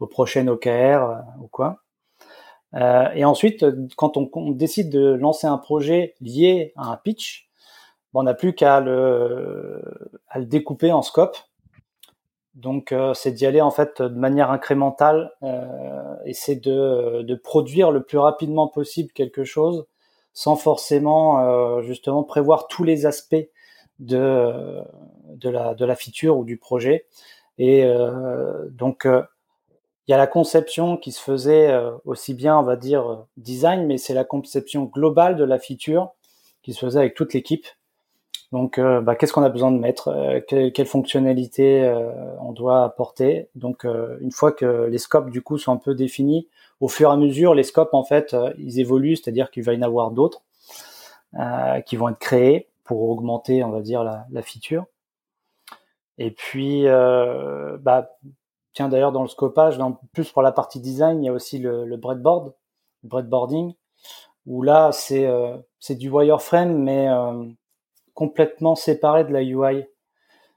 au 0.00 0.06
prochain 0.06 0.46
OKR 0.48 1.22
ou 1.40 1.48
quoi. 1.48 1.82
Euh, 2.74 3.08
et 3.14 3.24
ensuite, 3.24 3.64
quand 3.96 4.16
on, 4.16 4.50
décide 4.50 4.90
de 4.90 5.12
lancer 5.12 5.46
un 5.46 5.58
projet 5.58 6.14
lié 6.20 6.72
à 6.76 6.90
un 6.90 6.96
pitch, 6.96 7.48
on 8.14 8.22
n'a 8.24 8.34
plus 8.34 8.54
qu'à 8.54 8.80
le, 8.80 9.82
à 10.28 10.38
le 10.38 10.46
découper 10.46 10.92
en 10.92 11.02
scope. 11.02 11.36
Donc, 12.54 12.92
euh, 12.92 13.14
c'est 13.14 13.30
d'y 13.30 13.46
aller 13.46 13.60
en 13.60 13.70
fait 13.70 14.02
de 14.02 14.08
manière 14.08 14.50
incrémentale 14.50 15.32
euh, 15.42 16.16
et 16.24 16.34
c'est 16.34 16.56
de, 16.56 17.22
de, 17.22 17.34
produire 17.36 17.92
le 17.92 18.02
plus 18.02 18.18
rapidement 18.18 18.66
possible 18.66 19.12
quelque 19.12 19.44
chose 19.44 19.86
sans 20.32 20.56
forcément 20.56 21.40
euh, 21.40 21.82
justement 21.82 22.24
prévoir 22.24 22.66
tous 22.66 22.84
les 22.84 23.06
aspects 23.06 23.48
de, 23.98 24.80
de, 25.28 25.48
la, 25.48 25.74
de 25.74 25.84
la 25.84 25.94
feature 25.94 26.36
ou 26.36 26.44
du 26.44 26.56
projet. 26.56 27.06
Et 27.58 27.84
euh, 27.84 28.68
donc, 28.70 29.06
il 30.10 30.12
y 30.12 30.14
a 30.14 30.18
la 30.18 30.26
conception 30.26 30.96
qui 30.96 31.12
se 31.12 31.22
faisait 31.22 31.70
euh, 31.70 31.92
aussi 32.04 32.34
bien, 32.34 32.58
on 32.58 32.64
va 32.64 32.74
dire, 32.74 33.08
euh, 33.08 33.16
design, 33.36 33.86
mais 33.86 33.96
c'est 33.96 34.12
la 34.12 34.24
conception 34.24 34.86
globale 34.86 35.36
de 35.36 35.44
la 35.44 35.60
feature 35.60 36.10
qui 36.62 36.72
se 36.72 36.80
faisait 36.80 36.98
avec 36.98 37.14
toute 37.14 37.32
l'équipe. 37.32 37.64
Donc, 38.50 38.78
euh, 38.78 39.00
bah, 39.00 39.14
qu'est-ce 39.14 39.32
qu'on 39.32 39.44
a 39.44 39.48
besoin 39.48 39.70
de 39.70 39.78
mettre 39.78 40.42
Quelles 40.48 40.72
quelle 40.72 40.86
fonctionnalités 40.86 41.88
on 42.40 42.50
doit 42.50 42.82
apporter 42.82 43.50
Donc, 43.54 43.84
une 43.84 44.32
fois 44.32 44.50
que 44.50 44.88
les 44.90 44.98
scopes 44.98 45.30
du 45.30 45.42
coup 45.42 45.58
sont 45.58 45.70
un 45.70 45.76
peu 45.76 45.94
définis, 45.94 46.48
au 46.80 46.88
fur 46.88 47.10
et 47.10 47.12
à 47.12 47.16
mesure, 47.16 47.54
les 47.54 47.62
scopes 47.62 47.94
en 47.94 48.02
fait, 48.02 48.34
ils 48.58 48.80
évoluent, 48.80 49.14
c'est-à-dire 49.14 49.52
qu'il 49.52 49.62
va 49.62 49.74
y 49.74 49.78
en 49.78 49.82
avoir 49.82 50.10
d'autres 50.10 50.42
qui 51.86 51.94
vont 51.94 52.08
être 52.08 52.18
créés 52.18 52.68
pour 52.82 53.08
augmenter, 53.08 53.62
on 53.62 53.70
va 53.70 53.80
dire, 53.80 54.02
la, 54.02 54.26
la 54.32 54.42
feature. 54.42 54.86
Et 56.18 56.32
puis, 56.32 56.82
bah, 56.82 58.10
Tiens, 58.72 58.88
d'ailleurs, 58.88 59.12
dans 59.12 59.22
le 59.22 59.28
scopage, 59.28 59.78
plus 60.12 60.30
pour 60.30 60.42
la 60.42 60.52
partie 60.52 60.80
design, 60.80 61.22
il 61.22 61.26
y 61.26 61.28
a 61.28 61.32
aussi 61.32 61.58
le, 61.58 61.84
le 61.84 61.96
breadboard, 61.96 62.54
le 63.02 63.08
breadboarding, 63.08 63.74
où 64.46 64.62
là, 64.62 64.90
c'est 64.92 65.26
euh, 65.26 65.56
du 65.90 66.08
wireframe, 66.08 66.76
mais 66.76 67.08
euh, 67.08 67.44
complètement 68.14 68.76
séparé 68.76 69.24
de 69.24 69.32
la 69.32 69.42
UI. 69.42 69.86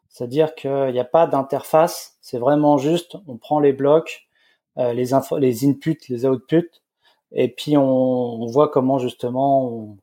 C'est-à-dire 0.10 0.54
qu'il 0.54 0.91
n'y 0.91 0.99
a 0.99 1.06
pas 1.06 1.26
d'interface, 1.26 2.17
c'est 2.21 2.38
vraiment 2.38 2.78
juste, 2.78 3.17
on 3.28 3.38
prend 3.38 3.60
les 3.60 3.73
blocs, 3.73 4.28
euh, 4.78 4.93
les, 4.93 5.12
les 5.39 5.65
inputs, 5.65 5.97
les 6.10 6.26
outputs, 6.26 6.82
et 7.32 7.47
puis 7.47 7.78
on, 7.78 7.84
on 7.84 8.45
voit 8.45 8.69
comment 8.69 8.99
justement 8.99 9.67
on, 9.67 9.97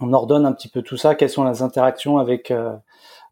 on, 0.00 0.12
ordonne 0.12 0.44
un 0.44 0.52
petit 0.52 0.68
peu 0.68 0.82
tout 0.82 0.98
ça, 0.98 1.14
quelles 1.14 1.30
sont 1.30 1.44
les 1.44 1.62
interactions 1.62 2.18
avec, 2.18 2.50
euh, 2.50 2.76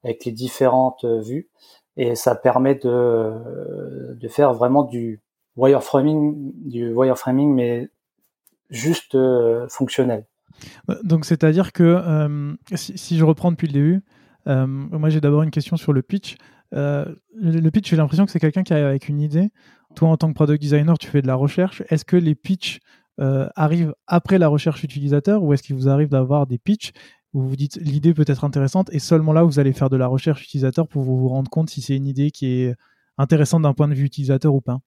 avec 0.04 0.24
les 0.24 0.32
différentes 0.32 1.04
euh, 1.04 1.20
vues 1.20 1.50
et 1.96 2.14
ça 2.14 2.34
permet 2.34 2.74
de, 2.74 4.14
de 4.14 4.28
faire 4.28 4.52
vraiment 4.52 4.84
du 4.84 5.20
wireframing, 5.56 6.52
du 6.64 6.92
wireframing, 6.92 7.54
mais 7.54 7.88
juste 8.70 9.14
euh, 9.14 9.66
fonctionnel. 9.68 10.26
Euh, 10.90 10.96
donc, 11.04 11.24
c'est-à-dire 11.24 11.72
que 11.72 11.82
euh, 11.82 12.54
si, 12.74 12.98
si, 12.98 13.16
je 13.16 13.24
reprends 13.24 13.50
depuis 13.50 13.68
le 13.68 13.72
début, 13.72 14.02
moi 14.46 15.08
j'ai 15.08 15.22
d'abord 15.22 15.42
une 15.42 15.50
question 15.50 15.76
sur 15.76 15.92
le 15.92 16.02
pitch. 16.02 16.36
le 16.72 17.70
pitch, 17.70 17.88
j'ai 17.88 17.96
l'impression 17.96 18.26
que 18.26 18.30
c'est 18.30 18.40
quelqu'un 18.40 18.62
qui 18.62 18.72
arrive 18.72 18.86
avec 18.86 19.08
une 19.08 19.20
idée. 19.20 19.50
Toi, 19.94 20.08
en 20.08 20.16
tant 20.16 20.28
que 20.28 20.34
product 20.34 20.60
designer, 20.60 20.98
tu 20.98 21.06
fais 21.08 21.22
de 21.22 21.26
la 21.26 21.34
recherche. 21.34 21.82
Est-ce 21.88 22.04
que 22.04 22.16
les 22.16 22.34
pitchs 22.34 22.80
arrivent 23.18 23.94
après 24.06 24.38
la 24.38 24.48
recherche 24.48 24.82
utilisateur 24.82 25.42
ou 25.42 25.54
est-ce 25.54 25.62
qu'il 25.62 25.76
vous 25.76 25.88
arrive 25.88 26.08
d'avoir 26.08 26.46
des 26.46 26.58
pitchs 26.58 26.92
vous 27.34 27.48
vous 27.48 27.56
dites 27.56 27.76
l'idée 27.76 28.14
peut 28.14 28.24
être 28.26 28.44
intéressante 28.44 28.88
et 28.92 29.00
seulement 29.00 29.32
là 29.32 29.42
vous 29.42 29.58
allez 29.58 29.72
faire 29.72 29.90
de 29.90 29.96
la 29.96 30.06
recherche 30.06 30.44
utilisateur 30.44 30.86
pour 30.86 31.02
vous, 31.02 31.28
rendre 31.28 31.50
compte 31.50 31.68
si 31.68 31.82
c'est 31.82 31.96
une 31.96 32.06
idée 32.06 32.30
qui 32.30 32.62
est 32.62 32.74
intéressante 33.18 33.62
d'un 33.62 33.74
point 33.74 33.88
de 33.88 33.94
vue 33.94 34.04
utilisateur 34.04 34.54
ou 34.54 34.60
pas 34.60 34.78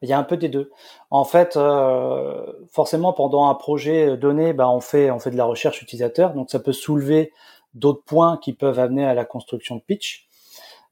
Il 0.00 0.08
y 0.08 0.14
a 0.14 0.18
un 0.18 0.24
peu 0.24 0.38
des 0.38 0.48
deux. 0.48 0.70
En 1.10 1.24
fait, 1.24 1.56
euh, 1.56 2.52
forcément, 2.70 3.12
pendant 3.12 3.48
un 3.48 3.54
projet 3.54 4.16
donné, 4.16 4.54
bah, 4.54 4.68
on 4.70 4.80
fait 4.80 5.10
on 5.10 5.18
fait 5.18 5.30
de 5.30 5.36
la 5.36 5.44
recherche 5.44 5.82
utilisateur, 5.82 6.32
donc 6.34 6.50
ça 6.50 6.58
peut 6.58 6.72
soulever 6.72 7.32
d'autres 7.74 8.02
points 8.04 8.38
qui 8.38 8.54
peuvent 8.54 8.78
amener 8.78 9.04
à 9.04 9.14
la 9.14 9.26
construction 9.26 9.76
de 9.76 9.82
pitch. 9.82 10.26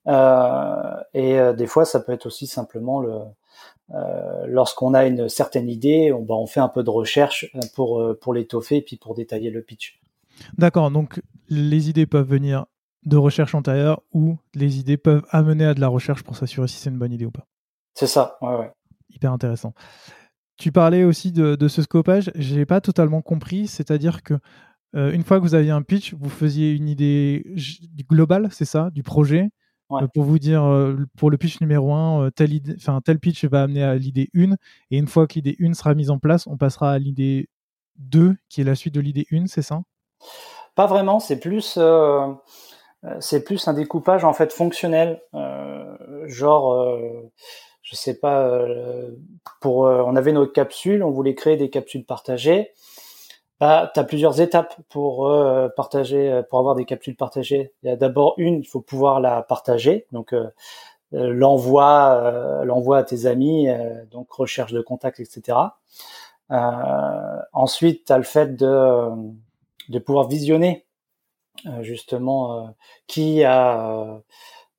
Euh, 0.09 0.95
et 1.15 1.39
euh, 1.39 1.53
des 1.55 1.67
fois, 1.67 1.85
ça 1.85 2.01
peut 2.01 2.13
être 2.13 2.27
aussi 2.27 2.47
simplement 2.47 3.01
le 3.01 3.19
lorsqu'on 4.47 4.95
a 4.95 5.07
une 5.07 5.29
certaine 5.29 5.69
idée, 5.69 6.13
on, 6.13 6.21
bah, 6.21 6.35
on 6.35 6.47
fait 6.47 6.61
un 6.61 6.69
peu 6.69 6.83
de 6.83 6.91
recherche 6.91 7.51
pour 7.75 8.05
pour 8.21 8.35
l'étoffer 8.35 8.77
et 8.79 8.83
puis 8.83 8.97
pour 8.97 9.15
détailler 9.15 9.51
le 9.51 9.63
pitch. 9.63 10.01
D'accord. 10.59 10.91
Donc 10.91 11.21
les 11.49 11.89
idées 11.89 12.07
peuvent 12.07 12.29
venir 12.29 12.67
de 13.05 13.17
recherche 13.17 13.55
antérieure 13.55 14.03
ou 14.13 14.37
les 14.55 14.79
idées 14.79 14.97
peuvent 14.97 15.25
amener 15.31 15.65
à 15.65 15.75
de 15.75 15.81
la 15.81 15.89
recherche 15.89 16.23
pour 16.23 16.37
s'assurer 16.37 16.69
si 16.69 16.77
c'est 16.77 16.91
une 16.91 16.99
bonne 16.99 17.13
idée 17.13 17.25
ou 17.27 17.31
pas. 17.31 17.47
C'est 17.95 18.09
ça, 18.09 18.37
ouais, 18.43 18.57
ouais. 18.57 18.73
Hyper 19.11 19.33
intéressant. 19.33 19.73
Tu 20.59 20.73
parlais 20.73 21.05
aussi 21.05 21.33
de, 21.33 21.55
de 21.55 21.69
ce 21.69 21.83
scopage, 21.83 22.31
j'ai 22.35 22.67
pas 22.67 22.81
totalement 22.81 23.23
compris, 23.23 23.69
c'est-à-dire 23.69 24.23
que 24.23 24.35
euh, 24.95 25.13
une 25.13 25.23
fois 25.23 25.39
que 25.39 25.43
vous 25.43 25.55
aviez 25.55 25.71
un 25.71 25.83
pitch, 25.83 26.15
vous 26.15 26.29
faisiez 26.29 26.73
une 26.73 26.89
idée 26.89 27.45
globale, 28.09 28.49
c'est 28.51 28.65
ça, 28.65 28.91
du 28.91 29.03
projet, 29.03 29.51
euh, 29.93 30.07
pour 30.15 30.25
vous 30.25 30.39
dire, 30.39 30.65
euh, 30.65 30.97
pour 31.17 31.31
le 31.31 31.37
pitch 31.37 31.61
numéro 31.61 31.93
1, 31.93 32.31
tel, 32.31 32.55
idée, 32.55 32.77
tel 33.05 33.19
pitch 33.19 33.45
va 33.45 33.63
amener 33.63 33.83
à 33.83 33.95
l'idée 33.97 34.31
1, 34.35 34.53
et 34.91 34.99
une 34.99 35.07
fois 35.07 35.27
que 35.27 35.35
l'idée 35.35 35.57
1 35.61 35.75
sera 35.75 35.95
mise 35.95 36.11
en 36.11 36.19
place, 36.19 36.47
on 36.47 36.57
passera 36.57 36.93
à 36.93 36.99
l'idée 36.99 37.49
2, 37.99 38.37
qui 38.49 38.63
est 38.63 38.65
la 38.65 38.75
suite 38.75 38.95
de 38.95 39.01
l'idée 39.01 39.27
1, 39.31 39.47
c'est 39.47 39.63
ça? 39.63 39.83
Pas 40.75 40.87
vraiment, 40.87 41.21
c'est 41.21 41.39
plus 41.39 41.79
c'est 43.21 43.45
plus 43.45 43.69
un 43.69 43.73
découpage 43.73 44.25
en 44.25 44.33
fait 44.33 44.53
fonctionnel, 44.53 45.23
genre, 46.27 46.99
je 47.83 47.97
sais 47.97 48.19
pas, 48.19 48.51
pour, 49.61 49.79
on 49.79 50.17
avait 50.17 50.33
notre 50.33 50.53
capsule, 50.53 51.03
on 51.03 51.11
voulait 51.11 51.35
créer 51.35 51.57
des 51.57 51.71
capsules 51.71 52.05
partagées. 52.05 52.73
Bah, 53.59 53.91
tu 53.95 54.01
as 54.01 54.05
plusieurs 54.05 54.41
étapes 54.43 54.77
pour 54.91 55.29
euh, 55.29 55.69
partager, 55.75 56.31
euh, 56.31 56.43
pour 56.43 56.59
avoir 56.59 56.75
des 56.75 56.85
capsules 56.85 57.17
partagées. 57.17 57.73
Il 57.83 57.89
y 57.89 57.93
a 57.93 57.97
d'abord 57.97 58.35
une, 58.37 58.57
il 58.61 58.67
faut 58.67 58.83
pouvoir 58.83 59.19
la 59.21 59.43
partager, 59.43 60.07
donc 60.13 60.35
euh, 60.35 60.51
l'envoi, 61.13 62.63
l'envoi 62.65 62.99
à 62.99 63.03
tes 63.05 63.27
amis, 63.27 63.69
donc 64.11 64.31
recherche 64.33 64.73
de 64.73 64.83
contact, 64.83 65.21
etc. 65.21 65.59
ensuite, 67.53 68.07
tu 68.07 68.13
as 68.13 68.19
le 68.19 68.25
fait 68.25 68.57
de, 68.57 69.09
de 69.89 69.99
pouvoir 69.99 70.29
visionner 70.29 70.85
justement 71.83 72.75
qui 73.07 73.45
a 73.45 74.23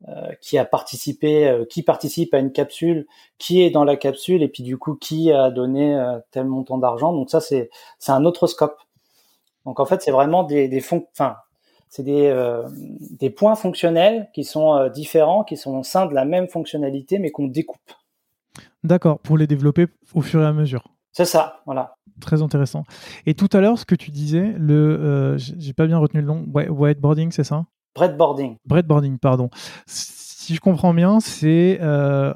euh, 0.07 0.31
qui 0.41 0.59
a 0.59 0.65
participé, 0.65 1.47
euh, 1.47 1.65
qui 1.65 1.81
participe 1.81 2.31
à 2.35 2.37
une 2.37 2.51
capsule, 2.51 3.07
qui 3.39 3.63
est 3.63 3.71
dans 3.71 3.83
la 3.83 3.95
capsule 3.95 4.43
et 4.43 4.47
puis 4.47 4.61
du 4.61 4.77
coup 4.77 4.93
qui 4.93 5.31
a 5.31 5.49
donné 5.49 5.95
euh, 5.95 6.19
tel 6.29 6.45
montant 6.45 6.77
d'argent. 6.77 7.13
Donc 7.13 7.31
ça 7.31 7.41
c'est 7.41 7.71
un 8.07 8.23
autre 8.23 8.45
scope. 8.45 8.77
Donc 9.65 9.79
en 9.79 9.85
fait 9.85 10.03
c'est 10.03 10.11
vraiment 10.11 10.43
des 10.43 10.79
fonds, 10.81 11.07
enfin 11.13 11.37
c'est 11.89 12.03
des 12.03 13.29
points 13.31 13.55
fonctionnels 13.55 14.29
qui 14.35 14.43
sont 14.43 14.87
différents, 14.89 15.43
qui 15.43 15.57
sont 15.57 15.79
au 15.79 15.83
sein 15.83 16.05
de 16.05 16.13
la 16.13 16.25
même 16.25 16.47
fonctionnalité 16.47 17.17
mais 17.17 17.31
qu'on 17.31 17.47
découpe. 17.47 17.91
D'accord, 18.83 19.17
pour 19.17 19.35
les 19.35 19.47
développer 19.47 19.87
au 20.13 20.21
fur 20.21 20.43
et 20.43 20.45
à 20.45 20.53
mesure. 20.53 20.83
C'est 21.17 21.25
ça, 21.25 21.61
voilà. 21.65 21.95
Très 22.21 22.43
intéressant. 22.43 22.83
Et 23.25 23.33
tout 23.33 23.49
à 23.53 23.59
l'heure, 23.59 23.79
ce 23.79 23.85
que 23.85 23.95
tu 23.95 24.11
disais, 24.11 24.53
le, 24.55 25.35
j'ai 25.37 25.73
pas 25.73 25.87
bien 25.87 25.97
retenu 25.97 26.21
le 26.21 26.27
nom, 26.27 26.45
whiteboarding, 26.53 27.31
c'est 27.31 27.43
ça? 27.43 27.65
Breadboarding. 27.95 28.57
Breadboarding, 28.65 29.17
pardon. 29.17 29.49
Si 29.87 30.53
je 30.53 30.61
comprends 30.61 30.93
bien, 30.93 31.19
c'est. 31.19 31.79
Euh, 31.81 32.35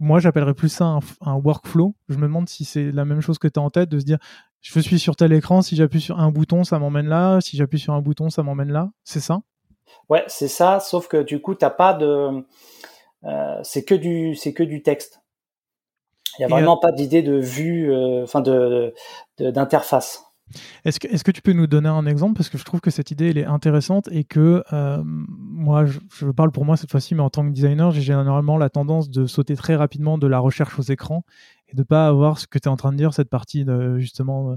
moi, 0.00 0.18
j'appellerais 0.18 0.54
plus 0.54 0.70
ça 0.70 0.98
un, 1.20 1.34
workflow. 1.34 1.94
Je 2.08 2.16
me 2.16 2.22
demande 2.22 2.48
si 2.48 2.64
c'est 2.64 2.90
la 2.90 3.04
même 3.04 3.20
chose 3.20 3.38
que 3.38 3.48
tu 3.48 3.60
as 3.60 3.62
en 3.62 3.68
tête, 3.68 3.90
de 3.90 3.98
se 3.98 4.06
dire 4.06 4.16
je 4.62 4.80
suis 4.80 4.98
sur 4.98 5.14
tel 5.14 5.34
écran, 5.34 5.60
si 5.60 5.76
j'appuie 5.76 6.00
sur 6.00 6.18
un 6.18 6.30
bouton, 6.30 6.64
ça 6.64 6.78
m'emmène 6.78 7.08
là, 7.08 7.42
si 7.42 7.58
j'appuie 7.58 7.78
sur 7.78 7.92
un 7.92 8.00
bouton, 8.00 8.30
ça 8.30 8.42
m'emmène 8.42 8.72
là. 8.72 8.88
C'est 9.04 9.20
ça? 9.20 9.42
Ouais, 10.08 10.24
c'est 10.26 10.48
ça, 10.48 10.80
sauf 10.80 11.06
que 11.06 11.22
du 11.22 11.42
coup, 11.42 11.54
tu 11.54 11.66
pas 11.76 11.92
de. 11.92 12.42
Euh, 13.24 13.60
c'est 13.62 13.84
que, 13.84 13.94
du, 13.94 14.34
que 14.54 14.62
du 14.62 14.82
texte. 14.82 15.20
Il 16.38 16.42
n'y 16.42 16.44
a 16.44 16.48
vraiment 16.48 16.76
euh, 16.76 16.80
pas 16.80 16.92
d'idée 16.92 17.22
de 17.22 17.36
vue, 17.36 17.94
enfin 18.22 18.40
de 18.40 18.94
d'interface. 19.38 20.22
Est-ce 20.84 21.00
que, 21.00 21.08
est 21.08 21.22
que, 21.22 21.32
tu 21.32 21.42
peux 21.42 21.52
nous 21.52 21.66
donner 21.66 21.88
un 21.88 22.06
exemple? 22.06 22.34
Parce 22.34 22.48
que 22.48 22.56
je 22.56 22.64
trouve 22.64 22.80
que 22.80 22.90
cette 22.90 23.10
idée, 23.10 23.30
elle 23.30 23.38
est 23.38 23.44
intéressante 23.44 24.08
et 24.12 24.22
que 24.22 24.62
euh, 24.72 25.02
moi, 25.04 25.84
je, 25.84 26.26
parle 26.30 26.52
pour 26.52 26.64
moi 26.64 26.76
cette 26.76 26.90
fois-ci, 26.90 27.16
mais 27.16 27.22
en 27.22 27.30
tant 27.30 27.44
que 27.44 27.50
designer, 27.50 27.90
j'ai 27.90 28.02
généralement 28.02 28.56
la 28.56 28.70
tendance 28.70 29.10
de 29.10 29.26
sauter 29.26 29.56
très 29.56 29.74
rapidement 29.74 30.18
de 30.18 30.26
la 30.28 30.38
recherche 30.38 30.78
aux 30.78 30.82
écrans 30.82 31.24
et 31.68 31.74
de 31.74 31.80
ne 31.80 31.84
pas 31.84 32.06
avoir 32.06 32.38
ce 32.38 32.46
que 32.46 32.58
tu 32.58 32.68
es 32.68 32.70
en 32.70 32.76
train 32.76 32.92
de 32.92 32.96
dire, 32.96 33.12
cette 33.12 33.28
partie 33.28 33.64
de, 33.64 33.98
justement 33.98 34.56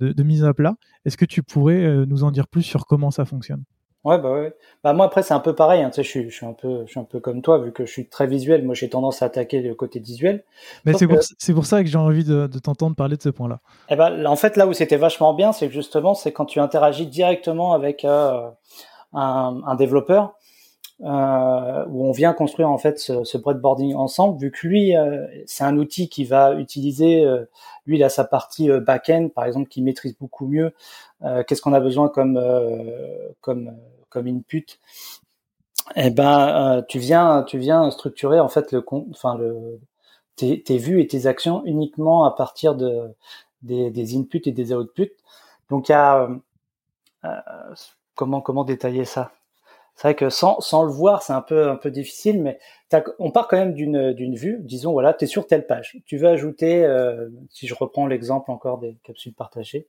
de, 0.00 0.12
de 0.12 0.22
mise 0.22 0.44
à 0.44 0.52
plat. 0.52 0.74
Est-ce 1.04 1.16
que 1.16 1.24
tu 1.24 1.42
pourrais 1.42 1.82
euh, 1.82 2.06
nous 2.06 2.24
en 2.24 2.32
dire 2.32 2.48
plus 2.48 2.62
sur 2.62 2.86
comment 2.86 3.10
ça 3.10 3.24
fonctionne? 3.24 3.62
Ouais, 4.02 4.18
bah 4.18 4.32
ouais. 4.32 4.54
Bah 4.82 4.94
moi 4.94 5.06
après 5.06 5.22
c'est 5.22 5.34
un 5.34 5.40
peu 5.40 5.54
pareil. 5.54 5.82
Hein. 5.82 5.90
Tu 5.90 5.96
sais, 5.96 6.02
je 6.02 6.08
suis, 6.08 6.30
je 6.30 6.34
suis 6.34 6.46
un 6.46 6.54
peu, 6.54 6.84
je 6.86 6.90
suis 6.90 7.00
un 7.00 7.04
peu 7.04 7.20
comme 7.20 7.42
toi 7.42 7.58
vu 7.58 7.70
que 7.70 7.84
je 7.84 7.90
suis 7.90 8.08
très 8.08 8.26
visuel. 8.26 8.64
Moi 8.64 8.74
j'ai 8.74 8.88
tendance 8.88 9.20
à 9.20 9.26
attaquer 9.26 9.60
le 9.60 9.74
côté 9.74 10.00
visuel. 10.00 10.42
Mais 10.86 10.94
c'est 10.94 11.06
pour, 11.06 11.18
c'est 11.38 11.52
pour 11.52 11.66
ça 11.66 11.82
que 11.82 11.88
j'ai 11.88 11.98
envie 11.98 12.24
de, 12.24 12.46
de 12.46 12.58
t'entendre 12.58 12.96
parler 12.96 13.18
de 13.18 13.22
ce 13.22 13.28
point-là. 13.28 13.60
Eh 13.90 13.96
ben 13.96 14.24
en 14.24 14.36
fait 14.36 14.56
là 14.56 14.66
où 14.66 14.72
c'était 14.72 14.96
vachement 14.96 15.34
bien, 15.34 15.52
c'est 15.52 15.68
que 15.68 15.74
justement 15.74 16.14
c'est 16.14 16.32
quand 16.32 16.46
tu 16.46 16.60
interagis 16.60 17.06
directement 17.06 17.74
avec 17.74 18.06
euh, 18.06 18.48
un, 19.12 19.60
un, 19.66 19.74
développeur 19.74 20.34
euh, 21.02 21.86
où 21.88 22.06
on 22.06 22.12
vient 22.12 22.32
construire 22.34 22.70
en 22.70 22.78
fait 22.78 22.98
ce, 22.98 23.24
ce 23.24 23.38
breadboarding 23.38 23.94
ensemble. 23.94 24.38
Vu 24.40 24.50
que 24.50 24.66
lui 24.66 24.96
euh, 24.96 25.26
c'est 25.46 25.64
un 25.64 25.76
outil 25.78 26.08
qui 26.08 26.24
va 26.24 26.54
utiliser, 26.54 27.24
euh, 27.24 27.44
lui 27.86 27.96
il 27.96 28.04
a 28.04 28.08
sa 28.10 28.24
partie 28.24 28.70
euh, 28.70 28.80
back-end 28.80 29.28
par 29.34 29.44
exemple 29.46 29.68
qui 29.68 29.82
maîtrise 29.82 30.16
beaucoup 30.18 30.46
mieux 30.46 30.74
euh, 31.22 31.42
qu'est-ce 31.44 31.62
qu'on 31.62 31.72
a 31.72 31.80
besoin 31.80 32.08
comme 32.08 32.36
euh, 32.36 33.30
comme 33.40 33.72
comme 34.10 34.26
input 34.26 34.66
eh 35.96 36.10
ben 36.10 36.84
tu 36.88 36.98
viens 36.98 37.42
tu 37.44 37.58
viens 37.58 37.90
structurer 37.90 38.40
en 38.40 38.48
fait 38.48 38.72
le 38.72 38.84
enfin 39.10 39.36
le 39.36 39.80
tes, 40.36 40.62
tes, 40.62 40.78
vues 40.78 41.00
et 41.00 41.06
tes 41.06 41.26
actions 41.26 41.64
uniquement 41.64 42.24
à 42.24 42.30
partir 42.32 42.74
de 42.74 43.08
des, 43.62 43.90
des 43.90 44.16
inputs 44.16 44.42
et 44.46 44.52
des 44.52 44.72
outputs 44.74 45.12
donc 45.70 45.88
il 45.88 45.92
y 45.92 45.94
a 45.94 46.28
comment 48.14 48.40
comment 48.40 48.64
détailler 48.64 49.04
ça? 49.04 49.32
C'est 50.00 50.08
vrai 50.08 50.14
que 50.14 50.30
sans, 50.30 50.60
sans 50.60 50.82
le 50.84 50.90
voir, 50.90 51.22
c'est 51.22 51.34
un 51.34 51.42
peu, 51.42 51.68
un 51.68 51.76
peu 51.76 51.90
difficile, 51.90 52.42
mais 52.42 52.58
on 53.18 53.30
part 53.30 53.48
quand 53.48 53.58
même 53.58 53.74
d'une, 53.74 54.14
d'une 54.14 54.34
vue. 54.34 54.56
Disons, 54.62 54.92
voilà, 54.92 55.12
tu 55.12 55.26
es 55.26 55.28
sur 55.28 55.46
telle 55.46 55.66
page. 55.66 55.98
Tu 56.06 56.16
veux 56.16 56.28
ajouter, 56.28 56.86
euh, 56.86 57.28
si 57.50 57.66
je 57.66 57.74
reprends 57.74 58.06
l'exemple 58.06 58.50
encore 58.50 58.78
des 58.78 58.96
capsules 59.02 59.34
partagées, 59.34 59.88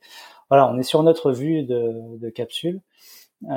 voilà, 0.50 0.70
on 0.70 0.78
est 0.78 0.84
sur 0.84 1.02
notre 1.04 1.32
vue 1.32 1.64
de, 1.64 2.18
de 2.18 2.30
capsule. 2.30 2.82
Euh, 3.50 3.56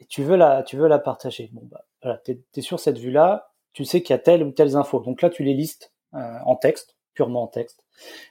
et 0.00 0.04
tu 0.04 0.22
veux 0.22 0.36
la, 0.36 0.62
tu 0.62 0.76
veux 0.76 0.88
la 0.88 0.98
partager. 0.98 1.48
Bon, 1.54 1.62
bah, 1.70 1.86
voilà, 2.02 2.20
tu 2.22 2.38
es, 2.54 2.60
sur 2.60 2.78
cette 2.78 2.98
vue-là, 2.98 3.50
tu 3.72 3.86
sais 3.86 4.02
qu'il 4.02 4.12
y 4.12 4.18
a 4.18 4.18
telle 4.18 4.42
ou 4.42 4.50
telle 4.50 4.76
info. 4.76 5.00
Donc 5.00 5.22
là, 5.22 5.30
tu 5.30 5.42
les 5.42 5.54
listes 5.54 5.94
euh, 6.12 6.36
en 6.44 6.54
texte, 6.54 6.96
purement 7.14 7.44
en 7.44 7.48
texte. 7.48 7.82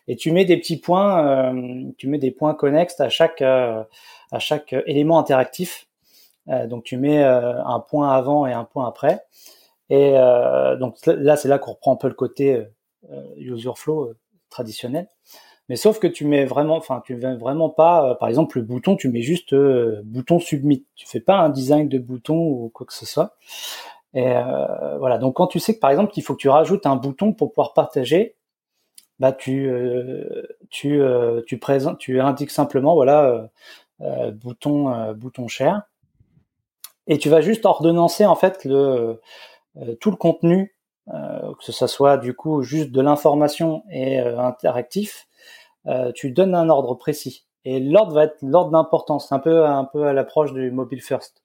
Et 0.08 0.16
tu 0.16 0.32
mets 0.32 0.46
des 0.46 0.58
petits 0.58 0.80
points, 0.80 1.26
euh, 1.26 1.90
tu 1.98 2.08
mets 2.08 2.20
des 2.20 2.30
points 2.30 2.54
connexes 2.54 3.00
à 3.00 3.10
chaque, 3.10 3.42
euh, 3.42 3.84
à 4.32 4.38
chaque 4.38 4.76
élément 4.86 5.18
interactif 5.18 5.88
euh, 5.88 5.89
donc 6.48 6.84
tu 6.84 6.98
mets 6.98 7.24
euh, 7.24 7.64
un 7.64 7.80
point 7.80 8.12
avant 8.12 8.46
et 8.48 8.54
un 8.54 8.64
point 8.66 8.88
après. 8.88 9.22
Et 9.90 10.14
euh, 10.16 10.76
donc 10.78 10.96
là, 11.06 11.36
c'est 11.36 11.48
là 11.48 11.60
qu'on 11.60 11.72
reprend 11.72 11.94
un 11.94 11.98
peu 11.98 12.08
le 12.08 12.14
côté 12.14 12.66
user 13.38 13.72
flow 13.76 14.14
traditionnel. 14.50 15.10
Mais 15.68 15.76
sauf 15.76 16.00
que 16.00 16.08
tu 16.08 16.26
mets 16.26 16.46
vraiment, 16.46 16.78
enfin, 16.78 17.02
tu 17.06 17.16
mets 17.16 17.36
vraiment 17.36 17.70
pas, 17.70 18.16
par 18.16 18.28
exemple, 18.28 18.58
le 18.58 18.64
bouton, 18.64 18.96
tu 18.96 19.10
mets 19.10 19.22
juste 19.22 19.56
bouton 20.04 20.40
submit. 20.40 20.86
Tu 20.96 21.08
fais 21.08 21.20
pas 21.20 21.38
un 21.38 21.50
design 21.50 21.88
de 21.88 22.00
bouton 22.00 22.36
ou 22.36 22.70
quoi 22.74 22.88
que 22.88 22.94
ce 22.94 23.06
soit. 23.06 23.38
Et 24.16 24.34
voilà. 25.00 25.20
Donc, 25.20 25.36
quand 25.36 25.48
tu 25.48 25.60
sais 25.60 25.76
que, 25.76 25.80
par 25.80 25.92
exemple, 25.92 26.12
qu'il 26.12 26.24
faut 26.24 26.34
que 26.34 26.42
tu 26.42 26.50
rajoutes 26.50 26.86
un 26.88 26.96
bouton 26.96 27.34
pour 27.34 27.52
pouvoir 27.52 27.74
partager, 27.74 28.36
bah, 29.20 29.32
tu, 29.32 29.72
tu, 30.70 31.02
tu 31.46 31.60
présentes, 31.60 32.00
tu 32.00 32.20
indiques 32.20 32.52
simplement, 32.52 32.96
voilà, 32.96 33.50
bouton, 34.34 35.14
bouton 35.14 35.48
share 35.48 35.89
et 37.10 37.18
tu 37.18 37.28
vas 37.28 37.42
juste 37.42 37.66
ordonnancer 37.66 38.26
en 38.26 38.36
fait 38.36 38.66
euh, 38.68 39.16
tout 40.00 40.12
le 40.12 40.16
contenu, 40.16 40.78
euh, 41.10 41.54
que 41.56 41.72
ce 41.72 41.88
soit 41.88 42.18
du 42.18 42.36
coup 42.36 42.62
juste 42.62 42.92
de 42.92 43.02
l'information 43.02 43.84
et 43.92 44.22
euh, 44.22 44.40
interactif. 44.40 45.28
tu 46.16 46.32
donnes 46.32 46.56
un 46.56 46.70
ordre 46.70 46.94
précis 46.96 47.48
et 47.66 47.80
l'ordre 47.80 48.14
va 48.14 48.26
être 48.26 48.38
l'ordre 48.44 48.72
d'importance, 48.72 49.32
un 49.32 49.40
peu 49.40 49.66
un 49.66 49.86
peu 49.86 50.06
à 50.06 50.14
l'approche 50.14 50.54
du 50.54 50.72
mobile 50.72 51.02
first. 51.02 51.44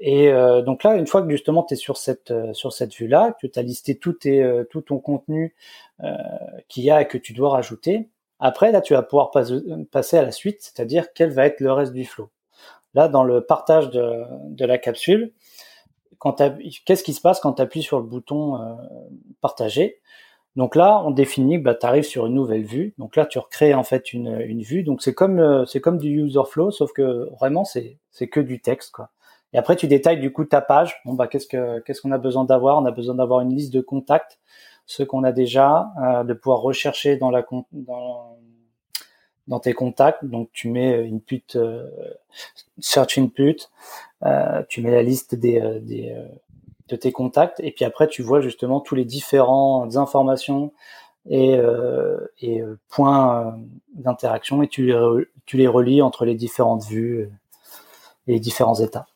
et 0.00 0.32
donc 0.64 0.84
là, 0.84 0.94
une 0.94 1.06
fois 1.06 1.22
que 1.22 1.30
justement 1.30 1.64
tu 1.64 1.74
es 1.74 1.76
sur 1.76 1.96
cette 1.96 2.32
sur 2.52 2.72
cette 2.72 2.94
vue-là, 2.94 3.34
que 3.40 3.46
tu 3.46 3.58
as 3.58 3.62
listé 3.62 3.98
tout, 3.98 4.12
tes, 4.12 4.64
tout 4.70 4.82
ton 4.82 4.98
contenu 5.00 5.56
qu'il 6.68 6.84
y 6.84 6.90
a 6.90 7.02
et 7.02 7.08
que 7.08 7.18
tu 7.18 7.32
dois 7.32 7.50
rajouter, 7.50 8.10
après 8.38 8.70
là 8.72 8.80
tu 8.80 8.94
vas 8.94 9.02
pouvoir 9.02 9.30
passer 9.32 10.18
à 10.18 10.22
la 10.22 10.32
suite, 10.32 10.58
c'est-à-dire 10.60 11.12
quel 11.14 11.30
va 11.32 11.46
être 11.46 11.60
le 11.60 11.72
reste 11.72 11.92
du 11.92 12.04
flow. 12.04 12.30
Là, 12.94 13.08
dans 13.08 13.24
le 13.24 13.40
partage 13.44 13.90
de, 13.90 14.64
la 14.64 14.78
capsule, 14.78 15.32
qu'est-ce 16.84 17.04
qui 17.04 17.12
se 17.12 17.20
passe 17.20 17.40
quand 17.40 17.54
tu 17.54 17.62
appuies 17.62 17.82
sur 17.82 17.98
le 17.98 18.06
bouton 18.06 18.58
partager? 19.40 20.00
Donc 20.56 20.74
là, 20.74 21.02
on 21.04 21.10
définit 21.10 21.58
bah, 21.58 21.74
tu 21.74 21.86
arrives 21.86 22.04
sur 22.04 22.26
une 22.26 22.34
nouvelle 22.34 22.64
vue. 22.64 22.94
Donc 22.98 23.16
là, 23.16 23.26
tu 23.26 23.38
recrées 23.38 23.74
en 23.74 23.84
fait 23.84 24.12
une, 24.12 24.62
vue. 24.62 24.82
Donc 24.82 25.02
c'est 25.02 25.14
comme 25.14 25.64
c'est 25.66 25.80
comme 25.80 25.98
du 25.98 26.10
user 26.10 26.42
flow, 26.48 26.70
sauf 26.70 26.92
que 26.92 27.28
vraiment 27.38 27.64
c'est 27.64 27.98
c'est 28.10 28.28
que 28.28 28.40
du 28.40 28.60
texte 28.60 28.92
quoi. 28.92 29.10
Et 29.52 29.58
après, 29.58 29.76
tu 29.76 29.88
détailles 29.88 30.20
du 30.20 30.32
coup 30.32 30.44
ta 30.44 30.60
page. 30.60 31.00
Bon 31.04 31.14
bah 31.14 31.26
qu'est-ce 31.28 31.46
que 31.46 31.80
qu'est-ce 31.80 32.00
qu'on 32.00 32.12
a 32.12 32.18
besoin 32.18 32.44
d'avoir? 32.44 32.78
On 32.78 32.84
a 32.84 32.90
besoin 32.90 33.14
d'avoir 33.14 33.40
une 33.40 33.54
liste 33.54 33.72
de 33.72 33.80
contacts, 33.80 34.40
ceux 34.86 35.04
qu'on 35.04 35.24
a 35.24 35.32
déjà, 35.32 35.92
euh, 36.02 36.24
de 36.24 36.34
pouvoir 36.34 36.60
rechercher 36.60 37.16
dans 37.16 37.30
la 37.30 37.44
dans 37.72 38.36
dans 39.48 39.60
tes 39.60 39.72
contacts. 39.72 40.24
Donc 40.24 40.48
tu 40.52 40.68
mets 40.68 41.04
une 41.04 41.20
pute, 41.20 41.56
euh, 41.56 41.88
search 42.78 43.18
input, 43.18 43.56
euh, 44.24 44.62
tu 44.68 44.82
mets 44.82 44.90
la 44.90 45.02
liste 45.02 45.34
des, 45.34 45.60
euh, 45.60 45.80
des 45.80 46.10
euh, 46.10 46.26
de 46.88 46.96
tes 46.96 47.12
contacts 47.12 47.60
et 47.60 47.70
puis 47.70 47.84
après 47.84 48.08
tu 48.08 48.20
vois 48.20 48.40
justement 48.40 48.80
tous 48.80 48.96
les 48.96 49.04
différentes 49.04 49.96
informations 49.96 50.72
et, 51.28 51.56
et 52.40 52.62
points 52.88 53.56
d'interaction 53.94 54.64
et 54.64 54.66
tu 54.66 54.86
les, 54.86 55.24
tu 55.46 55.56
les 55.56 55.68
relis 55.68 56.02
entre 56.02 56.24
les 56.24 56.34
différentes 56.34 56.84
vues 56.86 57.30
et 58.26 58.32
les 58.32 58.40
différents 58.40 58.74
états. 58.74 59.06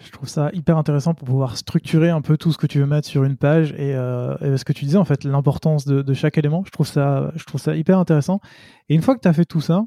Je 0.00 0.10
trouve 0.10 0.28
ça 0.28 0.50
hyper 0.52 0.76
intéressant 0.76 1.14
pour 1.14 1.26
pouvoir 1.26 1.56
structurer 1.56 2.10
un 2.10 2.20
peu 2.20 2.36
tout 2.36 2.52
ce 2.52 2.58
que 2.58 2.66
tu 2.66 2.78
veux 2.78 2.86
mettre 2.86 3.08
sur 3.08 3.24
une 3.24 3.36
page 3.36 3.72
et, 3.72 3.94
euh, 3.94 4.56
ce 4.56 4.64
que 4.64 4.72
tu 4.72 4.84
disais 4.84 4.98
en 4.98 5.04
fait, 5.04 5.24
l'importance 5.24 5.84
de, 5.84 6.14
chaque 6.14 6.38
élément. 6.38 6.62
Je 6.64 6.70
trouve 6.70 6.86
ça, 6.86 7.32
je 7.34 7.44
trouve 7.44 7.60
ça 7.60 7.74
hyper 7.74 7.98
intéressant. 7.98 8.40
Et 8.88 8.94
une 8.94 9.02
fois 9.02 9.14
que 9.14 9.20
tu 9.20 9.28
as 9.28 9.32
fait 9.32 9.44
tout 9.44 9.60
ça, 9.60 9.84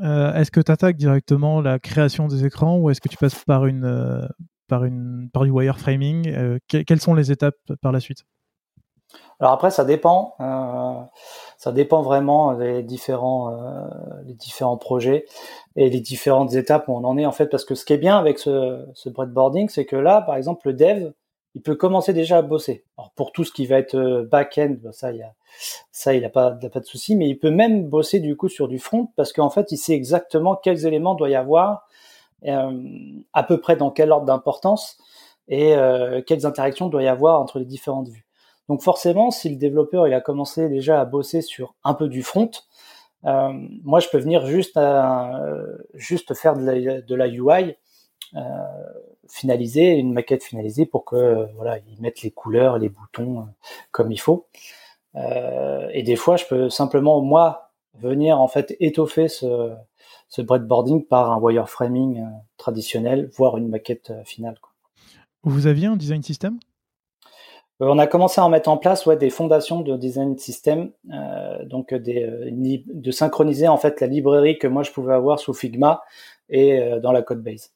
euh, 0.00 0.34
est-ce 0.34 0.50
que 0.50 0.60
tu 0.60 0.70
attaques 0.70 0.96
directement 0.96 1.60
la 1.60 1.78
création 1.78 2.28
des 2.28 2.44
écrans 2.44 2.76
ou 2.78 2.90
est-ce 2.90 3.00
que 3.00 3.08
tu 3.08 3.16
passes 3.16 3.44
par 3.44 3.66
une, 3.66 3.84
euh, 3.84 4.26
par 4.68 4.84
une, 4.84 5.30
par 5.32 5.44
du 5.44 5.50
wireframing 5.50 6.58
Quelles 6.68 7.00
sont 7.00 7.14
les 7.14 7.32
étapes 7.32 7.56
par 7.80 7.92
la 7.92 8.00
suite? 8.00 8.24
Alors 9.40 9.52
après, 9.52 9.70
ça 9.70 9.84
dépend. 9.84 10.34
Ça 11.58 11.72
dépend 11.72 12.02
vraiment 12.02 12.54
des 12.54 12.82
différents, 12.82 13.52
euh, 13.52 13.86
les 14.26 14.34
différents 14.34 14.76
projets 14.76 15.24
et 15.74 15.88
les 15.90 16.00
différentes 16.00 16.54
étapes 16.54 16.88
où 16.88 16.92
on 16.92 17.04
en 17.04 17.16
est 17.16 17.26
en 17.26 17.32
fait. 17.32 17.46
Parce 17.46 17.64
que 17.64 17.74
ce 17.74 17.84
qui 17.84 17.92
est 17.92 17.98
bien 17.98 18.18
avec 18.18 18.38
ce, 18.38 18.86
ce 18.94 19.08
breadboarding, 19.08 19.68
c'est 19.68 19.86
que 19.86 19.96
là, 19.96 20.20
par 20.22 20.36
exemple, 20.36 20.68
le 20.68 20.74
dev, 20.74 21.12
il 21.56 21.62
peut 21.62 21.74
commencer 21.74 22.12
déjà 22.12 22.36
à 22.38 22.42
bosser. 22.42 22.84
Alors 22.98 23.10
pour 23.12 23.32
tout 23.32 23.42
ce 23.42 23.50
qui 23.50 23.64
va 23.64 23.78
être 23.78 23.96
euh, 23.96 24.24
back-end, 24.30 24.76
bah, 24.82 24.92
ça, 24.92 25.10
il 25.12 25.22
a, 25.22 25.32
ça, 25.90 26.14
il 26.14 26.20
n'a 26.20 26.28
pas, 26.28 26.50
pas 26.50 26.80
de 26.80 26.84
souci. 26.84 27.16
Mais 27.16 27.28
il 27.28 27.38
peut 27.38 27.50
même 27.50 27.88
bosser 27.88 28.20
du 28.20 28.36
coup 28.36 28.50
sur 28.50 28.68
du 28.68 28.78
front 28.78 29.08
parce 29.16 29.32
qu'en 29.32 29.48
fait, 29.48 29.72
il 29.72 29.78
sait 29.78 29.94
exactement 29.94 30.54
quels 30.54 30.84
éléments 30.86 31.14
doit 31.14 31.30
y 31.30 31.34
avoir, 31.34 31.88
euh, 32.44 32.70
à 33.32 33.42
peu 33.42 33.58
près 33.58 33.76
dans 33.76 33.90
quel 33.90 34.12
ordre 34.12 34.26
d'importance 34.26 34.98
et 35.48 35.74
euh, 35.74 36.20
quelles 36.26 36.44
interactions 36.44 36.88
doit 36.88 37.02
y 37.02 37.08
avoir 37.08 37.40
entre 37.40 37.58
les 37.58 37.64
différentes 37.64 38.08
vues. 38.08 38.25
Donc 38.68 38.82
forcément, 38.82 39.30
si 39.30 39.48
le 39.48 39.56
développeur 39.56 40.08
il 40.08 40.14
a 40.14 40.20
commencé 40.20 40.68
déjà 40.68 41.00
à 41.00 41.04
bosser 41.04 41.40
sur 41.40 41.74
un 41.84 41.94
peu 41.94 42.08
du 42.08 42.22
front, 42.22 42.50
euh, 43.24 43.52
moi 43.84 44.00
je 44.00 44.08
peux 44.08 44.18
venir 44.18 44.46
juste 44.46 44.76
à, 44.76 45.40
juste 45.94 46.34
faire 46.34 46.54
de 46.56 47.14
la, 47.14 47.28
UI 47.28 47.76
euh, 48.34 48.40
finaliser 49.28 49.94
une 49.94 50.12
maquette 50.12 50.44
finalisée 50.44 50.86
pour 50.86 51.04
que 51.04 51.48
voilà 51.56 51.78
ils 51.88 52.00
mettent 52.00 52.22
les 52.22 52.30
couleurs, 52.30 52.78
les 52.78 52.88
boutons 52.88 53.40
euh, 53.40 53.44
comme 53.90 54.12
il 54.12 54.20
faut. 54.20 54.46
Euh, 55.16 55.88
et 55.92 56.02
des 56.02 56.16
fois, 56.16 56.36
je 56.36 56.44
peux 56.44 56.68
simplement 56.68 57.20
moi 57.22 57.72
venir 57.94 58.40
en 58.40 58.48
fait 58.48 58.76
étoffer 58.78 59.28
ce, 59.28 59.72
ce 60.28 60.42
breadboarding 60.42 61.04
par 61.04 61.32
un 61.32 61.40
wireframing 61.40 62.24
traditionnel, 62.56 63.30
voire 63.34 63.56
une 63.56 63.68
maquette 63.68 64.12
finale. 64.24 64.58
Vous 65.42 65.66
aviez 65.66 65.86
un 65.86 65.96
design 65.96 66.22
system? 66.22 66.58
On 67.80 67.98
a 67.98 68.06
commencé 68.06 68.40
à 68.40 68.44
en 68.44 68.48
mettre 68.48 68.70
en 68.70 68.76
place 68.76 69.04
ouais, 69.06 69.16
des 69.16 69.30
fondations 69.30 69.82
de 69.82 69.96
design 69.96 70.38
system, 70.38 70.90
euh, 71.12 71.64
donc 71.64 71.92
des, 71.92 72.22
euh, 72.24 72.82
de 72.86 73.10
synchroniser 73.10 73.68
en 73.68 73.76
fait 73.76 74.00
la 74.00 74.06
librairie 74.06 74.58
que 74.58 74.66
moi 74.66 74.82
je 74.82 74.90
pouvais 74.90 75.14
avoir 75.14 75.38
sous 75.38 75.52
Figma 75.52 76.02
et 76.48 76.80
euh, 76.80 77.00
dans 77.00 77.12
la 77.12 77.22
code 77.22 77.42
base. 77.42 77.72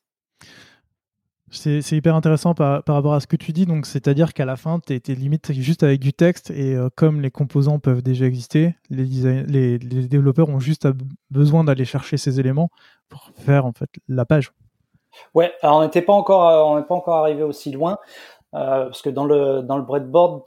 C'est 1.53 1.91
hyper 1.91 2.15
intéressant 2.15 2.55
par, 2.55 2.85
par, 2.85 2.95
rapport 2.95 3.13
à 3.15 3.19
ce 3.19 3.27
que 3.27 3.35
tu 3.35 3.51
dis. 3.51 3.67
Donc, 3.67 3.85
c'est-à-dire 3.85 4.35
qu'à 4.35 4.45
la 4.45 4.55
fin, 4.55 4.79
tu 4.79 4.95
es, 4.95 5.15
limite 5.17 5.53
juste 5.53 5.83
avec 5.83 5.99
du 5.99 6.13
texte 6.13 6.53
et 6.53 6.77
comme 6.95 7.21
les 7.21 7.33
composants 7.33 7.81
peuvent 7.81 8.03
déjà 8.03 8.27
exister, 8.27 8.77
les, 8.89 9.05
les, 9.49 9.79
les 9.79 10.07
développeurs 10.07 10.49
ont 10.49 10.61
juste 10.61 10.87
besoin 11.33 11.65
d'aller 11.65 11.85
chercher 11.85 12.19
ces 12.19 12.39
éléments 12.39 12.71
pour 13.09 13.33
faire 13.35 13.67
en 13.67 13.73
fait 13.73 13.91
la 14.07 14.25
page. 14.25 14.53
Ouais, 15.35 15.53
alors 15.63 15.79
on 15.79 15.83
n'était 15.83 16.03
pas 16.03 16.13
encore, 16.13 16.71
on 16.71 16.77
n'est 16.77 16.85
pas 16.85 16.95
encore 16.95 17.17
arrivé 17.17 17.43
aussi 17.43 17.73
loin. 17.73 17.99
Euh, 18.55 18.85
parce 18.87 19.03
que 19.03 19.11
dans 19.11 19.25
le 19.25 19.63
dans 19.63 19.77
le 19.77 19.83
breadboard, 19.83 20.43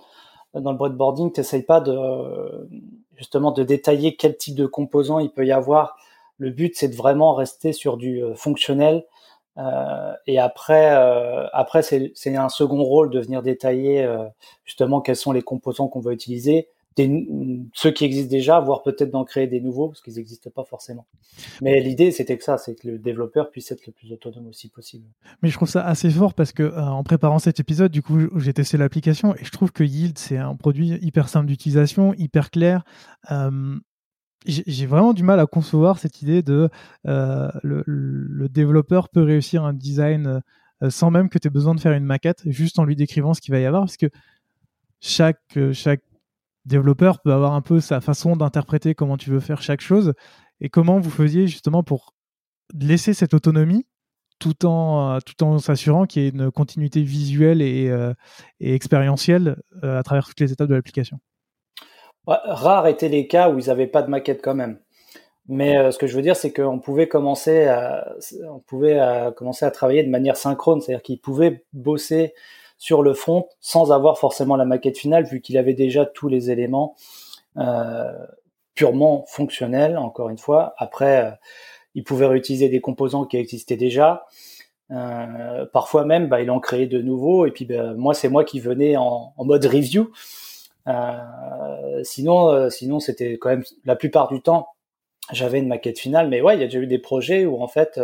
dans 0.53 0.71
le 0.71 0.77
breadboarding, 0.77 1.31
tu 1.31 1.63
pas 1.63 1.81
de 1.81 2.67
justement 3.15 3.51
de 3.51 3.63
détailler 3.63 4.15
quel 4.15 4.37
type 4.37 4.55
de 4.55 4.65
composants 4.65 5.19
il 5.19 5.29
peut 5.31 5.45
y 5.45 5.51
avoir. 5.51 5.97
Le 6.37 6.49
but, 6.49 6.75
c'est 6.75 6.89
de 6.89 6.95
vraiment 6.95 7.33
rester 7.35 7.73
sur 7.73 7.97
du 7.97 8.23
euh, 8.23 8.35
fonctionnel. 8.35 9.05
Euh, 9.57 10.13
et 10.25 10.39
après, 10.39 10.95
euh, 10.95 11.47
après 11.53 11.83
c'est 11.83 12.35
un 12.35 12.49
second 12.49 12.83
rôle 12.83 13.11
de 13.11 13.19
venir 13.19 13.43
détailler 13.43 14.03
euh, 14.03 14.25
justement 14.65 14.99
quels 14.99 15.15
sont 15.15 15.31
les 15.31 15.43
composants 15.43 15.87
qu'on 15.87 15.99
va 15.99 16.11
utiliser 16.11 16.69
ceux 17.73 17.91
qui 17.91 18.05
existent 18.05 18.29
déjà, 18.29 18.59
voire 18.59 18.83
peut-être 18.83 19.11
d'en 19.11 19.23
créer 19.23 19.47
des 19.47 19.59
nouveaux, 19.59 19.87
parce 19.87 20.01
qu'ils 20.01 20.15
n'existent 20.15 20.49
pas 20.49 20.63
forcément. 20.63 21.05
Mais 21.61 21.79
l'idée, 21.79 22.11
c'était 22.11 22.37
que 22.37 22.43
ça, 22.43 22.57
c'est 22.57 22.75
que 22.75 22.87
le 22.87 22.99
développeur 22.99 23.49
puisse 23.49 23.71
être 23.71 23.85
le 23.87 23.93
plus 23.93 24.11
autonome 24.11 24.47
aussi 24.47 24.69
possible. 24.69 25.05
Mais 25.41 25.49
je 25.49 25.55
trouve 25.55 25.69
ça 25.69 25.83
assez 25.85 26.09
fort 26.09 26.33
parce 26.33 26.51
que 26.51 26.63
euh, 26.63 26.85
en 26.85 27.03
préparant 27.03 27.39
cet 27.39 27.59
épisode, 27.59 27.91
du 27.91 28.01
coup, 28.01 28.19
j'ai 28.39 28.53
testé 28.53 28.77
l'application 28.77 29.35
et 29.35 29.43
je 29.43 29.51
trouve 29.51 29.71
que 29.71 29.83
Yield, 29.83 30.17
c'est 30.17 30.37
un 30.37 30.55
produit 30.55 30.97
hyper 31.01 31.29
simple 31.29 31.47
d'utilisation, 31.47 32.13
hyper 32.13 32.51
clair. 32.51 32.83
Euh, 33.31 33.77
j'ai 34.45 34.85
vraiment 34.85 35.13
du 35.13 35.23
mal 35.23 35.39
à 35.39 35.45
concevoir 35.45 35.97
cette 35.97 36.21
idée 36.21 36.43
de 36.43 36.69
euh, 37.07 37.49
le, 37.63 37.83
le, 37.87 38.49
développeur 38.49 39.07
peut 39.07 39.23
réussir 39.23 39.63
un 39.63 39.71
design 39.71 40.41
sans 40.89 41.11
même 41.11 41.29
que 41.29 41.39
tu 41.39 41.47
aies 41.47 41.49
besoin 41.49 41.73
de 41.73 41.79
faire 41.79 41.93
une 41.93 42.03
maquette, 42.03 42.41
juste 42.47 42.77
en 42.77 42.83
lui 42.83 42.97
décrivant 42.97 43.33
ce 43.33 43.39
qu'il 43.39 43.53
va 43.53 43.61
y 43.61 43.65
avoir, 43.65 43.83
parce 43.83 43.95
que 43.95 44.09
chaque, 44.99 45.57
chaque 45.71 46.01
développeur 46.65 47.19
peut 47.21 47.33
avoir 47.33 47.53
un 47.53 47.61
peu 47.61 47.79
sa 47.79 48.01
façon 48.01 48.35
d'interpréter 48.35 48.95
comment 48.95 49.17
tu 49.17 49.29
veux 49.29 49.39
faire 49.39 49.61
chaque 49.61 49.81
chose 49.81 50.13
et 50.61 50.69
comment 50.69 50.99
vous 50.99 51.09
faisiez 51.09 51.47
justement 51.47 51.83
pour 51.83 52.13
laisser 52.73 53.13
cette 53.13 53.33
autonomie 53.33 53.85
tout 54.39 54.65
en, 54.65 55.19
tout 55.19 55.43
en 55.43 55.59
s'assurant 55.59 56.05
qu'il 56.05 56.23
y 56.23 56.25
ait 56.25 56.29
une 56.29 56.51
continuité 56.51 57.01
visuelle 57.01 57.61
et, 57.61 57.89
euh, 57.89 58.13
et 58.59 58.73
expérientielle 58.73 59.57
euh, 59.83 59.99
à 59.99 60.03
travers 60.03 60.25
toutes 60.25 60.39
les 60.39 60.51
étapes 60.51 60.69
de 60.69 60.75
l'application? 60.75 61.19
rares 62.25 62.87
étaient 62.87 63.09
les 63.09 63.27
cas 63.27 63.49
où 63.49 63.59
ils 63.59 63.67
n'avaient 63.67 63.87
pas 63.87 64.01
de 64.01 64.09
maquette 64.09 64.41
quand 64.41 64.55
même. 64.55 64.79
Mais 65.49 65.77
euh, 65.77 65.91
ce 65.91 65.97
que 65.97 66.07
je 66.07 66.15
veux 66.15 66.21
dire, 66.21 66.37
c'est 66.37 66.53
qu'on 66.53 66.79
pouvait 66.79 67.09
commencer 67.09 67.65
à, 67.65 68.15
on 68.49 68.59
pouvait 68.59 68.97
commencer 69.35 69.65
à 69.65 69.71
travailler 69.71 70.03
de 70.03 70.09
manière 70.09 70.37
synchrone, 70.37 70.79
c'est-à-dire 70.79 71.03
qu'ils 71.03 71.19
pouvaient 71.19 71.65
bosser 71.73 72.33
sur 72.83 73.01
le 73.01 73.13
front 73.13 73.47
sans 73.61 73.93
avoir 73.93 74.19
forcément 74.19 74.57
la 74.57 74.65
maquette 74.65 74.97
finale 74.97 75.23
vu 75.23 75.39
qu'il 75.39 75.57
avait 75.57 75.73
déjà 75.73 76.05
tous 76.05 76.27
les 76.27 76.51
éléments 76.51 76.97
euh, 77.55 78.11
purement 78.75 79.23
fonctionnels 79.25 79.97
encore 79.97 80.27
une 80.27 80.37
fois. 80.37 80.73
Après 80.77 81.23
euh, 81.23 81.31
il 81.95 82.03
pouvait 82.03 82.25
réutiliser 82.25 82.67
des 82.67 82.81
composants 82.81 83.23
qui 83.23 83.37
existaient 83.37 83.77
déjà. 83.77 84.25
Euh, 84.91 85.65
parfois 85.71 86.03
même 86.03 86.27
bah, 86.27 86.41
il 86.41 86.51
en 86.51 86.59
créait 86.59 86.87
de 86.87 87.01
nouveaux. 87.01 87.45
Et 87.45 87.51
puis 87.51 87.63
bah, 87.63 87.93
moi 87.93 88.13
c'est 88.13 88.27
moi 88.27 88.43
qui 88.43 88.59
venais 88.59 88.97
en, 88.97 89.33
mode 89.37 89.63
review. 89.63 90.11
Sinon 92.03 92.69
sinon 92.69 92.99
c'était 92.99 93.37
quand 93.37 93.47
même 93.47 93.63
la 93.85 93.95
plupart 93.95 94.27
du 94.27 94.41
temps 94.41 94.67
j'avais 95.31 95.59
une 95.59 95.69
maquette 95.69 95.99
finale. 95.99 96.27
Mais 96.27 96.41
ouais 96.41 96.57
il 96.57 96.59
y 96.59 96.63
a 96.63 96.67
déjà 96.67 96.79
eu 96.79 96.87
des 96.87 96.99
projets 96.99 97.45
où 97.45 97.63
en 97.63 97.69
fait 97.69 97.97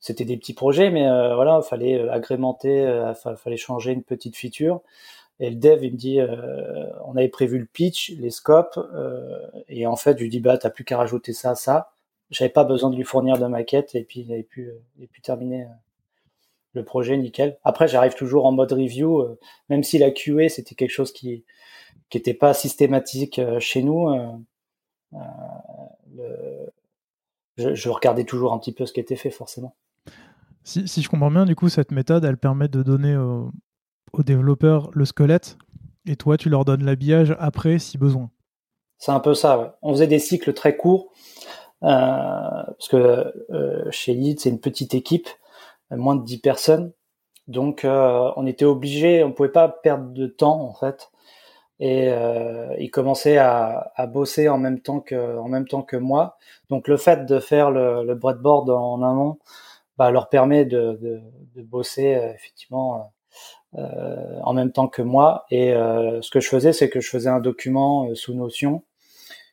c'était 0.00 0.24
des 0.24 0.36
petits 0.36 0.54
projets, 0.54 0.90
mais 0.90 1.08
euh, 1.08 1.34
voilà, 1.34 1.60
fallait 1.62 1.98
euh, 1.98 2.12
agrémenter, 2.12 2.86
euh, 2.86 3.14
fallait 3.14 3.56
changer 3.56 3.92
une 3.92 4.02
petite 4.02 4.36
feature. 4.36 4.80
Et 5.40 5.50
le 5.50 5.56
dev, 5.56 5.84
il 5.84 5.92
me 5.92 5.96
dit, 5.96 6.20
euh, 6.20 6.86
on 7.06 7.16
avait 7.16 7.28
prévu 7.28 7.58
le 7.58 7.66
pitch, 7.66 8.12
les 8.18 8.30
scopes, 8.30 8.76
euh, 8.76 9.38
et 9.68 9.86
en 9.86 9.96
fait, 9.96 10.18
je 10.18 10.22
lui 10.24 10.30
dis, 10.30 10.40
bah, 10.40 10.58
t'as 10.58 10.70
plus 10.70 10.84
qu'à 10.84 10.96
rajouter 10.98 11.32
ça, 11.32 11.54
ça. 11.54 11.90
J'avais 12.30 12.50
pas 12.50 12.64
besoin 12.64 12.90
de 12.90 12.96
lui 12.96 13.04
fournir 13.04 13.38
de 13.38 13.46
maquette, 13.46 13.94
et 13.94 14.04
puis 14.04 14.20
il 14.20 14.32
avait 14.32 14.42
pu, 14.42 14.70
il 14.98 15.08
pu 15.08 15.20
terminer 15.22 15.66
le 16.74 16.84
projet 16.84 17.16
nickel. 17.16 17.58
Après, 17.64 17.88
j'arrive 17.88 18.14
toujours 18.14 18.46
en 18.46 18.52
mode 18.52 18.72
review, 18.72 19.38
même 19.70 19.82
si 19.82 19.98
la 19.98 20.10
QA 20.10 20.48
c'était 20.48 20.74
quelque 20.74 20.90
chose 20.90 21.12
qui 21.12 21.44
qui 22.10 22.18
était 22.18 22.34
pas 22.34 22.54
systématique 22.54 23.40
chez 23.60 23.82
nous. 23.82 24.08
Je, 27.56 27.74
je 27.74 27.88
regardais 27.88 28.24
toujours 28.24 28.52
un 28.52 28.58
petit 28.58 28.72
peu 28.72 28.86
ce 28.86 28.92
qui 28.92 29.00
était 29.00 29.16
fait, 29.16 29.30
forcément. 29.30 29.74
Si, 30.68 31.00
je 31.00 31.08
comprends 31.08 31.30
bien, 31.30 31.46
du 31.46 31.56
coup, 31.56 31.70
cette 31.70 31.92
méthode, 31.92 32.26
elle 32.26 32.36
permet 32.36 32.68
de 32.68 32.82
donner 32.82 33.16
aux, 33.16 33.50
développeurs 34.18 34.90
le 34.92 35.06
squelette 35.06 35.56
et 36.04 36.14
toi, 36.14 36.36
tu 36.36 36.50
leur 36.50 36.66
donnes 36.66 36.84
l'habillage 36.84 37.34
après 37.38 37.78
si 37.78 37.96
besoin. 37.96 38.30
C'est 38.98 39.12
un 39.12 39.20
peu 39.20 39.32
ça, 39.32 39.58
ouais. 39.58 39.70
On 39.80 39.92
faisait 39.92 40.06
des 40.06 40.18
cycles 40.18 40.52
très 40.52 40.76
courts 40.76 41.10
euh, 41.84 41.88
parce 41.88 42.88
que 42.88 43.32
euh, 43.50 43.90
chez 43.90 44.12
Lead, 44.12 44.40
c'est 44.40 44.50
une 44.50 44.60
petite 44.60 44.92
équipe, 44.92 45.28
moins 45.90 46.16
de 46.16 46.24
10 46.24 46.38
personnes. 46.40 46.92
Donc 47.46 47.86
on 47.86 48.46
était 48.46 48.66
obligé, 48.66 49.24
on 49.24 49.32
pouvait 49.32 49.48
pas 49.48 49.68
perdre 49.70 50.12
de 50.12 50.26
temps 50.26 50.60
en 50.60 50.74
fait. 50.74 51.10
Et 51.80 52.10
il 52.78 52.90
commençait 52.90 53.38
à, 53.38 53.90
bosser 54.12 54.50
en 54.50 54.58
même 54.58 54.80
temps 54.80 55.00
que 55.00 55.38
en 55.38 55.48
même 55.48 55.66
temps 55.66 55.82
que 55.82 55.96
moi. 55.96 56.36
Donc 56.68 56.88
le 56.88 56.98
fait 56.98 57.24
de 57.24 57.38
faire 57.38 57.70
le, 57.70 58.04
le 58.04 58.14
breadboard 58.14 58.68
en 58.68 59.00
amont 59.02 59.38
bah, 59.98 60.10
leur 60.10 60.28
permet 60.28 60.64
de, 60.64 60.98
de, 61.00 61.20
de 61.56 61.62
bosser 61.62 62.18
effectivement 62.34 63.12
euh, 63.74 64.40
en 64.44 64.54
même 64.54 64.72
temps 64.72 64.88
que 64.88 65.02
moi. 65.02 65.44
Et 65.50 65.74
euh, 65.74 66.22
ce 66.22 66.30
que 66.30 66.40
je 66.40 66.48
faisais, 66.48 66.72
c'est 66.72 66.88
que 66.88 67.00
je 67.00 67.10
faisais 67.10 67.28
un 67.28 67.40
document 67.40 68.08
euh, 68.08 68.14
sous 68.14 68.32
Notion 68.32 68.82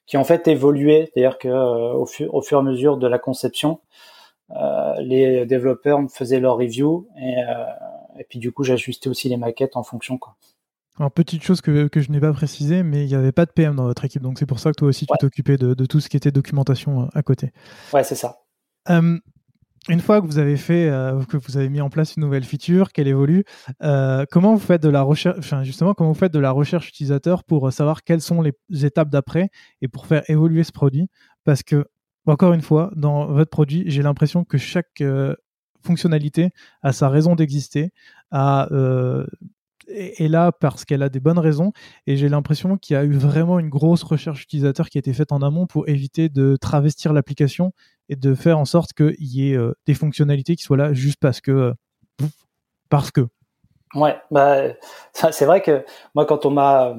qui 0.06 0.18
en 0.18 0.24
fait 0.24 0.48
évoluait, 0.48 1.10
c'est-à-dire 1.12 1.40
que 1.40 1.50
au, 1.50 2.06
fur, 2.06 2.34
au 2.34 2.42
fur 2.44 2.60
et 2.60 2.62
à 2.62 2.64
mesure 2.64 2.98
de 2.98 3.08
la 3.08 3.18
conception, 3.18 3.80
les 5.00 5.48
développeurs 5.48 6.00
me 6.00 6.08
faisaient 6.08 6.40
leur 6.40 6.58
review 6.58 7.08
et, 7.20 7.34
et 8.20 8.24
puis 8.24 8.38
du 8.38 8.52
coup 8.52 8.64
j'ajustais 8.64 9.10
aussi 9.10 9.30
les 9.30 9.38
maquettes 9.38 9.76
en 9.76 9.82
fonction 9.82 10.20
quoi. 10.20 10.36
Alors, 11.00 11.12
petite 11.12 11.42
chose 11.42 11.60
que, 11.60 11.88
que 11.88 12.02
je 12.02 12.12
n'ai 12.12 12.20
pas 12.20 12.32
précisé, 12.34 12.84
mais 12.84 13.04
il 13.04 13.08
n'y 13.08 13.16
avait 13.16 13.32
pas 13.32 13.48
de 13.48 13.52
PM 13.52 13.76
dans 13.76 13.86
votre 13.86 14.06
équipe, 14.06 14.22
donc 14.22 14.38
c'est 14.38 14.46
pour 14.46 14.60
ça 14.60 14.70
que 14.70 14.76
toi 14.76 14.90
aussi 14.90 15.08
tu 15.08 15.18
t'occupais 15.20 15.58
de, 15.58 15.74
de, 15.74 15.86
tout 15.88 16.00
ce 16.00 16.08
qui 16.08 16.18
était 16.18 16.32
documentation 16.32 17.10
à 17.16 17.24
côté. 17.24 17.52
Ouais, 17.92 18.04
c'est 18.04 18.14
ça 18.14 18.44
une 19.88 20.00
fois 20.00 20.22
que 20.22 20.26
vous 20.26 20.40
avez 20.40 20.58
fait, 20.58 20.90
euh, 20.90 21.24
que 21.26 21.38
vous 21.38 21.58
avez 21.58 21.70
mis 21.70 21.82
en 21.82 21.90
place 21.90 22.16
une 22.16 22.24
nouvelle 22.24 22.44
feature, 22.44 22.92
qu'elle 22.92 23.08
évolue, 23.08 23.44
euh, 23.84 24.26
comment 24.32 24.54
vous 24.54 24.60
faites 24.60 24.82
de 24.82 24.90
la 24.90 25.02
recherche, 25.02 25.38
enfin 25.38 25.64
justement, 25.64 25.94
comment 25.94 26.12
vous 26.12 26.20
faites 26.20 26.34
de 26.34 26.40
la 26.40 26.52
recherche 26.52 26.90
utilisateur 26.90 27.44
pour 27.44 27.72
savoir 27.72 28.04
quelles 28.04 28.22
sont 28.22 28.42
les 28.42 28.54
étapes 28.86 29.10
d'après 29.10 29.50
et 29.82 29.88
pour 29.88 30.08
faire 30.08 30.24
évoluer 30.28 30.64
ce 30.64 30.72
produit? 30.72 31.08
Parce 31.44 31.62
que 31.62 31.86
encore 32.26 32.54
une 32.54 32.62
fois, 32.62 32.92
dans 32.96 33.28
votre 33.28 33.52
produit, 33.52 33.84
j'ai 33.86 34.02
l'impression 34.02 34.44
que 34.44 34.58
chaque 34.58 35.02
euh, 35.02 35.36
fonctionnalité 35.84 36.50
a 36.82 36.92
sa 36.92 37.10
raison 37.10 37.36
d'exister, 37.36 37.92
a 38.32 38.68
est 39.88 40.28
là 40.28 40.52
parce 40.52 40.86
qu'elle 40.86 41.04
a 41.04 41.10
des 41.10 41.20
bonnes 41.20 41.40
raisons 41.40 41.72
et 42.08 42.18
j'ai 42.18 42.30
l'impression 42.30 42.78
qu'il 42.78 42.96
y 42.96 42.98
a 42.98 43.04
eu 43.04 43.12
vraiment 43.12 43.60
une 43.60 43.70
grosse 43.70 44.04
recherche 44.04 44.44
utilisateur 44.44 44.90
qui 44.90 44.98
a 44.98 45.00
été 45.00 45.14
faite 45.14 45.32
en 45.32 45.42
amont 45.42 45.68
pour 45.68 45.88
éviter 45.88 46.30
de 46.30 46.58
travestir 46.60 47.14
l'application 47.14 47.72
et 48.10 48.16
de 48.16 48.34
faire 48.36 48.60
en 48.60 48.66
sorte 48.66 48.94
qu'il 48.94 49.16
y 49.20 49.52
ait 49.52 49.58
euh, 49.58 49.74
des 49.86 49.94
fonctionnalités 49.94 50.56
qui 50.56 50.64
soient 50.64 50.78
là 50.78 50.94
juste 50.94 51.18
parce 51.20 51.42
que 51.42 51.52
euh, 51.52 51.74
parce 52.90 53.12
que. 53.12 53.22
Ouais, 53.94 54.16
bah 54.32 54.64
c'est 55.14 55.46
vrai 55.46 55.62
que 55.62 55.86
moi 56.14 56.26
quand 56.26 56.46
on 56.46 56.52
m'a 56.52 56.96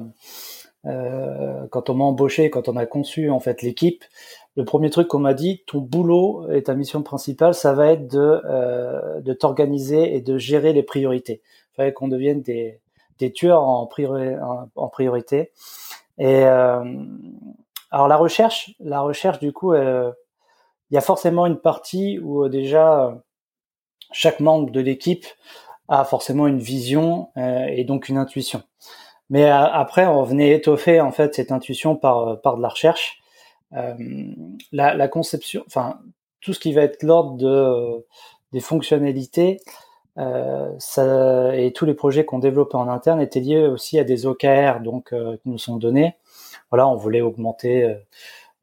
euh, 0.85 1.67
quand 1.69 1.89
on 1.89 1.95
m'a 1.95 2.03
embauché, 2.05 2.49
quand 2.49 2.67
on 2.69 2.75
a 2.75 2.85
conçu 2.85 3.29
en 3.29 3.39
fait 3.39 3.61
l'équipe, 3.61 4.03
le 4.55 4.65
premier 4.65 4.89
truc 4.89 5.07
qu'on 5.07 5.19
m'a 5.19 5.33
dit, 5.33 5.63
ton 5.67 5.79
boulot 5.79 6.49
et 6.51 6.63
ta 6.63 6.73
mission 6.73 7.03
principale, 7.03 7.53
ça 7.53 7.73
va 7.73 7.91
être 7.91 8.07
de 8.07 9.21
de 9.21 9.33
t'organiser 9.33 10.15
et 10.15 10.21
de 10.21 10.37
gérer 10.37 10.73
les 10.73 10.83
priorités. 10.83 11.41
Il 11.73 11.75
fallait 11.75 11.93
qu'on 11.93 12.07
devienne 12.07 12.41
des 12.41 12.79
des 13.19 13.31
tueurs 13.31 13.63
en, 13.63 13.87
priori, 13.87 14.35
en, 14.75 14.87
priorité. 14.89 15.51
Et 16.19 16.43
alors 16.43 18.07
la 18.07 18.17
recherche, 18.17 18.73
la 18.79 19.01
recherche 19.01 19.39
du 19.39 19.53
coup. 19.53 19.73
Il 20.91 20.95
y 20.95 20.97
a 20.97 21.01
forcément 21.01 21.45
une 21.45 21.59
partie 21.59 22.19
où 22.19 22.43
euh, 22.43 22.49
déjà 22.49 23.21
chaque 24.11 24.39
membre 24.39 24.71
de 24.71 24.79
l'équipe 24.79 25.25
a 25.89 26.05
forcément 26.05 26.47
une 26.47 26.59
vision 26.59 27.29
euh, 27.37 27.65
et 27.67 27.83
donc 27.83 28.09
une 28.09 28.17
intuition. 28.17 28.63
Mais 29.29 29.45
euh, 29.45 29.55
après, 29.55 30.05
on 30.05 30.23
venait 30.23 30.51
étoffer 30.51 31.01
en 31.01 31.11
fait 31.11 31.35
cette 31.35 31.51
intuition 31.51 31.95
par 31.95 32.41
par 32.41 32.57
de 32.57 32.61
la 32.61 32.69
recherche. 32.69 33.21
La, 34.71 34.93
la, 34.93 35.07
conception, 35.09 35.61
enfin 35.67 35.99
tout 36.39 36.53
ce 36.53 36.59
qui 36.61 36.71
va 36.71 36.83
être 36.83 37.03
l'ordre 37.03 37.35
de 37.35 38.05
des 38.53 38.61
fonctionnalités, 38.61 39.59
euh, 40.17 40.73
ça, 40.79 41.53
et 41.53 41.73
tous 41.73 41.85
les 41.85 41.93
projets 41.93 42.23
qu'on 42.23 42.39
développait 42.39 42.77
en 42.77 42.87
interne 42.87 43.19
étaient 43.19 43.41
liés 43.41 43.67
aussi 43.67 43.99
à 43.99 44.05
des 44.05 44.25
OKR 44.25 44.79
donc 44.81 45.09
qui 45.09 45.49
nous 45.49 45.57
sont 45.57 45.75
donnés. 45.75 46.15
Voilà, 46.71 46.87
on 46.87 46.95
voulait 46.95 47.19
augmenter 47.19 47.97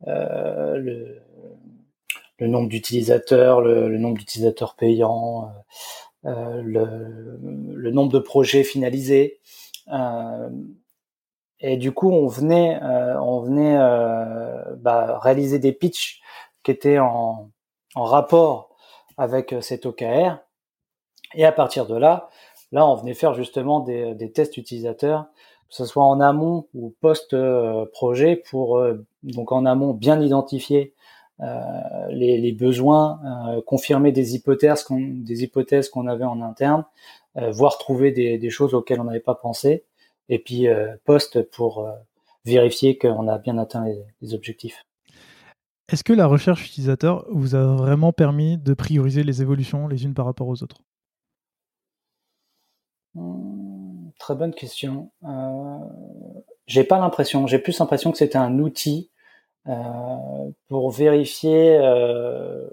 euh, 0.09 0.77
le, 0.77 1.23
le 2.39 2.49
nombre 2.49 2.69
d'utilisateurs, 2.69 3.61
le, 3.61 3.97
nombre 3.99 4.19
d'utilisateurs 4.19 4.75
payants, 4.75 5.53
euh, 6.25 6.31
euh, 6.31 6.63
le, 6.63 7.39
le, 7.75 7.91
nombre 7.91 8.13
de 8.13 8.19
projets 8.19 8.65
finalisés. 8.65 9.41
Euh, 9.93 10.51
et 11.61 11.77
du 11.77 11.93
coup, 11.93 12.11
on 12.11 12.27
venait, 12.27 12.79
on 12.83 13.41
venait 13.41 13.79
bah, 14.79 15.19
réaliser 15.21 15.59
des 15.59 15.73
pitchs 15.73 16.21
qui 16.63 16.71
étaient 16.71 16.99
en, 16.99 17.51
en 17.95 18.05
rapport 18.05 18.77
avec 19.17 19.55
cet 19.63 19.87
OKR. 19.87 20.39
Et 21.35 21.45
à 21.45 21.53
partir 21.53 21.87
de 21.87 21.97
là, 21.97 22.29
là, 22.71 22.87
on 22.87 22.97
venait 22.97 23.15
faire 23.15 23.33
justement 23.33 23.81
des, 23.81 24.15
des 24.15 24.31
tests 24.31 24.59
utilisateurs, 24.59 25.27
que 25.71 25.75
ce 25.75 25.87
soit 25.87 26.05
en 26.05 26.21
amont 26.21 26.67
ou 26.75 26.95
post-projet, 27.01 28.37
pour 28.37 28.85
donc 29.23 29.53
en 29.53 29.65
amont 29.65 29.95
bien 29.95 30.21
identifier 30.21 30.93
euh, 30.93 30.94
les, 31.41 32.39
les, 32.39 32.53
besoins, 32.53 33.21
euh, 33.25 33.63
confirmer 33.63 34.13
des 34.13 34.35
hypothèses 34.35 34.83
qu'on 34.85 35.01
des 35.01 35.43
hypothèses 35.43 35.89
qu'on 35.89 36.07
avait 36.07 36.25
en 36.25 36.41
interne, 36.41 36.85
euh, 37.37 37.51
voire 37.51 37.79
trouver 37.79 38.13
des, 38.13 38.39
des, 38.39 38.51
choses 38.51 38.75
auxquelles 38.75 39.01
on 39.01 39.05
n'avait 39.05 39.21
pas 39.21 39.35
pensé, 39.35 39.85
et 40.29 40.39
puis 40.39 40.67
post 41.05 41.43
pour 41.51 41.89
vérifier 42.45 42.97
qu'on 42.99 43.29
a 43.29 43.39
bien 43.39 43.59
atteint 43.59 43.85
les, 43.85 44.03
les 44.23 44.35
objectifs. 44.35 44.87
Est-ce 45.93 46.05
que 46.05 46.15
la 46.15 46.27
recherche 46.27 46.67
utilisateur 46.67 47.27
vous 47.31 47.55
a 47.55 47.77
vraiment 47.77 48.13
permis 48.13 48.57
de 48.57 48.73
prioriser 48.73 49.23
les 49.23 49.43
évolutions 49.43 49.87
les 49.87 50.05
unes 50.05 50.15
par 50.15 50.25
rapport 50.25 50.49
aux 50.49 50.63
autres? 50.63 50.79
Hmm, 53.15 53.55
Très 54.19 54.35
bonne 54.35 54.55
question. 54.55 55.11
Euh, 55.25 55.79
j'ai 56.67 56.85
pas 56.85 56.99
l'impression. 56.99 57.47
J'ai 57.47 57.59
plus 57.59 57.79
l'impression 57.79 58.13
que 58.13 58.19
c'était 58.19 58.39
un 58.39 58.59
outil 58.59 59.11
euh, 59.11 59.14
pour 60.69 60.91
vérifier 60.91 61.79
euh, 61.79 62.69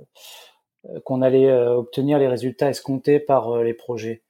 qu'on 1.05 1.21
allait 1.21 1.49
euh, 1.49 1.75
obtenir 1.75 2.19
les 2.19 2.27
résultats 2.27 2.69
escomptés 2.69 3.19
par 3.19 3.63
les 3.63 3.73
projets. 3.73 4.21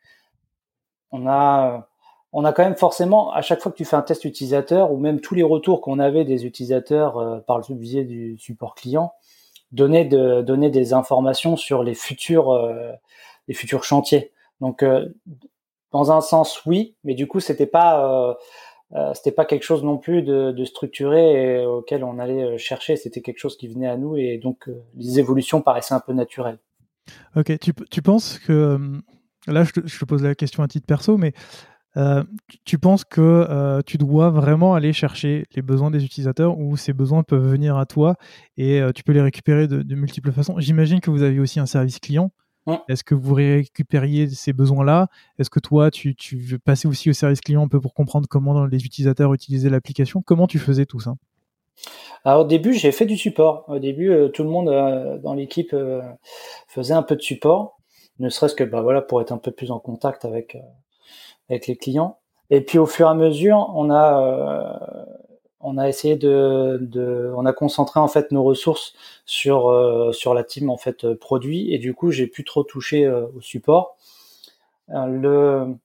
On 1.11 1.27
a 1.27 1.87
on 2.33 2.45
a 2.45 2.53
quand 2.53 2.63
même 2.63 2.77
forcément, 2.77 3.33
à 3.33 3.41
chaque 3.41 3.59
fois 3.59 3.73
que 3.73 3.77
tu 3.77 3.83
fais 3.83 3.97
un 3.97 4.01
test 4.01 4.23
utilisateur, 4.23 4.93
ou 4.93 4.97
même 4.97 5.19
tous 5.19 5.35
les 5.35 5.43
retours 5.43 5.81
qu'on 5.81 5.99
avait 5.99 6.23
des 6.23 6.45
utilisateurs 6.45 7.43
par 7.45 7.57
le 7.57 7.75
biais 7.75 8.05
du 8.05 8.37
support 8.39 8.73
client, 8.73 9.11
donner 9.73 10.05
de, 10.05 10.41
donner 10.41 10.69
des 10.69 10.93
informations 10.93 11.57
sur 11.57 11.83
les 11.83 11.93
futurs, 11.93 12.73
les 13.49 13.53
futurs 13.53 13.83
chantiers. 13.83 14.31
Donc, 14.61 14.85
dans 15.91 16.13
un 16.13 16.21
sens, 16.21 16.65
oui, 16.65 16.95
mais 17.03 17.15
du 17.15 17.27
coup, 17.27 17.41
c'était 17.41 17.65
pas, 17.65 18.37
euh, 18.95 19.13
c'était 19.13 19.31
pas 19.31 19.45
quelque 19.45 19.63
chose 19.63 19.83
non 19.83 19.97
plus 19.97 20.21
de, 20.21 20.65
structuré 20.65 21.65
auquel 21.65 22.03
on 22.03 22.19
allait 22.19 22.43
euh, 22.43 22.57
chercher. 22.57 22.95
C'était 22.95 23.21
quelque 23.21 23.39
chose 23.39 23.57
qui 23.57 23.67
venait 23.67 23.87
à 23.87 23.97
nous 23.97 24.17
et 24.17 24.37
donc 24.37 24.67
euh, 24.67 24.83
les 24.95 25.19
évolutions 25.19 25.61
paraissaient 25.61 25.93
un 25.93 25.99
peu 25.99 26.13
naturelles. 26.13 26.59
Ok, 27.35 27.57
tu, 27.59 27.73
tu 27.89 28.01
penses 28.01 28.39
que 28.39 28.77
là, 29.47 29.63
je 29.63 29.71
te, 29.71 29.87
je 29.87 30.05
pose 30.05 30.23
la 30.23 30.35
question 30.35 30.63
à 30.63 30.67
titre 30.67 30.85
perso, 30.85 31.17
mais 31.17 31.33
euh, 31.97 32.23
tu 32.63 32.77
penses 32.77 33.03
que 33.03 33.21
euh, 33.21 33.81
tu 33.85 33.97
dois 33.97 34.29
vraiment 34.29 34.75
aller 34.75 34.93
chercher 34.93 35.45
les 35.55 35.61
besoins 35.61 35.91
des 35.91 36.05
utilisateurs 36.05 36.57
ou 36.57 36.77
ces 36.77 36.93
besoins 36.93 37.23
peuvent 37.23 37.45
venir 37.45 37.77
à 37.77 37.85
toi 37.85 38.15
et 38.55 38.81
euh, 38.81 38.91
tu 38.93 39.03
peux 39.03 39.11
les 39.11 39.21
récupérer 39.21 39.67
de, 39.67 39.81
de 39.81 39.95
multiples 39.95 40.31
façons? 40.31 40.55
J'imagine 40.57 41.01
que 41.01 41.11
vous 41.11 41.21
avez 41.21 41.39
aussi 41.39 41.59
un 41.59 41.65
service 41.65 41.99
client 41.99 42.31
est-ce 42.87 43.03
que 43.03 43.15
vous 43.15 43.33
récupériez 43.33 44.29
ces 44.29 44.53
besoins-là? 44.53 45.07
Est-ce 45.39 45.49
que 45.49 45.59
toi, 45.59 45.91
tu, 45.91 46.15
tu 46.15 46.37
veux 46.37 46.59
passer 46.59 46.87
aussi 46.87 47.09
au 47.09 47.13
service 47.13 47.41
client 47.41 47.63
un 47.63 47.67
peu 47.67 47.81
pour 47.81 47.93
comprendre 47.93 48.27
comment 48.29 48.65
les 48.65 48.85
utilisateurs 48.85 49.33
utilisaient 49.33 49.69
l'application? 49.69 50.21
Comment 50.21 50.47
tu 50.47 50.59
faisais 50.59 50.85
tout 50.85 50.99
ça? 50.99 51.15
Alors, 52.23 52.41
au 52.41 52.47
début, 52.47 52.73
j'ai 52.73 52.91
fait 52.91 53.05
du 53.05 53.17
support. 53.17 53.65
Au 53.67 53.79
début, 53.79 54.11
euh, 54.11 54.29
tout 54.29 54.43
le 54.43 54.49
monde 54.49 54.69
euh, 54.69 55.17
dans 55.17 55.33
l'équipe 55.33 55.73
euh, 55.73 56.01
faisait 56.67 56.93
un 56.93 57.03
peu 57.03 57.15
de 57.15 57.21
support, 57.21 57.79
ne 58.19 58.29
serait-ce 58.29 58.53
que 58.53 58.63
bah, 58.63 58.81
voilà, 58.81 59.01
pour 59.01 59.21
être 59.21 59.31
un 59.31 59.37
peu 59.37 59.51
plus 59.51 59.71
en 59.71 59.79
contact 59.79 60.25
avec, 60.25 60.57
avec 61.49 61.67
les 61.67 61.75
clients. 61.75 62.19
Et 62.51 62.61
puis, 62.61 62.77
au 62.77 62.85
fur 62.85 63.07
et 63.07 63.09
à 63.09 63.15
mesure, 63.15 63.71
on 63.75 63.89
a 63.89 65.07
on 65.63 65.77
a 65.77 65.87
essayé 65.87 66.15
de, 66.15 67.33
on 67.35 67.45
a 67.45 67.53
concentré 67.53 67.99
en 67.99 68.07
fait 68.07 68.31
nos 68.31 68.43
ressources 68.43 68.93
sur 69.25 69.69
euh, 69.69 70.11
sur 70.11 70.33
la 70.33 70.43
team 70.43 70.69
en 70.69 70.77
fait 70.77 71.03
euh, 71.05 71.15
produit 71.15 71.73
et 71.73 71.77
du 71.77 71.93
coup 71.93 72.11
j'ai 72.11 72.27
pu 72.27 72.43
trop 72.43 72.63
toucher 72.63 73.05
euh, 73.05 73.27
au 73.35 73.41
support. 73.41 73.97
le 74.87 75.75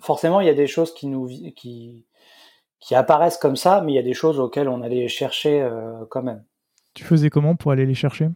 forcément 0.00 0.40
il 0.40 0.46
y 0.46 0.50
a 0.50 0.54
des 0.54 0.66
choses 0.66 0.94
qui 0.94 1.06
nous 1.06 1.28
qui 1.56 2.04
qui 2.80 2.94
apparaissent 2.94 3.36
comme 3.36 3.56
ça, 3.56 3.82
mais 3.82 3.92
il 3.92 3.94
y 3.94 3.98
a 3.98 4.02
des 4.02 4.14
choses 4.14 4.40
auxquelles 4.40 4.68
on 4.68 4.80
allait 4.80 5.06
chercher 5.06 5.68
quand 6.08 6.22
même. 6.22 6.42
Tu 6.94 7.04
faisais 7.04 7.28
comment 7.28 7.54
pour 7.54 7.72
aller 7.72 7.84
les 7.84 7.94
chercher? 7.94 8.30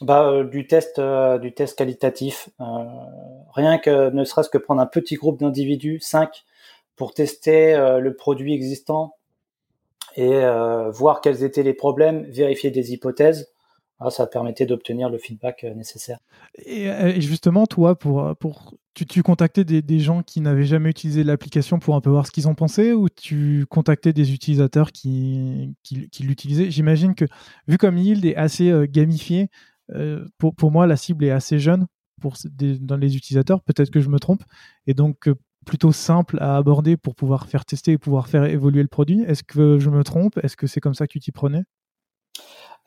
Bah, 0.00 0.28
euh, 0.28 0.44
du 0.44 0.66
test, 0.66 0.98
euh, 0.98 1.38
du 1.38 1.52
test 1.52 1.78
qualitatif. 1.78 2.48
Euh, 2.60 2.64
rien 3.54 3.78
que 3.78 4.10
ne 4.10 4.24
serait-ce 4.24 4.50
que 4.50 4.58
prendre 4.58 4.80
un 4.80 4.86
petit 4.86 5.16
groupe 5.16 5.40
d'individus, 5.40 5.98
5, 6.00 6.44
pour 6.96 7.14
tester 7.14 7.76
le 8.00 8.14
produit 8.16 8.54
existant 8.54 9.14
et 10.16 10.40
voir 10.90 11.20
quels 11.20 11.44
étaient 11.44 11.62
les 11.62 11.74
problèmes, 11.74 12.24
vérifier 12.24 12.72
des 12.72 12.92
hypothèses. 12.92 13.52
ça 14.10 14.26
permettait 14.26 14.66
d'obtenir 14.66 15.08
le 15.08 15.16
feedback 15.18 15.62
nécessaire. 15.62 16.18
Et, 16.66 17.20
justement, 17.20 17.66
toi, 17.66 17.96
pour, 17.96 18.34
pour 18.40 18.74
tu, 18.98 19.06
tu 19.06 19.22
contactais 19.22 19.64
des, 19.64 19.82
des, 19.82 20.00
gens 20.00 20.22
qui 20.22 20.40
n'avaient 20.40 20.64
jamais 20.64 20.90
utilisé 20.90 21.22
l'application 21.22 21.78
pour 21.78 21.94
un 21.94 22.00
peu 22.00 22.10
voir 22.10 22.26
ce 22.26 22.32
qu'ils 22.32 22.48
en 22.48 22.54
pensaient 22.54 22.92
ou 22.92 23.08
tu 23.08 23.64
contactais 23.68 24.12
des 24.12 24.32
utilisateurs 24.32 24.90
qui, 24.92 25.74
qui, 25.82 26.22
l'utilisaient? 26.22 26.70
J'imagine 26.70 27.14
que, 27.14 27.24
vu 27.68 27.78
comme 27.78 27.96
Yield 27.96 28.24
est 28.24 28.36
assez 28.36 28.72
gamifié, 28.88 29.48
pour, 30.38 30.54
pour 30.54 30.70
moi, 30.70 30.86
la 30.86 30.96
cible 30.96 31.24
est 31.24 31.30
assez 31.30 31.58
jeune 31.58 31.86
pour 32.20 32.34
dans 32.80 32.96
les 32.96 33.16
utilisateurs. 33.16 33.62
Peut-être 33.62 33.90
que 33.90 34.00
je 34.00 34.08
me 34.08 34.18
trompe. 34.18 34.42
Et 34.86 34.94
donc, 34.94 35.28
plutôt 35.64 35.92
simple 35.92 36.38
à 36.40 36.56
aborder 36.56 36.96
pour 36.96 37.14
pouvoir 37.14 37.46
faire 37.46 37.64
tester 37.64 37.92
et 37.92 37.98
pouvoir 37.98 38.28
faire 38.28 38.44
évoluer 38.44 38.82
le 38.82 38.88
produit. 38.88 39.22
Est-ce 39.22 39.42
que 39.44 39.78
je 39.78 39.90
me 39.90 40.02
trompe? 40.02 40.38
Est-ce 40.42 40.56
que 40.56 40.66
c'est 40.66 40.80
comme 40.80 40.94
ça 40.94 41.06
que 41.06 41.12
tu 41.12 41.20
t'y 41.20 41.30
prenais? 41.30 41.64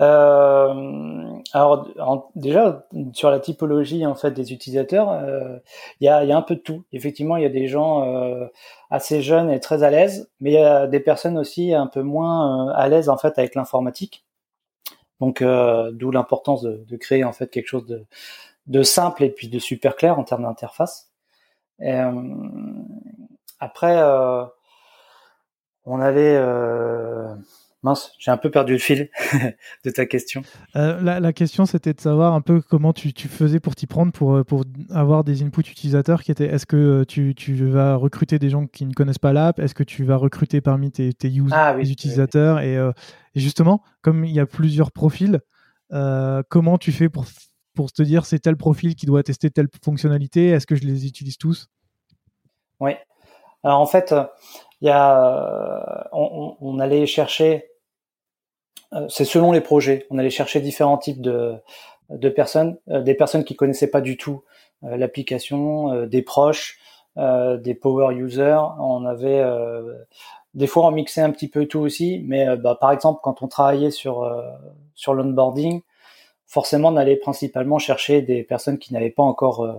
Euh, 0.02 1.40
alors 1.54 2.32
déjà 2.36 2.88
sur 3.14 3.30
la 3.30 3.40
typologie 3.40 4.06
en 4.06 4.16
fait 4.16 4.32
des 4.32 4.54
utilisateurs, 4.54 5.12
euh, 5.12 5.58
il 6.00 6.06
y, 6.06 6.10
a, 6.10 6.20
un 6.20 6.42
peu 6.42 6.56
de 6.56 6.62
tout. 6.62 6.84
Effectivement, 6.92 7.38
il 7.38 7.44
y 7.44 7.46
a 7.46 7.50
des 7.50 7.68
gens 7.68 8.04
euh, 8.04 8.48
assez 8.90 9.22
jeunes 9.22 9.50
et 9.50 9.60
très 9.60 9.84
à 9.84 9.90
l'aise, 9.90 10.30
mais 10.40 10.52
il 10.52 10.56
y 10.56 10.58
a 10.58 10.88
des 10.88 11.00
personnes 11.00 11.38
aussi 11.38 11.74
un 11.74 11.88
peu 11.88 12.02
moins 12.02 12.70
à 12.72 12.88
l'aise 12.90 13.10
en 13.10 13.18
fait 13.18 13.38
avec 13.38 13.56
l'informatique. 13.56 14.26
Donc 15.20 15.44
d'où 15.44 16.12
l'importance 16.12 16.64
de, 16.64 16.98
créer 16.98 17.24
en 17.24 17.32
fait 17.32 17.48
quelque 17.52 17.68
chose 17.68 17.86
de, 17.86 18.06
de 18.68 18.84
simple 18.84 19.24
et 19.24 19.30
puis 19.30 19.50
de 19.50 19.60
super 19.60 19.96
clair 19.96 20.18
en 20.20 20.24
termes 20.24 20.44
d'interface. 20.44 21.12
Euh, 21.82 22.12
après, 23.60 23.98
euh, 23.98 24.46
on 25.86 26.02
euh, 26.02 27.36
Mince, 27.84 28.14
j'ai 28.20 28.30
un 28.30 28.38
peu 28.38 28.52
perdu 28.52 28.74
le 28.74 28.80
fil 28.80 29.10
de 29.86 29.90
ta 29.90 30.06
question. 30.06 30.44
la, 30.76 31.34
question, 31.34 31.66
c'était 31.66 31.94
de 31.94 32.00
savoir 32.00 32.34
un 32.34 32.42
peu 32.42 32.62
comment 32.62 32.94
tu, 32.94 33.12
faisais 33.12 33.60
pour 33.60 33.76
t'y 33.76 33.88
prendre, 33.88 34.12
pour, 34.12 34.46
pour 34.46 34.66
avoir 34.92 35.24
des 35.24 35.42
inputs 35.42 35.62
utilisateurs 35.62 36.22
qui 36.22 36.32
étaient 36.32 36.46
est-ce 36.46 36.68
que 36.68 37.04
tu, 37.04 37.34
vas 37.66 37.96
recruter 37.96 38.38
des 38.38 38.50
gens 38.50 38.68
qui 38.68 38.86
ne 38.86 38.94
connaissent 38.94 39.18
pas 39.18 39.34
l'app? 39.34 39.60
Est-ce 39.60 39.74
que 39.74 39.84
tu 39.84 40.04
vas 40.04 40.18
recruter 40.18 40.62
parmi 40.62 40.92
tes, 40.92 41.12
tes 41.14 41.32
ah 41.52 41.76
utilisateurs? 41.80 42.60
et, 42.60 42.78
justement, 43.34 43.82
comme 44.02 44.26
il 44.26 44.32
y 44.32 44.40
a 44.40 44.46
plusieurs 44.46 44.92
profils, 44.92 45.40
comment 46.50 46.78
tu 46.78 46.92
fais 46.92 47.10
pour 47.10 47.26
pour 47.74 47.92
te 47.92 48.02
dire 48.02 48.26
c'est 48.26 48.40
tel 48.40 48.58
profil 48.58 48.96
qui 48.96 49.06
doit 49.06 49.24
tester 49.24 49.50
telle 49.50 49.68
fonctionnalité? 49.84 50.50
Est-ce 50.50 50.68
que 50.68 50.76
je 50.76 50.84
les 50.84 51.06
utilise 51.06 51.38
tous? 51.38 51.70
Oui. 52.80 52.92
Alors 53.64 53.80
en 53.80 53.86
fait, 53.86 54.14
il 54.82 54.88
y 54.88 54.92
a, 54.92 56.10
on, 56.12 56.80
allait 56.80 57.06
chercher, 57.06 57.56
euh, 57.56 57.71
c'est 59.10 59.26
selon 59.26 59.52
les 59.52 59.62
projets, 59.62 60.06
on 60.10 60.18
allait 60.18 60.30
chercher 60.30 60.62
différents 60.62 60.98
types 60.98 61.22
de, 61.22 61.56
de 62.10 62.30
personnes, 62.30 62.78
euh, 62.90 63.02
des 63.02 63.14
personnes 63.14 63.44
qui 63.44 63.56
connaissaient 63.56 63.90
pas 63.90 64.02
du 64.02 64.18
tout 64.18 64.44
euh, 64.84 64.98
l'application, 64.98 66.06
des 66.06 66.22
proches, 66.22 66.80
des 67.18 67.76
power 67.76 68.16
users. 68.16 68.62
On 68.80 69.06
avait 69.06 69.44
des 70.54 70.68
fois 70.68 70.88
on 70.88 70.92
mixait 70.92 71.22
un 71.22 71.32
petit 71.32 71.50
peu 71.50 71.66
tout 71.66 71.80
aussi, 71.80 72.24
mais 72.26 72.56
bah, 72.56 72.78
par 72.80 72.92
exemple 72.92 73.20
quand 73.22 73.42
on 73.42 73.48
travaillait 73.48 73.92
sur 73.92 74.32
sur 74.96 75.14
l'onboarding, 75.14 75.82
forcément 76.52 76.90
on 76.90 76.98
allait 76.98 77.16
principalement 77.16 77.80
chercher 77.80 78.22
des 78.22 78.44
personnes 78.44 78.78
qui 78.78 78.94
n'avaient 78.94 79.10
pas 79.10 79.24
encore 79.24 79.64
euh, 79.64 79.74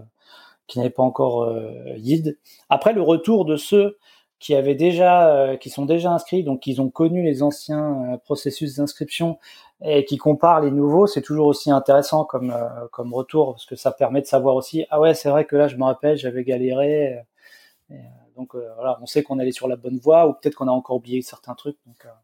qui 0.66 0.78
n'avaient 0.78 0.90
pas 0.90 1.02
encore 1.02 1.42
euh, 1.42 1.70
YID. 1.98 2.38
Après 2.70 2.94
le 2.94 3.02
retour 3.02 3.44
de 3.44 3.56
ceux 3.56 3.98
qui 4.42 4.54
avaient 4.54 4.74
déjà 4.74 5.34
euh, 5.34 5.56
qui 5.56 5.70
sont 5.70 5.86
déjà 5.86 6.12
inscrits 6.12 6.44
donc 6.44 6.66
ils 6.66 6.80
ont 6.80 6.90
connu 6.90 7.22
les 7.22 7.42
anciens 7.42 8.20
processus 8.24 8.76
d'inscription 8.76 9.38
et 9.84 10.04
qui 10.04 10.16
comparent 10.16 10.60
les 10.60 10.70
nouveaux, 10.70 11.08
c'est 11.08 11.22
toujours 11.22 11.48
aussi 11.48 11.70
intéressant 11.70 12.24
comme 12.24 12.54
comme 12.92 13.14
retour 13.14 13.54
parce 13.54 13.66
que 13.66 13.76
ça 13.76 13.90
permet 13.90 14.20
de 14.20 14.26
savoir 14.26 14.54
aussi 14.54 14.84
ah 14.90 15.00
ouais, 15.00 15.14
c'est 15.14 15.30
vrai 15.30 15.44
que 15.44 15.56
là 15.56 15.68
je 15.68 15.76
me 15.76 15.84
rappelle, 15.84 16.16
j'avais 16.16 16.44
galéré 16.44 17.18
donc 18.36 18.54
voilà, 18.54 18.98
on 19.02 19.06
sait 19.06 19.22
qu'on 19.22 19.38
allait 19.38 19.52
sur 19.52 19.68
la 19.68 19.76
bonne 19.76 19.98
voie 19.98 20.28
ou 20.28 20.34
peut-être 20.34 20.54
qu'on 20.56 20.68
a 20.68 20.72
encore 20.72 20.96
oublié 20.96 21.22
certains 21.22 21.54
trucs 21.54 21.78
donc 21.86 21.96
ça 22.02 22.16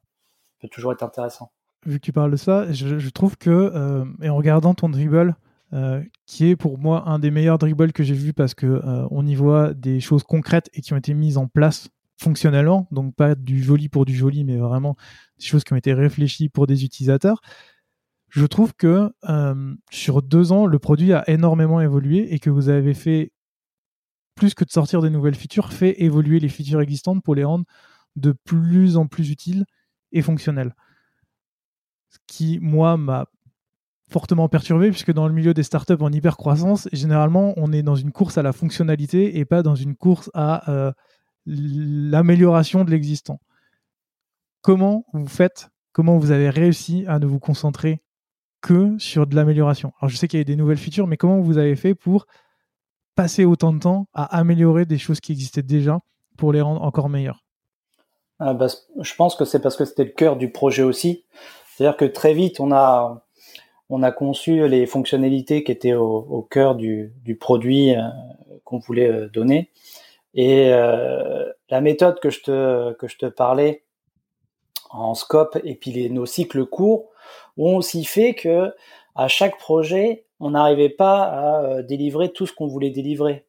peut 0.60 0.68
toujours 0.68 0.92
être 0.92 1.02
intéressant. 1.02 1.50
Vu 1.86 2.00
que 2.00 2.04
tu 2.04 2.12
parles 2.12 2.32
de 2.32 2.36
ça, 2.36 2.70
je, 2.72 3.08
trouve 3.10 3.36
que, 3.36 3.50
euh, 3.50 4.04
et 4.20 4.28
en 4.28 4.36
regardant 4.36 4.74
ton 4.74 4.88
dribble, 4.88 5.36
euh, 5.72 6.02
qui 6.26 6.48
est 6.48 6.56
pour 6.56 6.78
moi 6.78 7.08
un 7.08 7.18
des 7.18 7.30
meilleurs 7.30 7.58
dribbles 7.58 7.92
que 7.92 8.02
j'ai 8.02 8.14
vu 8.14 8.32
parce 8.32 8.54
que 8.54 8.66
euh, 8.66 9.06
on 9.10 9.26
y 9.26 9.34
voit 9.34 9.74
des 9.74 10.00
choses 10.00 10.22
concrètes 10.22 10.70
et 10.72 10.80
qui 10.80 10.92
ont 10.94 10.96
été 10.96 11.14
mises 11.14 11.36
en 11.36 11.46
place 11.46 11.88
fonctionnellement, 12.18 12.88
donc 12.90 13.14
pas 13.14 13.34
du 13.34 13.62
joli 13.62 13.88
pour 13.88 14.04
du 14.04 14.14
joli, 14.14 14.44
mais 14.44 14.56
vraiment 14.56 14.96
des 15.38 15.46
choses 15.46 15.64
qui 15.64 15.72
ont 15.72 15.76
été 15.76 15.92
réfléchies 15.94 16.48
pour 16.48 16.66
des 16.66 16.84
utilisateurs. 16.84 17.40
Je 18.28 18.44
trouve 18.44 18.74
que 18.74 19.10
sur 19.90 20.22
deux 20.22 20.52
ans, 20.52 20.66
le 20.66 20.78
produit 20.78 21.12
a 21.12 21.28
énormément 21.30 21.80
évolué 21.80 22.34
et 22.34 22.38
que 22.38 22.50
vous 22.50 22.68
avez 22.68 22.92
fait 22.92 23.32
plus 24.34 24.54
que 24.54 24.64
de 24.64 24.70
sortir 24.70 25.00
des 25.00 25.10
nouvelles 25.10 25.34
features, 25.34 25.72
fait 25.72 26.02
évoluer 26.02 26.38
les 26.40 26.48
features 26.48 26.80
existantes 26.80 27.22
pour 27.22 27.34
les 27.34 27.44
rendre 27.44 27.64
de 28.16 28.32
plus 28.32 28.96
en 28.96 29.06
plus 29.06 29.30
utiles 29.30 29.64
et 30.12 30.22
fonctionnelles 30.22 30.74
ce 32.10 32.18
qui, 32.26 32.58
moi, 32.60 32.96
m'a 32.96 33.26
fortement 34.10 34.48
perturbé, 34.48 34.90
puisque 34.90 35.12
dans 35.12 35.28
le 35.28 35.34
milieu 35.34 35.52
des 35.52 35.62
startups 35.62 36.00
en 36.00 36.10
hyper 36.10 36.36
croissance, 36.36 36.88
généralement, 36.92 37.52
on 37.56 37.72
est 37.72 37.82
dans 37.82 37.94
une 37.94 38.10
course 38.10 38.38
à 38.38 38.42
la 38.42 38.52
fonctionnalité 38.52 39.38
et 39.38 39.44
pas 39.44 39.62
dans 39.62 39.74
une 39.74 39.94
course 39.96 40.30
à 40.32 40.70
euh, 40.70 40.92
l'amélioration 41.48 42.84
de 42.84 42.90
l'existant. 42.90 43.40
Comment 44.62 45.04
vous 45.12 45.28
faites, 45.28 45.68
comment 45.92 46.18
vous 46.18 46.30
avez 46.30 46.50
réussi 46.50 47.04
à 47.08 47.18
ne 47.18 47.26
vous 47.26 47.38
concentrer 47.38 48.02
que 48.60 48.98
sur 48.98 49.26
de 49.26 49.34
l'amélioration? 49.34 49.92
Alors, 50.00 50.10
je 50.10 50.16
sais 50.16 50.28
qu'il 50.28 50.38
y 50.38 50.42
a 50.42 50.44
des 50.44 50.56
nouvelles 50.56 50.78
features, 50.78 51.06
mais 51.06 51.16
comment 51.16 51.40
vous 51.40 51.58
avez 51.58 51.76
fait 51.76 51.94
pour 51.94 52.26
passer 53.14 53.44
autant 53.44 53.72
de 53.72 53.78
temps 53.78 54.08
à 54.12 54.24
améliorer 54.36 54.84
des 54.84 54.98
choses 54.98 55.20
qui 55.20 55.32
existaient 55.32 55.62
déjà 55.62 56.00
pour 56.36 56.52
les 56.52 56.60
rendre 56.60 56.82
encore 56.82 57.08
meilleures? 57.08 57.44
Ah, 58.38 58.54
bah, 58.54 58.68
Je 59.00 59.14
pense 59.14 59.34
que 59.34 59.44
c'est 59.44 59.60
parce 59.60 59.76
que 59.76 59.84
c'était 59.84 60.04
le 60.04 60.10
cœur 60.10 60.36
du 60.36 60.50
projet 60.50 60.82
aussi. 60.82 61.24
C'est-à-dire 61.74 61.96
que 61.96 62.04
très 62.04 62.34
vite, 62.34 62.60
on 62.60 62.72
a, 62.72 63.24
on 63.88 64.02
a 64.02 64.12
conçu 64.12 64.68
les 64.68 64.86
fonctionnalités 64.86 65.64
qui 65.64 65.72
étaient 65.72 65.94
au, 65.94 66.46
cœur 66.50 66.74
du, 66.74 67.12
du 67.24 67.36
produit 67.36 67.94
euh, 67.94 68.02
qu'on 68.64 68.78
voulait 68.78 69.10
euh, 69.10 69.28
donner. 69.28 69.70
Et 70.34 70.72
euh, 70.72 71.50
la 71.70 71.80
méthode 71.80 72.20
que 72.20 72.30
je 72.30 72.40
te, 72.40 72.92
que 72.94 73.08
je 73.08 73.16
te 73.16 73.26
parlais 73.26 73.84
en 74.90 75.14
scope 75.14 75.58
et 75.64 75.74
puis 75.74 75.92
les, 75.92 76.08
nos 76.08 76.26
cycles 76.26 76.64
courts 76.64 77.10
ont 77.56 77.76
aussi 77.76 78.04
fait 78.04 78.34
que 78.34 78.72
à 79.14 79.28
chaque 79.28 79.58
projet, 79.58 80.24
on 80.40 80.50
n'arrivait 80.50 80.88
pas 80.90 81.24
à 81.24 81.82
délivrer 81.82 82.32
tout 82.32 82.46
ce 82.46 82.52
qu'on 82.52 82.68
voulait 82.68 82.90
délivrer. 82.90 83.44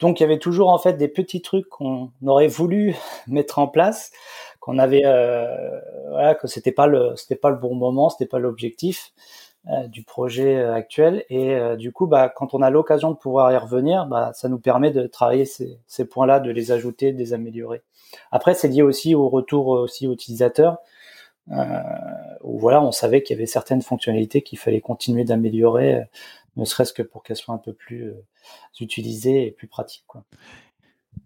Donc 0.00 0.18
il 0.18 0.22
y 0.22 0.26
avait 0.26 0.38
toujours 0.38 0.70
en 0.70 0.78
fait 0.78 0.94
des 0.94 1.08
petits 1.08 1.42
trucs 1.42 1.68
qu'on 1.68 2.10
aurait 2.26 2.48
voulu 2.48 2.96
mettre 3.26 3.58
en 3.58 3.68
place 3.68 4.10
qu'on 4.58 4.78
avait 4.78 5.06
euh, 5.06 5.80
voilà 6.10 6.34
que 6.34 6.46
c'était 6.46 6.72
pas 6.72 6.86
le 6.86 7.14
c'était 7.16 7.36
pas 7.36 7.50
le 7.50 7.56
bon 7.56 7.74
moment, 7.74 8.10
c'était 8.10 8.26
pas 8.26 8.38
l'objectif 8.38 9.12
euh, 9.16 9.49
du 9.88 10.02
projet 10.02 10.56
euh, 10.56 10.74
actuel 10.74 11.24
et 11.28 11.58
du 11.76 11.92
coup 11.92 12.06
bah 12.06 12.28
quand 12.34 12.54
on 12.54 12.62
a 12.62 12.70
l'occasion 12.70 13.10
de 13.10 13.16
pouvoir 13.16 13.52
y 13.52 13.56
revenir, 13.56 14.06
bah 14.06 14.32
ça 14.34 14.48
nous 14.48 14.58
permet 14.58 14.90
de 14.90 15.06
travailler 15.06 15.44
ces, 15.44 15.78
ces 15.86 16.06
points-là, 16.06 16.40
de 16.40 16.50
les 16.50 16.72
ajouter, 16.72 17.12
de 17.12 17.18
les 17.18 17.32
améliorer. 17.34 17.82
Après 18.32 18.54
c'est 18.54 18.68
lié 18.68 18.82
aussi 18.82 19.14
au 19.14 19.28
retour 19.28 19.68
aussi 19.68 20.06
utilisateur 20.06 20.78
euh, 21.52 21.82
où 22.42 22.58
voilà 22.58 22.82
on 22.82 22.92
savait 22.92 23.22
qu'il 23.22 23.36
y 23.36 23.38
avait 23.38 23.46
certaines 23.46 23.82
fonctionnalités 23.82 24.42
qu'il 24.42 24.58
fallait 24.58 24.80
continuer 24.80 25.24
d'améliorer, 25.24 26.04
ne 26.56 26.64
serait-ce 26.64 26.92
que 26.92 27.02
pour 27.02 27.22
qu'elles 27.22 27.36
soient 27.36 27.54
un 27.54 27.58
peu 27.58 27.74
plus 27.74 28.14
utilisées 28.80 29.46
et 29.46 29.50
plus 29.50 29.68
pratiques 29.68 30.04
quoi 30.06 30.24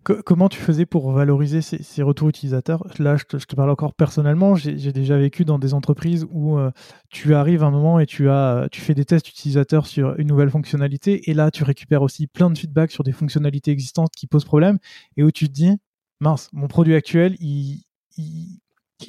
comment 0.05 0.49
tu 0.49 0.59
faisais 0.59 0.87
pour 0.87 1.13
valoriser 1.13 1.63
ces, 1.63 2.03
retours 2.03 2.29
utilisateurs? 2.29 2.87
Là, 2.99 3.17
je 3.17 3.25
te, 3.25 3.55
parle 3.57 3.71
encore 3.71 3.95
personnellement. 3.95 4.55
J'ai 4.55 4.93
déjà 4.93 5.17
vécu 5.17 5.45
dans 5.45 5.59
des 5.59 5.75
entreprises 5.75 6.27
où 6.31 6.59
euh, 6.59 6.71
tu 7.09 7.35
arrives 7.35 7.63
à 7.63 7.67
un 7.67 7.71
moment 7.71 7.99
et 7.99 8.07
tu, 8.07 8.29
as, 8.29 8.69
tu 8.71 8.81
fais 8.81 8.95
des 8.95 9.05
tests 9.05 9.29
utilisateurs 9.29 9.87
sur 9.87 10.19
une 10.19 10.29
nouvelle 10.29 10.51
fonctionnalité. 10.51 11.31
Et 11.31 11.35
là, 11.35 11.51
tu 11.51 11.65
récupères 11.65 12.03
aussi 12.03 12.27
plein 12.27 12.51
de 12.51 12.59
feedback 12.59 12.91
sur 12.91 13.05
des 13.05 13.13
fonctionnalités 13.13 13.71
existantes 13.71 14.11
qui 14.17 14.27
posent 14.27 14.45
problème. 14.45 14.79
Et 15.17 15.23
où 15.23 15.31
tu 15.31 15.49
te 15.49 15.53
dis, 15.53 15.79
mince, 16.21 16.51
mon 16.53 16.69
produit 16.69 16.95
actuel, 16.95 17.37
il 17.41 17.85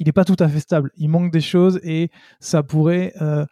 n'est 0.00 0.12
pas 0.12 0.24
tout 0.24 0.36
à 0.38 0.48
fait 0.48 0.60
stable. 0.60 0.90
Il 0.96 1.08
manque 1.08 1.30
des 1.30 1.40
choses 1.40 1.78
et 1.82 2.10
ça 2.40 2.62
pourrait 2.62 3.12
euh, 3.20 3.44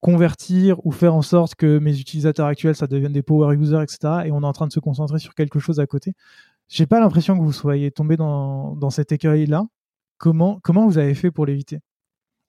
convertir 0.00 0.84
ou 0.86 0.92
faire 0.92 1.14
en 1.14 1.22
sorte 1.22 1.56
que 1.56 1.78
mes 1.78 1.98
utilisateurs 1.98 2.46
actuels, 2.46 2.76
ça 2.76 2.86
devienne 2.86 3.12
des 3.12 3.22
power 3.22 3.56
users, 3.56 3.82
etc. 3.82 4.26
Et 4.26 4.30
on 4.30 4.42
est 4.42 4.46
en 4.46 4.52
train 4.52 4.66
de 4.66 4.72
se 4.72 4.80
concentrer 4.80 5.18
sur 5.18 5.34
quelque 5.34 5.58
chose 5.58 5.80
à 5.80 5.86
côté 5.86 6.14
j'ai 6.68 6.86
pas 6.86 7.00
l'impression 7.00 7.36
que 7.36 7.42
vous 7.42 7.52
soyez 7.52 7.90
tombé 7.90 8.16
dans, 8.16 8.76
dans 8.76 8.90
cet 8.90 9.12
écueil-là. 9.12 9.66
Comment, 10.18 10.58
comment 10.62 10.86
vous 10.86 10.98
avez 10.98 11.14
fait 11.14 11.30
pour 11.30 11.46
l'éviter? 11.46 11.80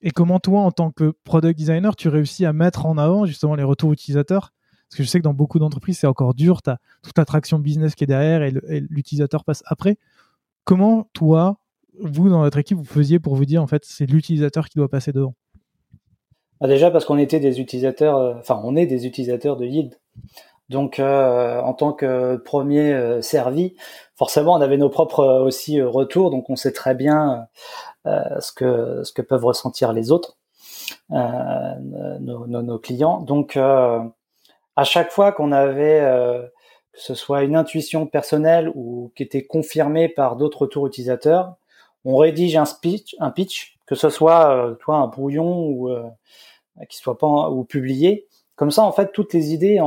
Et 0.02 0.12
comment 0.12 0.40
toi, 0.40 0.62
en 0.62 0.72
tant 0.72 0.92
que 0.92 1.14
product 1.24 1.58
designer, 1.58 1.96
tu 1.96 2.08
réussis 2.08 2.46
à 2.46 2.54
mettre 2.54 2.86
en 2.86 2.98
avant 2.98 3.26
justement 3.26 3.56
les 3.56 3.64
retours 3.64 3.92
utilisateurs? 3.94 4.54
Parce 4.90 4.98
que 4.98 5.04
je 5.04 5.10
sais 5.10 5.20
que 5.20 5.24
dans 5.24 5.34
beaucoup 5.34 5.60
d'entreprises, 5.60 6.00
c'est 6.00 6.08
encore 6.08 6.34
dur. 6.34 6.62
Tu 6.62 6.70
as 6.70 6.80
toute 7.04 7.18
la 7.18 7.26
traction 7.26 7.60
business 7.60 7.96
qui 7.96 8.06
est 8.06 8.08
derrière 8.08 8.42
et 8.42 8.52
l'utilisateur 8.90 9.44
passe 9.44 9.62
après. 9.66 9.98
Comment 10.64 11.10
toi, 11.14 11.60
vous, 12.02 12.30
dans 12.30 12.42
votre 12.42 12.58
équipe, 12.58 12.78
vous 12.78 12.84
faisiez 12.84 13.20
pour 13.20 13.36
vous 13.36 13.46
dire, 13.46 13.62
en 13.62 13.68
fait, 13.68 13.84
c'est 13.86 14.06
l'utilisateur 14.06 14.68
qui 14.68 14.78
doit 14.80 14.90
passer 14.90 15.12
devant? 15.12 15.36
Bah, 16.60 16.68
Déjà 16.68 16.90
parce 16.92 17.06
qu'on 17.06 17.18
était 17.18 17.40
des 17.40 17.60
utilisateurs, 17.60 18.38
enfin 18.40 18.60
on 18.64 18.76
est 18.76 18.88
des 18.88 19.06
utilisateurs 19.06 19.58
de 19.58 19.66
Yield. 19.66 20.00
Donc 20.70 21.00
en 21.00 21.74
tant 21.74 21.94
que 21.94 22.38
premier 22.38 23.22
servi, 23.22 23.76
forcément 24.20 24.54
on 24.54 24.62
avait 24.62 24.78
nos 24.78 24.90
propres 24.90 25.26
aussi 25.26 25.82
retours, 25.82 26.30
donc 26.30 26.48
on 26.52 26.56
sait 26.56 26.74
très 26.74 26.94
bien 26.94 27.48
ce 28.06 28.52
que 28.52 29.04
ce 29.04 29.12
que 29.12 29.24
peuvent 29.24 29.46
ressentir 29.46 29.94
les 29.94 30.12
autres, 30.12 30.38
nos, 31.10 32.80
clients. 32.80 33.22
Donc 33.22 33.58
à 33.58 34.84
chaque 34.84 35.12
fois 35.12 35.32
qu'on 35.32 35.52
avait 35.52 36.02
que 36.94 37.02
ce 37.02 37.16
soit 37.16 37.44
une 37.44 37.56
intuition 37.56 38.06
personnelle 38.06 38.72
ou 38.76 39.12
qui 39.16 39.24
était 39.24 39.46
confirmée 39.46 40.10
par 40.10 40.36
d'autres 40.36 40.64
retours 40.64 40.86
utilisateurs, 40.86 41.56
on 42.06 42.18
rédige 42.18 42.56
un 42.56 42.66
speech, 42.66 43.16
un 43.20 43.32
pitch, 43.32 43.78
que 43.86 43.96
ce 43.96 44.10
soit 44.10 44.56
euh, 44.56 44.76
toi 44.76 44.98
un 44.98 45.08
brouillon 45.08 45.68
ou 45.68 45.90
euh, 45.90 46.04
qui 46.90 46.98
soit 46.98 47.18
pas 47.18 47.50
ou 47.50 47.64
publié. 47.64 48.28
Comme 48.60 48.72
ça, 48.72 48.84
en 48.84 48.92
fait, 48.92 49.12
toutes 49.14 49.34
les 49.34 49.54
idées 49.54 49.80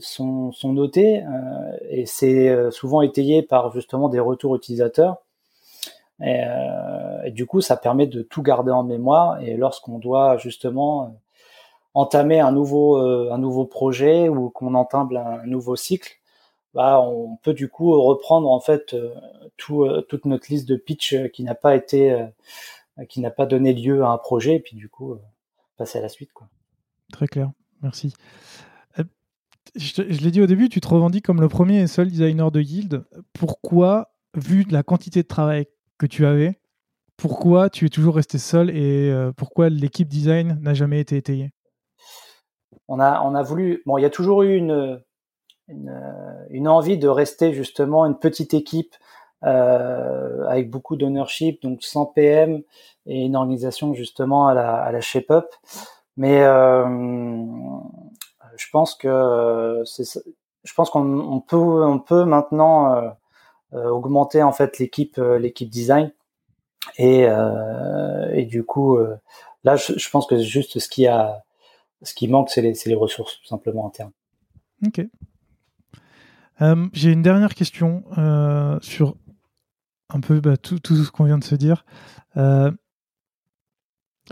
sont, 0.00 0.52
notées 0.64 1.22
euh, 1.22 1.76
et 1.88 2.04
c'est 2.04 2.50
euh, 2.50 2.70
souvent 2.70 3.00
étayé 3.00 3.42
par 3.42 3.72
justement 3.72 4.08
des 4.08 4.20
retours 4.20 4.54
utilisateurs. 4.54 5.16
Et, 6.22 6.42
et, 7.24 7.30
du 7.30 7.46
coup, 7.46 7.62
ça 7.62 7.78
permet 7.78 8.06
de 8.06 8.20
tout 8.20 8.42
garder 8.42 8.70
en 8.70 8.82
mémoire. 8.82 9.40
Et 9.40 9.56
lorsqu'on 9.56 9.98
doit 9.98 10.36
justement 10.36 11.16
entamer 11.94 12.40
un 12.40 12.52
nouveau 12.52 13.64
projet 13.64 14.28
ou 14.28 14.50
qu'on 14.50 14.74
entame 14.74 15.16
un 15.16 15.46
nouveau 15.46 15.76
cycle, 15.76 16.20
bah, 16.74 17.00
on 17.00 17.36
peut 17.36 17.54
du 17.54 17.68
coup 17.68 18.00
reprendre 18.00 18.48
en 18.48 18.60
fait 18.60 18.94
euh, 18.94 19.12
tout, 19.56 19.84
euh, 19.84 20.02
toute 20.02 20.24
notre 20.24 20.50
liste 20.50 20.68
de 20.68 20.76
pitch 20.76 21.14
euh, 21.14 21.28
qui 21.28 21.42
n'a 21.42 21.54
pas 21.54 21.74
été, 21.74 22.26
qui 23.08 23.20
n'a 23.20 23.30
pas 23.30 23.46
donné 23.46 23.72
lieu 23.72 24.04
à 24.04 24.10
un 24.10 24.18
projet, 24.18 24.56
et 24.56 24.60
puis 24.60 24.76
du 24.76 24.88
coup 24.88 25.16
passer 25.76 25.98
à 25.98 26.02
la 26.02 26.08
suite. 26.08 26.32
Quoi. 26.32 26.48
Très 27.12 27.26
clair, 27.26 27.50
merci. 27.82 28.14
Je, 29.76 30.02
l'ai 30.02 30.30
dit 30.32 30.40
au 30.40 30.46
début, 30.46 30.68
tu 30.68 30.80
te 30.80 30.88
revendiques 30.88 31.24
comme 31.24 31.40
le 31.40 31.48
premier 31.48 31.80
et 31.80 31.86
seul 31.86 32.08
designer 32.08 32.50
de 32.50 32.60
Yield. 32.60 33.04
Pourquoi, 33.32 34.12
vu 34.34 34.64
la 34.70 34.82
quantité 34.82 35.22
de 35.22 35.28
travail 35.28 35.66
que 35.96 36.06
tu 36.06 36.26
avais, 36.26 36.58
pourquoi 37.16 37.70
tu 37.70 37.86
es 37.86 37.88
toujours 37.88 38.16
resté 38.16 38.38
seul 38.38 38.70
et 38.70 39.14
pourquoi 39.36 39.68
l'équipe 39.68 40.08
design 40.08 40.58
n'a 40.60 40.74
jamais 40.74 40.98
été 40.98 41.16
étayée? 41.16 41.52
On 42.88 42.98
a, 42.98 43.22
on 43.22 43.36
a 43.36 43.42
voulu. 43.42 43.82
Bon, 43.86 43.98
il 43.98 44.02
y 44.02 44.06
a 44.06 44.10
toujours 44.10 44.42
eu 44.42 44.56
une, 44.56 44.72
euh, 44.72 46.46
une, 46.50 46.68
envie 46.68 46.98
de 46.98 47.08
rester 47.08 47.52
justement 47.52 48.04
une 48.04 48.18
petite 48.18 48.54
équipe 48.54 48.94
euh, 49.44 50.44
avec 50.48 50.70
beaucoup 50.70 50.96
d'ownership, 50.96 51.62
donc 51.62 51.82
sans 51.82 52.06
PM 52.06 52.62
et 53.06 53.24
une 53.24 53.36
organisation 53.36 53.94
justement 53.94 54.48
à 54.48 54.54
la, 54.54 54.74
à 54.74 54.92
la 54.92 55.00
shape 55.00 55.30
up. 55.30 55.46
Mais 56.20 56.42
euh, 56.42 56.84
je 58.58 58.66
pense 58.70 58.94
que 58.94 59.82
c'est, 59.86 60.04
je 60.64 60.74
pense 60.74 60.90
qu'on 60.90 61.18
on 61.18 61.40
peut, 61.40 61.56
on 61.56 61.98
peut 61.98 62.26
maintenant 62.26 62.94
euh, 62.94 63.08
euh 63.72 63.88
augmenter 63.88 64.42
en 64.42 64.52
fait 64.52 64.78
l'équipe, 64.78 65.16
l'équipe 65.16 65.70
design. 65.70 66.12
Et, 66.98 67.26
et 68.32 68.44
du 68.44 68.64
coup, 68.64 68.98
là, 69.64 69.76
je, 69.76 70.10
pense 70.10 70.26
que 70.26 70.36
juste 70.36 70.78
ce 70.78 70.88
qui 70.90 71.06
a, 71.06 71.42
ce 72.02 72.12
qui 72.12 72.28
manque, 72.28 72.50
c'est 72.50 72.60
les, 72.60 72.74
les 72.84 72.94
ressources 72.94 73.40
tout 73.40 73.46
simplement 73.46 73.86
internes. 73.86 74.12
Ok, 74.86 75.00
j'ai 76.92 77.12
une 77.12 77.22
dernière 77.22 77.54
question 77.54 78.04
sur 78.82 79.16
un 80.10 80.20
peu 80.20 80.40
bah, 80.40 80.58
tout, 80.58 80.78
ce 80.84 81.10
qu'on 81.10 81.24
vient 81.24 81.38
de 81.38 81.44
se 81.44 81.54
dire. 81.54 81.86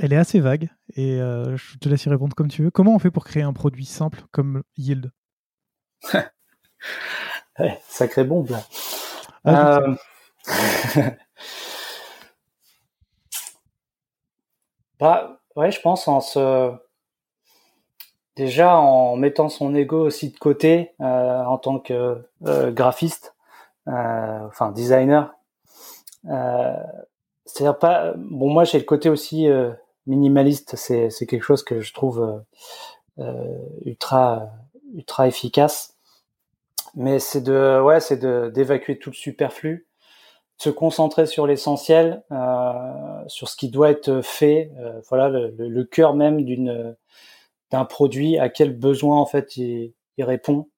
Elle 0.01 0.13
est 0.13 0.17
assez 0.17 0.41
vague 0.41 0.69
et 0.97 1.19
je 1.19 1.79
te 1.79 1.89
laisse 1.89 2.05
y 2.05 2.09
répondre 2.09 2.35
comme 2.35 2.49
tu 2.49 2.63
veux. 2.63 2.71
Comment 2.71 2.95
on 2.95 2.99
fait 2.99 3.11
pour 3.11 3.25
créer 3.25 3.43
un 3.43 3.53
produit 3.53 3.85
simple 3.85 4.23
comme 4.31 4.63
Yield? 4.77 5.11
Sacré 7.89 8.25
bombe 8.25 8.51
là. 8.51 8.63
Ah, 9.45 9.81
bah 14.99 15.41
ouais, 15.57 15.71
je 15.71 15.81
pense 15.81 16.09
en 16.09 16.21
se 16.21 16.73
déjà 18.37 18.77
en 18.77 19.17
mettant 19.17 19.49
son 19.49 19.75
ego 19.75 20.07
aussi 20.07 20.31
de 20.31 20.39
côté 20.39 20.95
euh, 21.01 21.43
en 21.45 21.59
tant 21.59 21.81
que 21.81 22.25
euh, 22.47 22.71
graphiste, 22.71 23.35
euh, 23.89 24.47
enfin 24.47 24.71
designer. 24.71 25.35
C'est-à-dire 26.25 27.79
pas. 27.79 28.13
Bon, 28.17 28.49
moi 28.51 28.65
j'ai 28.65 28.79
le 28.79 28.85
côté 28.85 29.09
aussi 29.09 29.49
minimaliste. 30.09 30.77
C'est 30.77 31.27
quelque 31.27 31.43
chose 31.43 31.63
que 31.63 31.81
je 31.81 31.93
trouve 31.95 32.45
ultra 33.85 34.51
ultra 34.95 35.29
efficace. 35.29 35.95
Mais 36.95 37.19
c'est 37.19 37.43
de 37.43 37.81
ouais 37.81 38.01
c'est 38.01 38.17
de 38.17 38.51
d'évacuer 38.53 38.99
tout 38.99 39.11
le 39.11 39.15
superflu, 39.15 39.87
se 40.57 40.71
concentrer 40.71 41.27
sur 41.27 41.47
l'essentiel, 41.47 42.25
sur 43.27 43.49
ce 43.49 43.57
qui 43.57 43.69
doit 43.69 43.91
être 43.91 44.23
fait. 44.23 44.73
voilà 45.09 45.29
le, 45.29 45.85
cœur 45.85 46.15
même 46.15 46.45
d'une 46.45 46.97
d'un 47.71 47.85
produit, 47.85 48.39
à 48.39 48.49
quel 48.49 48.77
besoin 48.77 49.19
en 49.19 49.27
fait 49.27 49.57
il, 49.57 49.93
répond, 50.19 50.69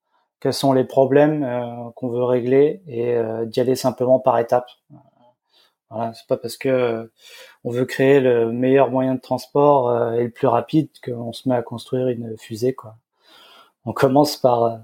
quels 0.41 0.55
sont 0.55 0.73
les 0.73 0.85
problèmes 0.85 1.45
euh, 1.45 1.91
qu'on 1.95 2.09
veut 2.09 2.25
régler 2.25 2.83
et 2.87 3.15
euh, 3.15 3.45
d'y 3.47 3.61
aller 3.61 3.77
simplement 3.77 4.19
par 4.19 4.39
étapes. 4.39 4.71
Voilà, 5.91 6.13
c'est 6.15 6.27
pas 6.27 6.37
parce 6.37 6.57
que 6.57 6.69
euh, 6.69 7.13
on 7.65 7.71
veut 7.71 7.85
créer 7.85 8.21
le 8.21 8.53
meilleur 8.53 8.91
moyen 8.91 9.17
de 9.17 9.21
transport 9.21 10.15
et 10.15 10.25
le 10.25 10.31
plus 10.31 10.47
rapide 10.47 10.89
qu'on 11.05 11.33
se 11.33 11.49
met 11.49 11.55
à 11.57 11.63
construire 11.63 12.09
une 12.09 12.37
fusée 12.39 12.75
quoi. 12.75 12.97
On 13.87 13.93
commence 13.93 14.37
par 14.37 14.81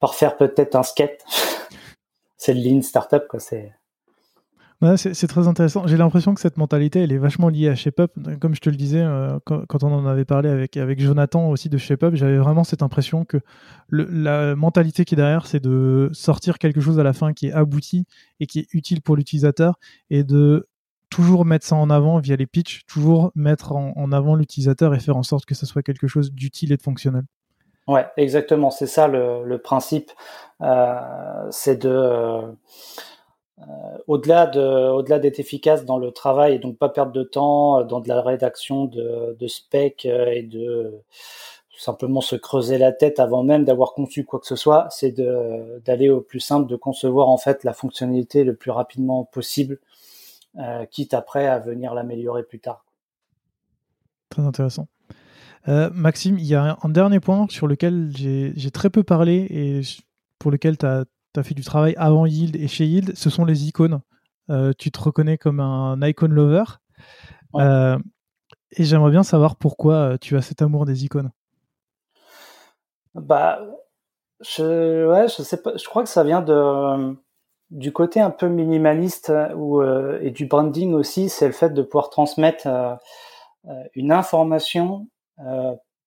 par 0.00 0.14
faire 0.14 0.36
peut-être 0.36 0.76
un 0.76 0.82
skate. 0.82 1.24
c'est 2.36 2.54
le 2.54 2.60
lean 2.60 2.82
startup 2.82 3.26
quoi, 3.28 3.40
c'est 3.40 3.72
c'est 4.96 5.26
très 5.26 5.48
intéressant. 5.48 5.86
J'ai 5.86 5.96
l'impression 5.96 6.34
que 6.34 6.40
cette 6.40 6.58
mentalité, 6.58 7.00
elle 7.00 7.12
est 7.12 7.18
vachement 7.18 7.48
liée 7.48 7.68
à 7.68 7.74
ShapeUp. 7.74 8.12
Comme 8.40 8.54
je 8.54 8.60
te 8.60 8.68
le 8.68 8.76
disais, 8.76 9.00
euh, 9.00 9.38
quand, 9.44 9.82
on 9.82 9.92
en 9.92 10.06
avait 10.06 10.24
parlé 10.24 10.50
avec, 10.50 10.76
avec 10.76 11.00
Jonathan 11.00 11.48
aussi 11.48 11.68
de 11.68 11.78
ShapeUp, 11.78 12.14
j'avais 12.14 12.36
vraiment 12.36 12.64
cette 12.64 12.82
impression 12.82 13.24
que 13.24 13.38
la 13.90 14.54
mentalité 14.54 15.04
qui 15.04 15.14
est 15.14 15.16
derrière, 15.16 15.46
c'est 15.46 15.60
de 15.60 16.10
sortir 16.12 16.58
quelque 16.58 16.80
chose 16.80 17.00
à 17.00 17.02
la 17.02 17.12
fin 17.12 17.32
qui 17.32 17.48
est 17.48 17.52
abouti 17.52 18.06
et 18.40 18.46
qui 18.46 18.60
est 18.60 18.66
utile 18.74 19.00
pour 19.00 19.16
l'utilisateur 19.16 19.78
et 20.10 20.24
de 20.24 20.68
toujours 21.10 21.44
mettre 21.44 21.64
ça 21.64 21.76
en 21.76 21.88
avant 21.88 22.18
via 22.18 22.36
les 22.36 22.46
pitchs, 22.46 22.84
toujours 22.86 23.32
mettre 23.34 23.72
en, 23.72 24.12
avant 24.12 24.34
l'utilisateur 24.34 24.94
et 24.94 25.00
faire 25.00 25.16
en 25.16 25.22
sorte 25.22 25.46
que 25.46 25.54
ça 25.54 25.64
soit 25.64 25.82
quelque 25.82 26.06
chose 26.06 26.32
d'utile 26.32 26.72
et 26.72 26.76
de 26.76 26.82
fonctionnel. 26.82 27.24
Ouais, 27.86 28.06
exactement. 28.16 28.70
C'est 28.70 28.86
ça 28.86 29.06
le, 29.06 29.56
principe. 29.58 30.10
Euh, 30.60 31.46
c'est 31.50 31.80
de 31.80 31.88
euh, 31.88 32.42
au-delà 34.06 34.46
de, 34.46 34.90
au-delà 34.90 35.18
d'être 35.18 35.40
efficace 35.40 35.84
dans 35.84 35.98
le 35.98 36.10
travail 36.10 36.54
et 36.54 36.58
donc 36.58 36.76
pas 36.76 36.88
perdre 36.88 37.12
de 37.12 37.22
temps 37.22 37.80
euh, 37.80 37.84
dans 37.84 38.00
de 38.00 38.08
la 38.08 38.20
rédaction 38.20 38.84
de, 38.84 39.46
specs 39.46 40.06
euh, 40.06 40.26
et 40.26 40.42
de 40.42 41.02
simplement 41.78 42.20
se 42.20 42.36
creuser 42.36 42.78
la 42.78 42.92
tête 42.92 43.20
avant 43.20 43.42
même 43.42 43.64
d'avoir 43.64 43.92
conçu 43.92 44.24
quoi 44.24 44.40
que 44.40 44.46
ce 44.46 44.56
soit, 44.56 44.88
c'est 44.90 45.14
d'aller 45.84 46.08
au 46.08 46.22
plus 46.22 46.40
simple, 46.40 46.70
de 46.70 46.76
concevoir 46.76 47.28
en 47.28 47.36
fait 47.36 47.64
la 47.64 47.74
fonctionnalité 47.74 48.44
le 48.44 48.54
plus 48.54 48.70
rapidement 48.70 49.24
possible, 49.24 49.78
euh, 50.58 50.86
quitte 50.86 51.12
après 51.12 51.46
à 51.46 51.58
venir 51.58 51.92
l'améliorer 51.92 52.44
plus 52.44 52.60
tard. 52.60 52.86
Très 54.30 54.42
intéressant. 54.42 54.88
Euh, 55.68 55.90
Maxime, 55.92 56.38
il 56.38 56.46
y 56.46 56.54
a 56.54 56.78
un 56.82 56.88
dernier 56.88 57.20
point 57.20 57.46
sur 57.50 57.66
lequel 57.66 58.10
j'ai, 58.14 58.54
j'ai 58.56 58.70
très 58.70 58.88
peu 58.88 59.02
parlé 59.02 59.46
et 59.50 59.80
pour 60.38 60.50
lequel 60.50 60.78
tu 60.78 60.86
as 60.86 61.04
tu 61.36 61.40
as 61.40 61.42
fait 61.42 61.54
du 61.54 61.64
travail 61.64 61.94
avant 61.98 62.24
Yield 62.24 62.56
et 62.56 62.66
chez 62.66 62.86
Yield, 62.86 63.14
ce 63.14 63.28
sont 63.28 63.44
les 63.44 63.68
icônes. 63.68 64.00
Euh, 64.48 64.72
tu 64.78 64.90
te 64.90 64.98
reconnais 64.98 65.36
comme 65.36 65.60
un 65.60 66.00
icon 66.00 66.28
lover. 66.28 66.64
Euh, 67.56 67.98
et 68.70 68.84
j'aimerais 68.84 69.10
bien 69.10 69.22
savoir 69.22 69.56
pourquoi 69.56 69.94
euh, 69.94 70.16
tu 70.18 70.36
as 70.36 70.42
cet 70.42 70.62
amour 70.62 70.86
des 70.86 71.04
icônes. 71.04 71.30
Bah, 73.14 73.60
je, 74.40 75.06
ouais, 75.06 75.28
je 75.28 75.42
sais 75.42 75.60
pas. 75.60 75.76
Je 75.76 75.84
crois 75.86 76.02
que 76.02 76.08
ça 76.08 76.24
vient 76.24 76.40
de 76.40 77.16
du 77.70 77.92
côté 77.92 78.20
un 78.20 78.30
peu 78.30 78.48
minimaliste 78.48 79.32
ou 79.56 79.82
et 79.82 80.30
du 80.30 80.46
branding 80.46 80.94
aussi. 80.94 81.28
C'est 81.28 81.46
le 81.46 81.52
fait 81.52 81.70
de 81.70 81.82
pouvoir 81.82 82.08
transmettre 82.10 82.66
une 83.94 84.12
information 84.12 85.08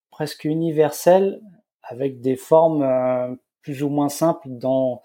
presque 0.10 0.46
universelle 0.46 1.42
avec 1.84 2.22
des 2.22 2.38
formes 2.38 3.38
plus 3.70 3.84
ou 3.84 3.90
moins 3.90 4.10
simple 4.10 4.48
dans 4.48 5.04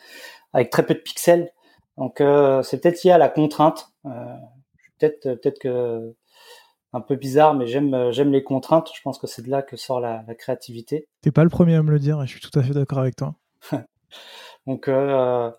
avec 0.54 0.70
très 0.70 0.86
peu 0.86 0.94
de 0.94 1.00
pixels. 1.00 1.52
Donc 1.98 2.22
euh, 2.22 2.62
c'est 2.62 2.80
peut-être 2.80 3.04
lié 3.04 3.10
à 3.10 3.18
la 3.18 3.28
contrainte. 3.28 3.90
Euh, 4.06 4.10
peut-être 4.98 5.34
peut-être 5.34 5.58
que 5.58 6.14
un 6.94 7.00
peu 7.02 7.16
bizarre, 7.16 7.52
mais 7.52 7.66
j'aime 7.66 8.10
j'aime 8.10 8.32
les 8.32 8.42
contraintes. 8.42 8.90
Je 8.94 9.02
pense 9.02 9.18
que 9.18 9.26
c'est 9.26 9.42
de 9.42 9.50
là 9.50 9.60
que 9.60 9.76
sort 9.76 10.00
la, 10.00 10.24
la 10.26 10.34
créativité. 10.34 11.06
T'es 11.20 11.30
pas 11.30 11.44
le 11.44 11.50
premier 11.50 11.74
à 11.74 11.82
me 11.82 11.90
le 11.90 11.98
dire, 11.98 12.22
et 12.22 12.26
je 12.26 12.38
suis 12.38 12.40
tout 12.40 12.58
à 12.58 12.62
fait 12.62 12.72
d'accord 12.72 13.00
avec 13.00 13.16
toi. 13.16 13.34
Donc 14.66 14.88
euh, 14.88 15.50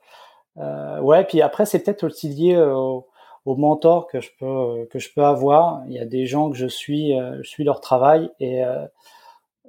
euh, 0.58 1.00
ouais, 1.00 1.26
puis 1.26 1.44
après 1.44 1.68
c'est 1.68 1.84
peut-être 1.84 2.06
aussi 2.06 2.30
lié 2.30 2.58
au, 2.58 3.08
aux 3.46 3.56
mentors 3.56 4.08
que 4.08 4.20
je 4.20 4.32
peux 4.40 4.88
que 4.90 4.98
je 4.98 5.14
peux 5.14 5.24
avoir. 5.24 5.84
Il 5.86 5.94
y 5.94 6.00
a 6.00 6.06
des 6.06 6.26
gens 6.26 6.50
que 6.50 6.58
je 6.58 6.66
suis, 6.66 7.14
je 7.16 7.48
suis 7.48 7.64
leur 7.64 7.82
travail 7.82 8.32
et 8.40 8.64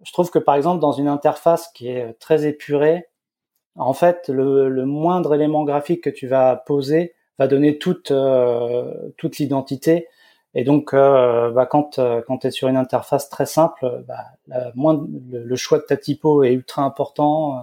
je 0.03 0.13
trouve 0.13 0.31
que 0.31 0.39
par 0.39 0.55
exemple 0.55 0.81
dans 0.81 0.93
une 0.93 1.09
interface 1.09 1.69
qui 1.75 1.89
est 1.89 2.15
très 2.15 2.47
épurée, 2.47 3.09
en 3.77 3.93
fait 3.93 4.29
le, 4.29 4.69
le 4.69 4.85
moindre 4.87 5.35
élément 5.35 5.65
graphique 5.65 6.03
que 6.05 6.11
tu 6.11 6.27
vas 6.27 6.57
poser 6.57 7.15
va 7.39 7.47
donner 7.47 7.79
toute 7.79 8.13
toute 9.17 9.39
l'identité 9.39 10.09
et 10.59 10.65
donc, 10.65 10.95
euh, 10.95 11.51
bah, 11.51 11.67
quand, 11.67 11.99
euh, 11.99 12.23
quand 12.27 12.39
tu 12.39 12.47
es 12.47 12.51
sur 12.51 12.67
une 12.69 12.79
interface 12.79 13.29
très 13.29 13.45
simple, 13.45 14.03
bah, 14.09 14.25
le, 14.47 15.55
choix 15.55 15.79
de 15.79 15.85
ta 15.85 15.99
typo 15.99 16.45
est 16.45 16.55
ultra 16.55 16.83
important, 16.83 17.59
euh, 17.59 17.61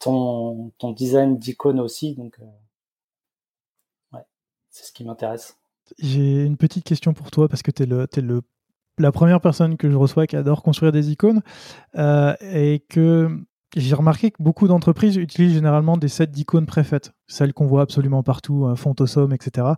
ton, 0.00 0.72
ton 0.78 0.90
design 0.90 1.38
d'icône 1.38 1.78
aussi. 1.78 2.16
Donc, 2.16 2.36
ouais, 4.12 4.26
c'est 4.70 4.86
ce 4.86 4.92
qui 4.92 5.04
m'intéresse. 5.04 5.56
J'ai 6.00 6.44
une 6.44 6.56
petite 6.56 6.82
question 6.82 7.14
pour 7.14 7.30
toi 7.30 7.48
parce 7.48 7.62
que 7.62 7.70
tu 7.70 7.84
es, 7.84 7.86
le, 7.86 8.08
es 8.12 8.20
le, 8.20 8.42
la 8.98 9.12
première 9.12 9.40
personne 9.40 9.76
que 9.76 9.88
je 9.88 9.96
reçois 9.96 10.26
qui 10.26 10.34
adore 10.34 10.64
construire 10.64 10.90
des 10.90 11.12
icônes 11.12 11.42
et 11.94 12.84
que 12.88 13.30
j'ai 13.76 13.94
remarqué 13.94 14.30
que 14.30 14.42
beaucoup 14.42 14.66
d'entreprises 14.68 15.16
utilisent 15.16 15.54
généralement 15.54 15.96
des 15.96 16.08
sets 16.08 16.26
d'icônes 16.26 16.66
préfaites, 16.66 17.12
celles 17.26 17.52
qu'on 17.52 17.66
voit 17.66 17.82
absolument 17.82 18.22
partout, 18.22 18.66
Fontosum, 18.74 19.32
etc. 19.32 19.74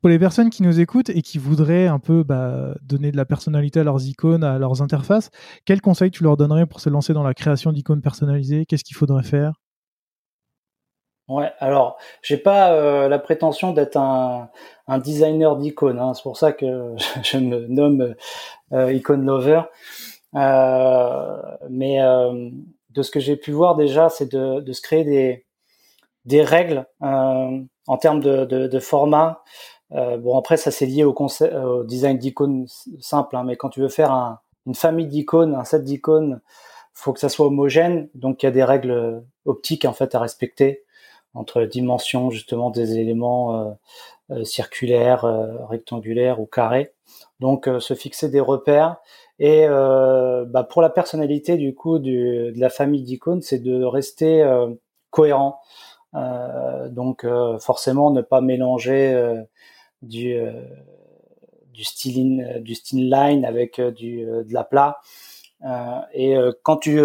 Pour 0.00 0.10
les 0.10 0.18
personnes 0.18 0.48
qui 0.48 0.62
nous 0.62 0.78
écoutent 0.78 1.10
et 1.10 1.22
qui 1.22 1.38
voudraient 1.38 1.88
un 1.88 1.98
peu 1.98 2.22
bah, 2.22 2.74
donner 2.82 3.10
de 3.10 3.16
la 3.16 3.24
personnalité 3.24 3.80
à 3.80 3.84
leurs 3.84 4.06
icônes, 4.06 4.44
à 4.44 4.56
leurs 4.58 4.80
interfaces, 4.80 5.30
quels 5.64 5.80
conseils 5.80 6.12
tu 6.12 6.22
leur 6.22 6.36
donnerais 6.36 6.66
pour 6.66 6.80
se 6.80 6.88
lancer 6.88 7.12
dans 7.12 7.24
la 7.24 7.34
création 7.34 7.72
d'icônes 7.72 8.00
personnalisées? 8.00 8.64
Qu'est-ce 8.64 8.84
qu'il 8.84 8.96
faudrait 8.96 9.24
faire? 9.24 9.54
Ouais, 11.26 11.52
alors 11.58 11.98
j'ai 12.22 12.38
pas 12.38 12.72
euh, 12.72 13.08
la 13.08 13.18
prétention 13.18 13.72
d'être 13.72 13.96
un, 13.96 14.48
designer 14.98 15.56
d'icônes. 15.56 15.98
Hein. 15.98 16.14
c'est 16.14 16.22
pour 16.22 16.36
ça 16.38 16.52
que 16.52 16.94
je 17.22 17.38
me 17.38 17.66
nomme 17.66 18.14
euh, 18.72 18.92
icône 18.92 19.26
lover. 19.26 19.62
Euh, 20.34 21.56
mais 21.70 21.98
de 22.00 23.02
ce 23.02 23.10
que 23.10 23.20
j'ai 23.20 23.36
pu 23.36 23.52
voir 23.52 23.76
déjà, 23.76 24.08
c'est 24.08 24.30
de, 24.32 24.72
se 24.72 24.80
créer 24.80 25.04
des, 25.04 25.46
des 26.24 26.42
règles 26.42 26.86
en 27.00 27.96
termes 28.00 28.20
de, 28.20 28.44
de 28.44 28.80
format. 28.80 29.42
Euh, 29.92 30.18
bon, 30.18 30.38
après, 30.38 30.56
ça 30.56 30.70
c'est 30.70 30.86
lié 30.86 31.04
au, 31.04 31.12
concept, 31.12 31.54
au 31.54 31.84
design 31.84 32.18
d'icônes 32.18 32.66
simple, 33.00 33.36
hein, 33.36 33.44
mais 33.44 33.56
quand 33.56 33.70
tu 33.70 33.80
veux 33.80 33.88
faire 33.88 34.12
un, 34.12 34.40
une 34.66 34.74
famille 34.74 35.06
d'icônes, 35.06 35.54
un 35.54 35.64
set 35.64 35.84
d'icônes, 35.84 36.40
faut 36.92 37.12
que 37.12 37.20
ça 37.20 37.28
soit 37.28 37.46
homogène. 37.46 38.08
Donc, 38.14 38.42
il 38.42 38.46
y 38.46 38.48
a 38.48 38.52
des 38.52 38.64
règles 38.64 39.24
optiques 39.44 39.84
en 39.84 39.92
fait 39.92 40.14
à 40.14 40.20
respecter 40.20 40.84
entre 41.34 41.62
dimensions 41.64 42.30
justement 42.30 42.70
des 42.70 42.98
éléments 42.98 43.60
euh, 43.60 43.70
euh 43.70 43.74
circulaires, 44.44 45.24
euh, 45.24 45.64
rectangulaires 45.66 46.40
ou 46.40 46.46
carrés. 46.46 46.92
Donc, 47.40 47.68
se 47.78 47.94
fixer 47.94 48.28
des 48.28 48.40
repères. 48.40 48.96
Et 49.38 49.66
bah, 49.68 50.64
pour 50.68 50.82
la 50.82 50.90
personnalité 50.90 51.56
du 51.56 51.72
coup 51.74 52.00
du, 52.00 52.52
de 52.52 52.60
la 52.60 52.70
famille 52.70 53.04
d'icônes, 53.04 53.40
c'est 53.40 53.60
de 53.60 53.84
rester 53.84 54.44
cohérent. 55.10 55.60
donc, 56.12 57.24
forcément, 57.60 58.10
ne 58.10 58.20
pas 58.20 58.40
mélanger 58.40 59.44
du 60.02 60.34
euh, 60.34 60.62
du 61.72 61.84
style 61.84 62.42
euh, 62.42 62.60
du 62.60 62.74
style 62.74 63.10
line 63.10 63.44
avec 63.44 63.78
euh, 63.78 63.90
du 63.90 64.24
de 64.24 64.52
la 64.52 64.64
plat 64.64 64.98
et 66.14 66.36
quand 66.62 66.76
tu 66.76 67.00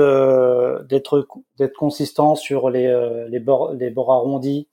d'être 0.88 1.28
d'être 1.58 1.76
consistant 1.76 2.36
sur 2.36 2.70
les 2.70 3.26
les 3.28 3.40
bords 3.40 3.74
les 3.74 3.90
bords 3.90 4.14
arrondis 4.14 4.68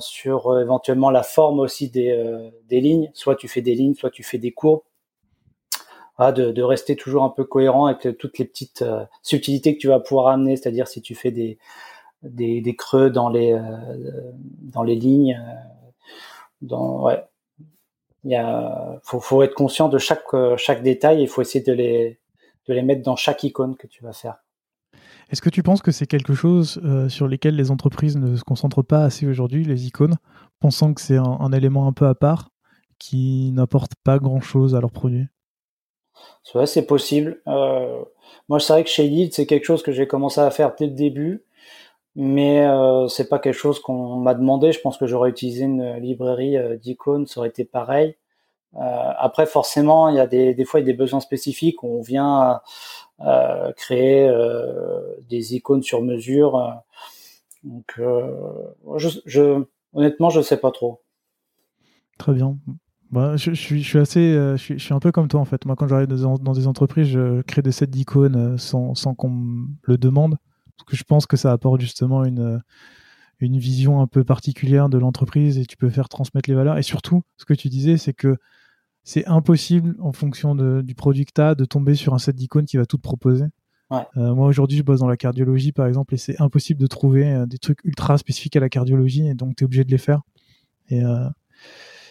sur 0.00 0.58
éventuellement 0.60 1.10
la 1.10 1.22
forme 1.22 1.60
aussi 1.60 1.88
des 1.88 2.50
des 2.68 2.80
lignes 2.80 3.10
soit 3.14 3.36
tu 3.36 3.48
fais 3.48 3.62
des 3.62 3.74
lignes 3.74 3.94
soit 3.94 4.10
tu 4.10 4.22
fais 4.22 4.38
des 4.38 4.52
courbes 4.52 4.82
de, 6.18 6.50
de, 6.50 6.62
rester 6.62 6.96
toujours 6.96 7.24
un 7.24 7.30
peu 7.30 7.44
cohérent 7.44 7.86
avec 7.86 8.18
toutes 8.18 8.38
les 8.38 8.44
petites 8.44 8.84
subtilités 9.22 9.74
que 9.74 9.80
tu 9.80 9.88
vas 9.88 10.00
pouvoir 10.00 10.28
amener, 10.28 10.56
c'est-à-dire 10.56 10.88
si 10.88 11.02
tu 11.02 11.14
fais 11.14 11.30
des, 11.30 11.58
des, 12.22 12.62
des 12.62 12.74
creux 12.74 13.10
dans 13.10 13.28
les, 13.28 13.58
dans 14.62 14.82
les 14.82 14.94
lignes, 14.94 15.38
dans, 16.62 17.02
ouais. 17.02 17.22
Il 18.24 18.32
y 18.32 18.34
a, 18.34 18.98
faut, 19.04 19.20
faut 19.20 19.42
être 19.44 19.54
conscient 19.54 19.88
de 19.88 19.98
chaque, 19.98 20.34
euh, 20.34 20.56
chaque 20.56 20.82
détail 20.82 21.20
et 21.20 21.22
il 21.22 21.28
faut 21.28 21.42
essayer 21.42 21.64
de 21.64 21.72
les, 21.72 22.18
de 22.66 22.74
les 22.74 22.82
mettre 22.82 23.02
dans 23.02 23.14
chaque 23.14 23.44
icône 23.44 23.76
que 23.76 23.86
tu 23.86 24.02
vas 24.02 24.12
faire. 24.12 24.38
Est-ce 25.30 25.42
que 25.42 25.50
tu 25.50 25.62
penses 25.62 25.82
que 25.82 25.90
c'est 25.90 26.06
quelque 26.06 26.34
chose 26.34 26.80
euh, 26.84 27.08
sur 27.08 27.26
lesquels 27.26 27.56
les 27.56 27.70
entreprises 27.70 28.16
ne 28.16 28.36
se 28.36 28.44
concentrent 28.44 28.84
pas 28.84 29.02
assez 29.02 29.26
aujourd'hui, 29.26 29.64
les 29.64 29.86
icônes, 29.86 30.16
pensant 30.60 30.94
que 30.94 31.00
c'est 31.00 31.16
un, 31.16 31.52
élément 31.52 31.88
un 31.88 31.92
peu 31.92 32.06
à 32.06 32.14
part 32.14 32.50
qui 32.98 33.50
n'apporte 33.52 33.92
pas 34.04 34.18
grand-chose 34.18 34.74
à 34.74 34.80
leurs 34.80 34.92
produits? 34.92 35.26
C'est 36.64 36.86
possible. 36.86 37.42
Euh, 37.48 38.02
moi, 38.48 38.60
c'est 38.60 38.72
vrai 38.72 38.84
que 38.84 38.88
chez 38.88 39.06
Yield, 39.06 39.32
c'est 39.32 39.46
quelque 39.46 39.64
chose 39.64 39.82
que 39.82 39.92
j'ai 39.92 40.06
commencé 40.06 40.40
à 40.40 40.50
faire 40.50 40.74
dès 40.78 40.86
le 40.86 40.92
début 40.92 41.42
mais 42.18 42.66
euh, 42.66 43.08
c'est 43.08 43.28
pas 43.28 43.38
quelque 43.38 43.58
chose 43.58 43.78
qu'on 43.78 44.16
m'a 44.16 44.32
demandé. 44.32 44.72
Je 44.72 44.80
pense 44.80 44.96
que 44.96 45.06
j'aurais 45.06 45.28
utilisé 45.28 45.64
une 45.64 45.96
librairie 45.96 46.56
d'icônes, 46.78 47.26
ça 47.26 47.40
aurait 47.40 47.50
été 47.50 47.66
pareil. 47.66 48.16
Après, 48.74 49.44
forcément, 49.44 50.08
il 50.08 50.16
y 50.16 50.18
a 50.18 50.26
des, 50.26 50.54
des 50.54 50.64
fois 50.64 50.80
il 50.80 50.86
y 50.86 50.88
a 50.88 50.92
des 50.92 50.96
besoins 50.96 51.20
spécifiques 51.20 51.82
où 51.82 51.98
on 51.98 52.00
vient 52.00 52.60
créer 53.76 54.28
euh, 54.28 55.00
des 55.28 55.54
icônes 55.54 55.82
sur 55.82 56.02
mesure. 56.02 56.82
Donc, 57.64 57.98
je, 57.98 59.08
je, 59.24 59.64
honnêtement, 59.92 60.30
je 60.30 60.40
sais 60.40 60.58
pas 60.58 60.70
trop. 60.70 61.02
Très 62.18 62.32
bien. 62.32 62.56
Bah, 63.10 63.36
je, 63.36 63.52
suis, 63.52 63.98
assez, 63.98 64.32
je 64.56 64.76
suis, 64.78 64.94
un 64.94 64.98
peu 64.98 65.12
comme 65.12 65.28
toi 65.28 65.40
en 65.40 65.44
fait. 65.44 65.64
Moi, 65.64 65.76
quand 65.76 65.86
j'arrive 65.86 66.08
dans, 66.08 66.34
dans, 66.38 66.52
des 66.52 66.66
entreprises, 66.66 67.08
je 67.08 67.42
crée 67.42 67.62
des 67.62 67.72
sets 67.72 67.86
d'icônes 67.86 68.58
sans, 68.58 68.94
sans 68.94 69.14
qu'on 69.14 69.30
me 69.30 69.66
le 69.82 69.96
demande 69.96 70.36
parce 70.76 70.90
que 70.90 70.96
je 70.96 71.04
pense 71.04 71.26
que 71.26 71.36
ça 71.36 71.52
apporte 71.52 71.80
justement 71.80 72.24
une, 72.24 72.60
une 73.40 73.58
vision 73.58 74.00
un 74.00 74.06
peu 74.06 74.24
particulière 74.24 74.88
de 74.88 74.98
l'entreprise 74.98 75.58
et 75.58 75.66
tu 75.66 75.76
peux 75.76 75.90
faire 75.90 76.08
transmettre 76.08 76.48
les 76.48 76.56
valeurs. 76.56 76.78
Et 76.78 76.82
surtout, 76.82 77.22
ce 77.36 77.44
que 77.44 77.54
tu 77.54 77.68
disais, 77.68 77.96
c'est 77.96 78.12
que 78.12 78.36
c'est 79.06 79.24
impossible, 79.28 79.94
en 80.00 80.10
fonction 80.10 80.56
de, 80.56 80.82
du 80.82 80.96
produit 80.96 81.24
que 81.24 81.32
tu 81.32 81.40
as, 81.40 81.54
de 81.54 81.64
tomber 81.64 81.94
sur 81.94 82.12
un 82.12 82.18
set 82.18 82.34
d'icônes 82.34 82.66
qui 82.66 82.76
va 82.76 82.86
tout 82.86 82.96
te 82.96 83.02
proposer. 83.02 83.44
Ouais. 83.88 84.00
Euh, 84.16 84.34
moi, 84.34 84.48
aujourd'hui, 84.48 84.78
je 84.78 84.82
bosse 84.82 84.98
dans 84.98 85.06
la 85.06 85.16
cardiologie, 85.16 85.70
par 85.70 85.86
exemple, 85.86 86.12
et 86.14 86.16
c'est 86.16 86.40
impossible 86.42 86.80
de 86.80 86.88
trouver 86.88 87.24
euh, 87.24 87.46
des 87.46 87.58
trucs 87.58 87.84
ultra 87.84 88.18
spécifiques 88.18 88.56
à 88.56 88.60
la 88.60 88.68
cardiologie, 88.68 89.28
et 89.28 89.34
donc 89.34 89.54
tu 89.54 89.62
es 89.62 89.64
obligé 89.64 89.84
de 89.84 89.92
les 89.92 89.98
faire. 89.98 90.22
Et, 90.90 91.04
euh, 91.04 91.28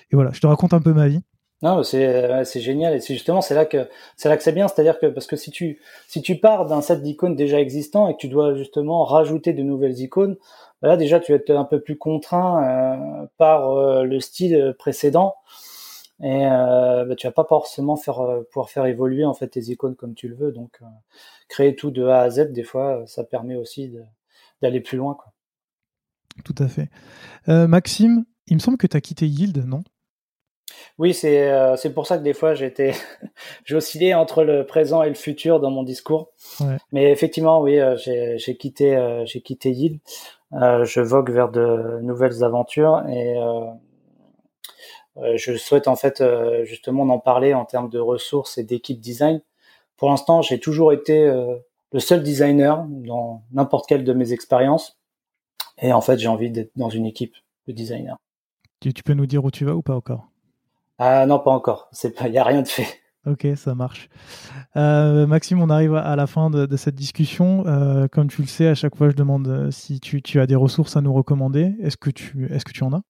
et 0.09 0.15
voilà, 0.15 0.31
je 0.31 0.39
te 0.39 0.47
raconte 0.47 0.73
un 0.73 0.79
peu 0.79 0.93
ma 0.93 1.09
vie. 1.09 1.19
Non, 1.61 1.83
c'est 1.83 2.45
génial 2.61 2.93
et 2.93 2.99
c'est 2.99 3.13
justement 3.13 3.41
c'est 3.41 3.55
là 3.55 3.65
que 3.65 3.89
c'est 4.17 4.29
là 4.29 4.37
que 4.37 4.43
c'est 4.43 4.51
bien, 4.51 4.67
c'est-à-dire 4.67 4.99
que 4.99 5.07
parce 5.07 5.25
que 5.25 5.35
si 5.35 5.51
tu 5.51 5.79
si 6.07 6.21
tu 6.21 6.35
pars 6.35 6.67
d'un 6.67 6.81
set 6.81 7.01
d'icônes 7.01 7.35
déjà 7.35 7.59
existant 7.59 8.07
et 8.07 8.13
que 8.13 8.19
tu 8.19 8.27
dois 8.27 8.53
justement 8.55 9.03
rajouter 9.03 9.53
de 9.53 9.63
nouvelles 9.63 9.97
icônes, 9.99 10.35
bah 10.81 10.89
là 10.89 10.97
déjà 10.97 11.19
tu 11.19 11.31
vas 11.31 11.37
être 11.37 11.49
un 11.49 11.63
peu 11.63 11.79
plus 11.79 11.97
contraint 11.97 13.27
par 13.37 14.03
le 14.03 14.19
style 14.19 14.75
précédent 14.77 15.33
et 16.21 16.47
euh, 16.47 17.05
bah, 17.05 17.15
tu 17.15 17.27
vas 17.27 17.31
pas 17.31 17.45
forcément 17.47 17.97
faire 17.97 18.19
euh, 18.21 18.43
pouvoir 18.51 18.69
faire 18.69 18.85
évoluer 18.85 19.25
en 19.25 19.33
fait 19.33 19.49
tes 19.49 19.61
icônes 19.71 19.95
comme 19.95 20.15
tu 20.15 20.27
le 20.27 20.35
veux. 20.35 20.51
Donc 20.51 20.79
créer 21.49 21.75
tout 21.75 21.91
de 21.91 22.05
A 22.05 22.21
à 22.21 22.29
Z 22.29 22.51
des 22.51 22.63
fois 22.63 23.03
ça 23.05 23.23
permet 23.23 23.55
aussi 23.55 23.93
d'aller 24.61 24.81
plus 24.81 24.97
loin 24.97 25.15
quoi. 25.15 25.33
Tout 26.43 26.55
à 26.59 26.67
fait. 26.67 26.89
Maxime, 27.47 28.25
il 28.47 28.55
me 28.55 28.59
semble 28.59 28.77
que 28.77 28.87
tu 28.87 28.97
as 28.97 29.01
quitté 29.01 29.25
Yield, 29.25 29.65
non? 29.65 29.83
Oui, 30.97 31.13
c'est 31.13 31.51
euh, 31.51 31.75
pour 31.93 32.07
ça 32.07 32.17
que 32.17 32.23
des 32.23 32.33
fois 32.33 32.53
j'étais 32.53 32.93
j'oscillais 33.65 34.13
entre 34.13 34.43
le 34.43 34.65
présent 34.65 35.03
et 35.03 35.09
le 35.09 35.15
futur 35.15 35.59
dans 35.59 35.71
mon 35.71 35.83
discours. 35.83 36.31
Ouais. 36.59 36.77
Mais 36.91 37.11
effectivement, 37.11 37.61
oui, 37.61 37.79
euh, 37.79 37.97
j'ai 37.97 38.37
j'ai 38.37 38.55
quitté 38.55 38.95
euh, 38.95 39.25
j'ai 39.25 39.41
quitté 39.41 39.71
Yield. 39.71 39.99
je 40.51 41.01
vogue 41.01 41.31
vers 41.31 41.49
de 41.49 41.99
nouvelles 42.01 42.43
aventures 42.43 43.03
et 43.09 43.35
je 45.35 45.55
souhaite 45.55 45.87
en 45.87 45.95
fait 45.95 46.23
justement 46.63 47.03
en 47.03 47.19
parler 47.19 47.53
en 47.53 47.65
termes 47.65 47.89
de 47.89 47.99
ressources 47.99 48.57
et 48.57 48.63
d'équipe 48.63 48.99
design. 48.99 49.41
Pour 49.97 50.09
l'instant, 50.09 50.41
j'ai 50.41 50.59
toujours 50.59 50.91
été 50.91 51.25
le 51.91 51.99
seul 51.99 52.23
designer 52.23 52.85
dans 52.89 53.43
n'importe 53.51 53.87
quelle 53.87 54.03
de 54.03 54.13
mes 54.13 54.33
expériences. 54.33 54.97
Et 55.81 55.93
en 55.93 56.01
fait, 56.01 56.17
j'ai 56.17 56.27
envie 56.27 56.51
d'être 56.51 56.71
dans 56.75 56.89
une 56.89 57.05
équipe 57.05 57.35
de 57.67 57.73
designers. 57.73 58.15
Tu, 58.81 58.93
tu 58.93 59.03
peux 59.03 59.13
nous 59.13 59.25
dire 59.25 59.43
où 59.43 59.51
tu 59.51 59.65
vas 59.65 59.73
ou 59.73 59.81
pas 59.81 59.95
encore? 59.95 60.27
Ah 60.97 61.25
non, 61.25 61.39
pas 61.39 61.51
encore. 61.51 61.89
Il 62.03 62.31
y 62.31 62.37
a 62.37 62.43
rien 62.43 62.61
de 62.61 62.67
fait. 62.67 62.87
Ok, 63.25 63.47
ça 63.55 63.73
marche. 63.73 64.07
Euh, 64.75 65.25
Maxime, 65.25 65.59
on 65.59 65.71
arrive 65.71 65.95
à 65.95 66.15
la 66.15 66.27
fin 66.27 66.51
de, 66.51 66.77
cette 66.77 66.93
discussion. 66.93 67.65
Euh, 67.65 68.07
comme 68.07 68.27
tu 68.27 68.43
le 68.43 68.47
sais, 68.47 68.67
à 68.67 68.75
chaque 68.75 68.95
fois, 68.95 69.09
je 69.09 69.15
demande 69.15 69.47
euh, 69.47 69.71
si 69.71 69.99
tu, 69.99 70.39
as 70.39 70.45
des 70.45 70.53
ressources 70.53 70.95
à 70.95 71.01
nous 71.01 71.11
recommander. 71.11 71.73
Est-ce 71.81 71.97
que 71.97 72.11
tu, 72.11 72.45
est-ce 72.53 72.63
que 72.63 72.71
tu 72.71 72.83
en 72.83 72.93
as? 72.93 73.01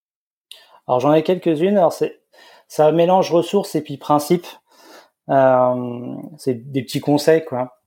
Alors 0.88 1.00
j'en 1.00 1.14
ai 1.14 1.24
quelques-unes. 1.24 1.78
Alors 1.78 1.94
c'est, 1.94 2.22
ça 2.68 2.92
mélange 2.92 3.32
ressources 3.32 3.76
et 3.76 3.82
puis 3.82 3.98
principes. 3.98 4.48
c'est 5.28 6.72
des 6.72 6.84
petits 6.84 7.02
conseils, 7.02 7.44
quoi. 7.46 7.80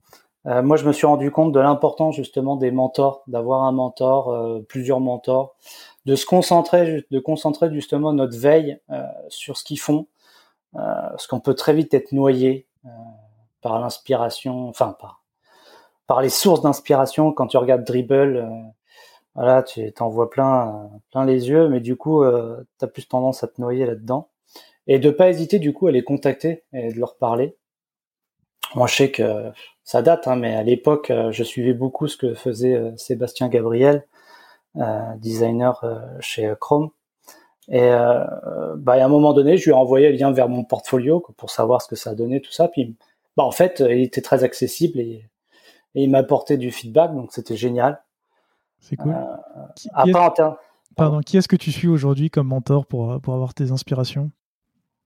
moi, 0.45 0.77
je 0.77 0.85
me 0.85 0.93
suis 0.93 1.07
rendu 1.07 1.31
compte 1.31 1.51
de 1.51 1.59
l'importance 1.59 2.15
justement 2.15 2.55
des 2.55 2.71
mentors, 2.71 3.23
d'avoir 3.27 3.63
un 3.63 3.71
mentor, 3.71 4.63
plusieurs 4.67 4.99
mentors, 4.99 5.55
de 6.05 6.15
se 6.15 6.25
concentrer, 6.25 7.05
de 7.09 7.19
concentrer 7.19 7.71
justement 7.73 8.13
notre 8.13 8.37
veille 8.37 8.79
sur 9.29 9.57
ce 9.57 9.63
qu'ils 9.63 9.79
font, 9.79 10.07
parce 10.73 11.27
qu'on 11.27 11.39
peut 11.39 11.55
très 11.55 11.73
vite 11.73 11.93
être 11.93 12.11
noyé 12.11 12.67
par 13.61 13.79
l'inspiration, 13.79 14.69
enfin 14.69 14.95
par 14.99 15.19
par 16.07 16.21
les 16.21 16.29
sources 16.29 16.61
d'inspiration 16.61 17.31
quand 17.31 17.45
tu 17.45 17.57
regardes 17.57 17.83
Dribble 17.83 18.49
voilà, 19.39 19.63
tu 19.63 19.89
t'en 19.93 20.09
vois 20.09 20.29
plein, 20.29 20.89
plein 21.11 21.23
les 21.23 21.47
yeux, 21.47 21.69
mais 21.69 21.79
du 21.79 21.95
coup, 21.95 22.23
euh, 22.23 22.61
tu 22.77 22.83
as 22.83 22.89
plus 22.89 23.07
tendance 23.07 23.41
à 23.41 23.47
te 23.47 23.61
noyer 23.61 23.85
là-dedans. 23.85 24.27
Et 24.85 24.99
de 24.99 25.09
pas 25.11 25.29
hésiter 25.29 25.59
du 25.59 25.71
coup 25.71 25.87
à 25.87 25.91
les 25.93 26.03
contacter 26.03 26.65
et 26.73 26.91
de 26.91 26.99
leur 26.99 27.15
parler. 27.15 27.55
Moi, 28.75 28.87
je 28.87 28.95
sais 28.95 29.11
que 29.11 29.49
ça 29.85 30.01
date, 30.01 30.27
hein, 30.27 30.35
mais 30.35 30.55
à 30.55 30.63
l'époque, 30.63 31.09
euh, 31.09 31.31
je 31.31 31.43
suivais 31.45 31.73
beaucoup 31.73 32.09
ce 32.09 32.17
que 32.17 32.33
faisait 32.33 32.75
euh, 32.75 32.91
Sébastien 32.97 33.47
Gabriel, 33.47 34.05
designer 35.19 35.85
chez 36.19 36.53
Chrome. 36.59 36.89
Et 37.69 37.91
bah, 38.75 38.93
à 38.93 39.05
un 39.05 39.07
moment 39.07 39.31
donné, 39.33 39.57
je 39.57 39.65
lui 39.65 39.71
ai 39.71 39.73
envoyé 39.73 40.09
le 40.09 40.17
lien 40.17 40.31
vers 40.33 40.49
mon 40.49 40.65
portfolio 40.65 41.25
pour 41.37 41.49
savoir 41.49 41.81
ce 41.81 41.87
que 41.87 41.95
ça 41.95 42.13
donnait, 42.13 42.41
tout 42.41 42.51
ça. 42.51 42.67
Puis, 42.67 42.95
bah, 43.37 43.43
en 43.43 43.51
fait, 43.51 43.79
il 43.79 44.01
était 44.01 44.21
très 44.21 44.43
accessible 44.43 44.99
et, 44.99 45.25
et 45.95 46.03
il 46.03 46.09
m'a 46.09 46.19
apporté 46.19 46.57
du 46.57 46.71
feedback, 46.71 47.13
donc 47.15 47.31
c'était 47.31 47.57
génial. 47.57 48.01
C'est 48.79 48.95
cool. 48.95 49.11
Euh, 49.13 49.65
qui, 49.75 49.89
Pardon, 50.95 51.21
qui 51.21 51.37
est-ce 51.37 51.47
que 51.47 51.55
tu 51.55 51.71
suis 51.71 51.87
aujourd'hui 51.87 52.29
comme 52.29 52.47
mentor 52.47 52.85
pour, 52.85 53.21
pour 53.21 53.33
avoir 53.33 53.53
tes 53.53 53.71
inspirations? 53.71 54.31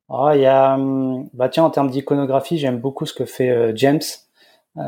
Oh, 0.09 0.29
il 0.33 0.41
y 0.41 0.45
a, 0.45 0.75
hum, 0.75 1.29
bah 1.33 1.49
tiens, 1.49 1.63
en 1.63 1.69
termes 1.69 1.89
d'iconographie, 1.89 2.57
j'aime 2.57 2.79
beaucoup 2.79 3.05
ce 3.05 3.13
que 3.13 3.25
fait 3.25 3.49
euh, 3.49 3.71
James. 3.75 4.01
Euh, 4.77 4.81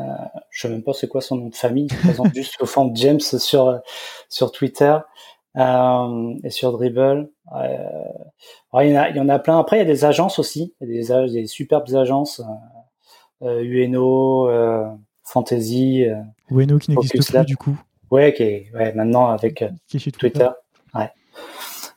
je 0.50 0.66
ne 0.66 0.70
sais 0.70 0.76
même 0.76 0.82
pas 0.82 0.92
c'est 0.92 1.08
quoi 1.08 1.20
son 1.20 1.36
nom 1.36 1.48
de 1.48 1.54
famille. 1.54 1.88
Il 1.90 1.96
présente 1.96 2.28
juste 2.34 2.60
au 2.60 2.66
fond 2.66 2.90
James 2.94 3.20
sur 3.20 3.80
sur 4.28 4.52
Twitter 4.52 4.96
euh, 5.56 6.34
et 6.44 6.50
sur 6.50 6.72
Dribble. 6.72 7.30
Il, 7.54 8.88
y 8.88 8.96
en 8.96 9.00
a, 9.00 9.08
il 9.10 9.16
y 9.16 9.20
en 9.20 9.28
a 9.28 9.38
plein. 9.38 9.58
Après, 9.58 9.76
il 9.76 9.78
y 9.80 9.82
a 9.82 9.86
des 9.86 10.04
agences 10.04 10.38
aussi. 10.38 10.74
Il 10.80 10.92
y 10.92 11.10
a 11.12 11.26
des, 11.26 11.32
des 11.32 11.46
superbes 11.46 11.92
agences. 11.94 12.42
UNO, 13.40 14.48
Fantasy. 15.24 16.04
UNO 16.50 16.78
qui 16.78 16.90
n'existe 16.90 17.32
plus 17.32 17.44
du 17.44 17.56
coup. 17.56 17.78
Ouais, 18.10 18.32
qui 18.32 18.42
est, 18.42 18.70
ouais, 18.74 18.92
maintenant 18.92 19.28
avec 19.28 19.62
euh, 19.62 19.70
Twitter. 20.18 20.48
Ouais. 20.94 21.10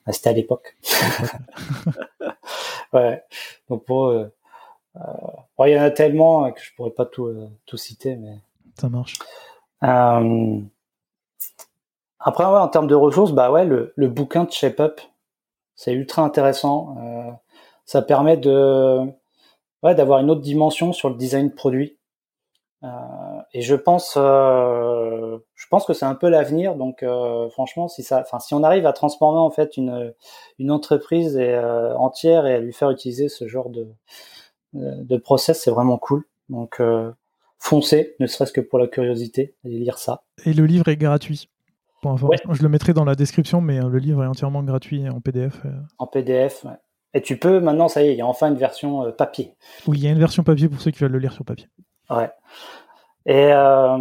Bah, 0.06 0.12
c'était 0.12 0.30
à 0.30 0.34
l'époque. 0.34 0.76
ouais. 2.94 3.24
Donc 3.70 3.86
pour 3.86 4.08
euh, 4.08 4.32
euh, 4.98 5.68
il 5.68 5.74
y 5.74 5.80
en 5.80 5.84
a 5.84 5.92
tellement 5.92 6.52
que 6.52 6.62
je 6.62 6.74
pourrais 6.76 6.92
pas 6.92 7.06
tout, 7.06 7.32
tout 7.66 7.78
citer, 7.78 8.16
mais. 8.16 8.38
Ça 8.80 8.90
marche. 8.90 9.18
Après, 9.82 10.44
ouais, 12.44 12.60
en 12.60 12.68
termes 12.68 12.88
de 12.88 12.96
ressources, 12.96 13.32
bah 13.32 13.52
ouais, 13.52 13.66
le, 13.66 13.94
le 13.96 14.08
bouquin 14.10 14.44
de 14.44 14.52
Shape 14.52 14.80
Up, 14.80 15.00
c'est 15.76 15.94
ultra 15.94 16.24
intéressant. 16.24 17.40
Ça 17.86 18.02
permet 18.02 18.36
de, 18.36 19.06
ouais, 19.84 19.96
d'avoir 19.96 20.20
une 20.20 20.30
autre 20.30 20.42
dimension 20.42 20.92
sur 20.92 21.10
le 21.10 21.16
design 21.16 21.50
de 21.50 21.54
produit. 21.54 21.98
Et 23.54 23.62
je 23.62 23.76
pense, 23.76 24.16
euh, 24.18 24.99
je 25.56 25.68
pense 25.70 25.86
que 25.86 25.94
c'est 25.94 26.06
un 26.06 26.16
peu 26.16 26.30
l'avenir. 26.30 26.76
Donc, 26.76 27.04
euh, 27.04 27.50
franchement, 27.50 27.88
si 27.88 28.04
ça, 28.04 28.22
enfin, 28.22 28.40
si 28.40 28.54
on 28.54 28.64
arrive 28.64 28.86
à 28.86 28.94
transformer 28.94 29.40
en 29.40 29.50
fait 29.50 29.78
une 29.78 30.14
une 30.58 30.72
entreprise 30.72 31.38
et, 31.38 31.58
entière 31.58 32.46
et 32.46 32.56
à 32.56 32.60
lui 32.60 32.74
faire 32.74 32.92
utiliser 32.92 33.30
ce 33.30 33.48
genre 33.48 33.70
de 33.70 33.88
de 34.74 35.18
process, 35.18 35.62
c'est 35.62 35.72
vraiment 35.72 35.98
cool. 35.98 36.24
Donc, 36.50 36.82
foncez, 37.58 38.16
ne 38.20 38.28
serait-ce 38.28 38.54
que 38.54 38.62
pour 38.62 38.80
la 38.80 38.88
curiosité, 38.88 39.56
et 39.64 39.70
lire 39.70 39.98
ça. 39.98 40.24
Et 40.46 40.54
le 40.54 40.66
livre 40.66 40.88
est 40.88 40.98
gratuit. 40.98 41.50
Pour 42.02 42.18
Je 42.18 42.64
le 42.64 42.70
mettrai 42.70 42.94
dans 42.94 43.04
la 43.04 43.16
description, 43.16 43.62
mais 43.62 43.80
le 43.80 43.98
livre 43.98 44.24
est 44.24 44.28
entièrement 44.28 44.64
gratuit 44.64 45.10
en 45.10 45.20
PDF. 45.20 45.62
En 45.98 46.08
PDF, 46.08 46.64
ouais. 46.64 46.78
Et 47.14 47.22
tu 47.22 47.38
peux, 47.38 47.60
maintenant, 47.60 47.88
ça 47.88 48.04
y 48.04 48.08
est, 48.08 48.14
il 48.14 48.18
y 48.18 48.22
a 48.22 48.28
enfin 48.28 48.50
une 48.50 48.58
version 48.58 49.12
papier. 49.12 49.56
Oui, 49.88 49.98
il 49.98 50.04
y 50.04 50.08
a 50.08 50.12
une 50.12 50.20
version 50.20 50.44
papier 50.44 50.70
pour 50.70 50.80
ceux 50.80 50.92
qui 50.92 51.00
veulent 51.00 51.12
le 51.12 51.20
lire 51.20 51.34
sur 51.34 51.44
papier. 51.44 51.68
Ouais. 52.10 52.30
Et 53.26 53.52
euh, 53.52 53.98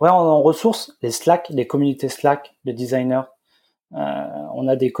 ouais, 0.00 0.08
en, 0.08 0.42
ressources, 0.42 0.96
les 1.02 1.10
Slack, 1.10 1.48
les 1.50 1.66
communautés 1.66 2.08
Slack, 2.08 2.56
les 2.64 2.72
designers. 2.72 3.22
Euh, 3.92 3.96
on 4.54 4.68
a 4.68 4.76
des, 4.76 4.92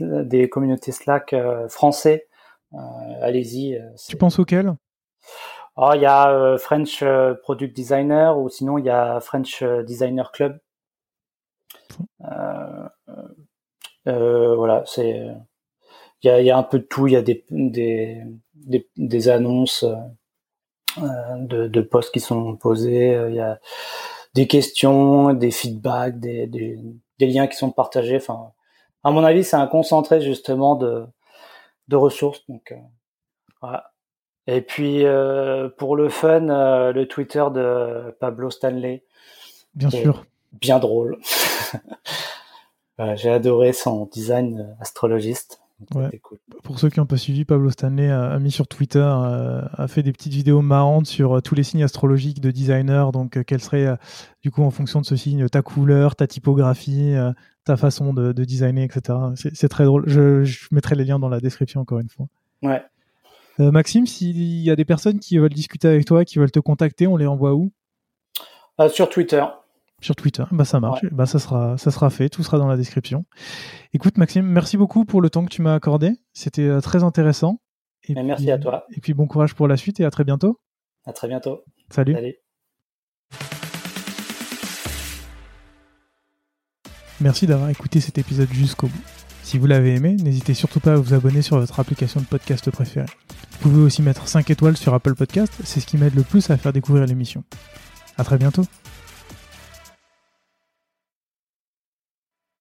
des 0.00 0.48
communautés 0.48 0.92
Slack 0.92 1.32
euh, 1.32 1.68
français. 1.68 2.28
Euh, 2.74 2.78
allez-y. 3.22 3.80
Tu 4.08 4.16
penses 4.16 4.38
auxquels 4.38 4.74
oh, 5.76 5.92
Il 5.94 6.02
y 6.02 6.06
a 6.06 6.56
French 6.58 7.02
Product 7.42 7.74
Designer 7.74 8.38
ou 8.38 8.48
sinon 8.48 8.78
il 8.78 8.84
y 8.84 8.90
a 8.90 9.20
French 9.20 9.62
Designer 9.62 10.30
Club. 10.32 10.58
voilà, 14.04 14.82
c'est 14.86 15.26
il 16.22 16.26
y 16.26 16.30
a, 16.30 16.40
y 16.42 16.50
a, 16.50 16.58
un 16.58 16.64
peu 16.64 16.80
de 16.80 16.84
tout. 16.84 17.06
Il 17.06 17.12
y 17.12 17.16
a 17.16 17.22
des, 17.22 17.44
des, 17.50 18.22
des, 18.54 18.88
des 18.96 19.28
annonces. 19.28 19.84
Euh, 21.02 21.36
de, 21.36 21.68
de 21.68 21.80
posts 21.80 22.12
qui 22.12 22.20
sont 22.20 22.56
posés. 22.56 23.12
Il 23.28 23.34
y 23.34 23.40
a 23.40 23.60
des 24.34 24.46
questions, 24.46 25.32
des 25.32 25.50
feedbacks, 25.50 26.18
des, 26.18 26.46
des, 26.46 26.78
des, 27.18 27.26
liens 27.26 27.46
qui 27.46 27.56
sont 27.56 27.70
partagés. 27.70 28.16
Enfin, 28.16 28.52
à 29.04 29.10
mon 29.10 29.24
avis, 29.24 29.44
c'est 29.44 29.56
un 29.56 29.66
concentré 29.66 30.20
justement 30.20 30.76
de, 30.76 31.06
de 31.88 31.96
ressources. 31.96 32.44
Donc, 32.48 32.72
euh, 32.72 32.76
voilà. 33.60 33.92
Et 34.46 34.62
puis 34.62 35.04
euh, 35.04 35.68
pour 35.68 35.94
le 35.94 36.08
fun, 36.08 36.48
euh, 36.48 36.92
le 36.92 37.06
Twitter 37.06 37.44
de 37.52 38.16
Pablo 38.18 38.50
Stanley. 38.50 39.04
Bien 39.74 39.90
sûr. 39.90 40.24
Bien 40.52 40.78
drôle. 40.78 41.18
J'ai 43.14 43.30
adoré 43.30 43.72
son 43.72 44.06
design 44.06 44.76
astrologiste. 44.80 45.60
Pour 46.64 46.78
ceux 46.80 46.90
qui 46.90 46.98
n'ont 46.98 47.06
pas 47.06 47.16
suivi, 47.16 47.44
Pablo 47.44 47.70
Stanley 47.70 48.10
a, 48.10 48.36
mis 48.40 48.50
sur 48.50 48.66
Twitter, 48.66 48.98
euh, 48.98 49.62
a, 49.72 49.86
fait 49.86 50.02
des 50.02 50.12
petites 50.12 50.32
vidéos 50.32 50.60
marrantes 50.60 51.06
sur 51.06 51.36
euh, 51.36 51.40
tous 51.40 51.54
les 51.54 51.62
signes 51.62 51.84
astrologiques 51.84 52.40
de 52.40 52.50
designer. 52.50 53.12
Donc, 53.12 53.36
euh, 53.36 53.44
quelle 53.44 53.60
serait, 53.60 53.96
du 54.42 54.50
coup, 54.50 54.62
en 54.62 54.70
fonction 54.70 55.00
de 55.00 55.06
ce 55.06 55.14
signe, 55.14 55.48
ta 55.48 55.62
couleur, 55.62 56.16
ta 56.16 56.26
typographie, 56.26 57.14
ta 57.64 57.76
façon 57.76 58.12
de, 58.12 58.32
designer, 58.32 58.84
etc. 58.84 59.18
C'est 59.54 59.68
très 59.68 59.84
drôle. 59.84 60.04
Je, 60.08 60.66
mettrai 60.72 60.96
les 60.96 61.04
liens 61.04 61.20
dans 61.20 61.28
la 61.28 61.40
description, 61.40 61.80
encore 61.80 62.00
une 62.00 62.08
fois. 62.08 62.26
Ouais. 62.62 62.82
Maxime, 63.58 64.06
s'il 64.06 64.38
y 64.38 64.70
a 64.70 64.76
des 64.76 64.84
personnes 64.84 65.18
qui 65.18 65.38
veulent 65.38 65.48
discuter 65.52 65.88
avec 65.88 66.04
toi, 66.04 66.24
qui 66.24 66.38
veulent 66.38 66.50
te 66.50 66.60
contacter, 66.60 67.06
on 67.06 67.16
les 67.16 67.26
envoie 67.26 67.54
où? 67.54 67.72
Sur 68.88 69.08
Twitter. 69.08 69.44
Sur 70.00 70.14
Twitter, 70.14 70.44
bah 70.52 70.64
ça 70.64 70.78
marche, 70.78 71.04
bah 71.10 71.26
ça 71.26 71.40
sera, 71.40 71.76
ça 71.76 71.90
sera 71.90 72.08
fait, 72.08 72.28
tout 72.28 72.44
sera 72.44 72.56
dans 72.56 72.68
la 72.68 72.76
description. 72.76 73.24
Écoute 73.92 74.16
Maxime, 74.16 74.46
merci 74.46 74.76
beaucoup 74.76 75.04
pour 75.04 75.20
le 75.20 75.28
temps 75.28 75.44
que 75.44 75.50
tu 75.50 75.60
m'as 75.60 75.74
accordé, 75.74 76.12
c'était 76.32 76.68
euh, 76.68 76.80
très 76.80 77.02
intéressant. 77.02 77.60
Et 78.04 78.14
merci 78.14 78.48
à 78.52 78.58
toi. 78.58 78.86
Et 78.96 79.00
puis 79.00 79.12
bon 79.12 79.26
courage 79.26 79.54
pour 79.54 79.66
la 79.66 79.76
suite 79.76 79.98
et 79.98 80.04
à 80.04 80.10
très 80.10 80.22
bientôt. 80.22 80.60
À 81.04 81.12
très 81.12 81.26
bientôt. 81.26 81.64
Salut. 81.90 82.14
Salut. 82.14 82.36
Merci 87.20 87.48
d'avoir 87.48 87.68
écouté 87.68 87.98
cet 88.00 88.18
épisode 88.18 88.52
jusqu'au 88.52 88.86
bout. 88.86 89.02
Si 89.42 89.58
vous 89.58 89.66
l'avez 89.66 89.96
aimé, 89.96 90.14
n'hésitez 90.14 90.54
surtout 90.54 90.78
pas 90.78 90.92
à 90.92 90.96
vous 90.96 91.12
abonner 91.12 91.42
sur 91.42 91.58
votre 91.58 91.80
application 91.80 92.20
de 92.20 92.26
podcast 92.26 92.70
préférée. 92.70 93.06
Vous 93.50 93.70
pouvez 93.70 93.82
aussi 93.82 94.02
mettre 94.02 94.28
5 94.28 94.48
étoiles 94.50 94.76
sur 94.76 94.94
Apple 94.94 95.16
Podcast, 95.16 95.52
c'est 95.64 95.80
ce 95.80 95.86
qui 95.86 95.96
m'aide 95.96 96.14
le 96.14 96.22
plus 96.22 96.48
à 96.50 96.56
faire 96.56 96.72
découvrir 96.72 97.06
l'émission. 97.06 97.42
À 98.16 98.22
très 98.22 98.38
bientôt. 98.38 98.62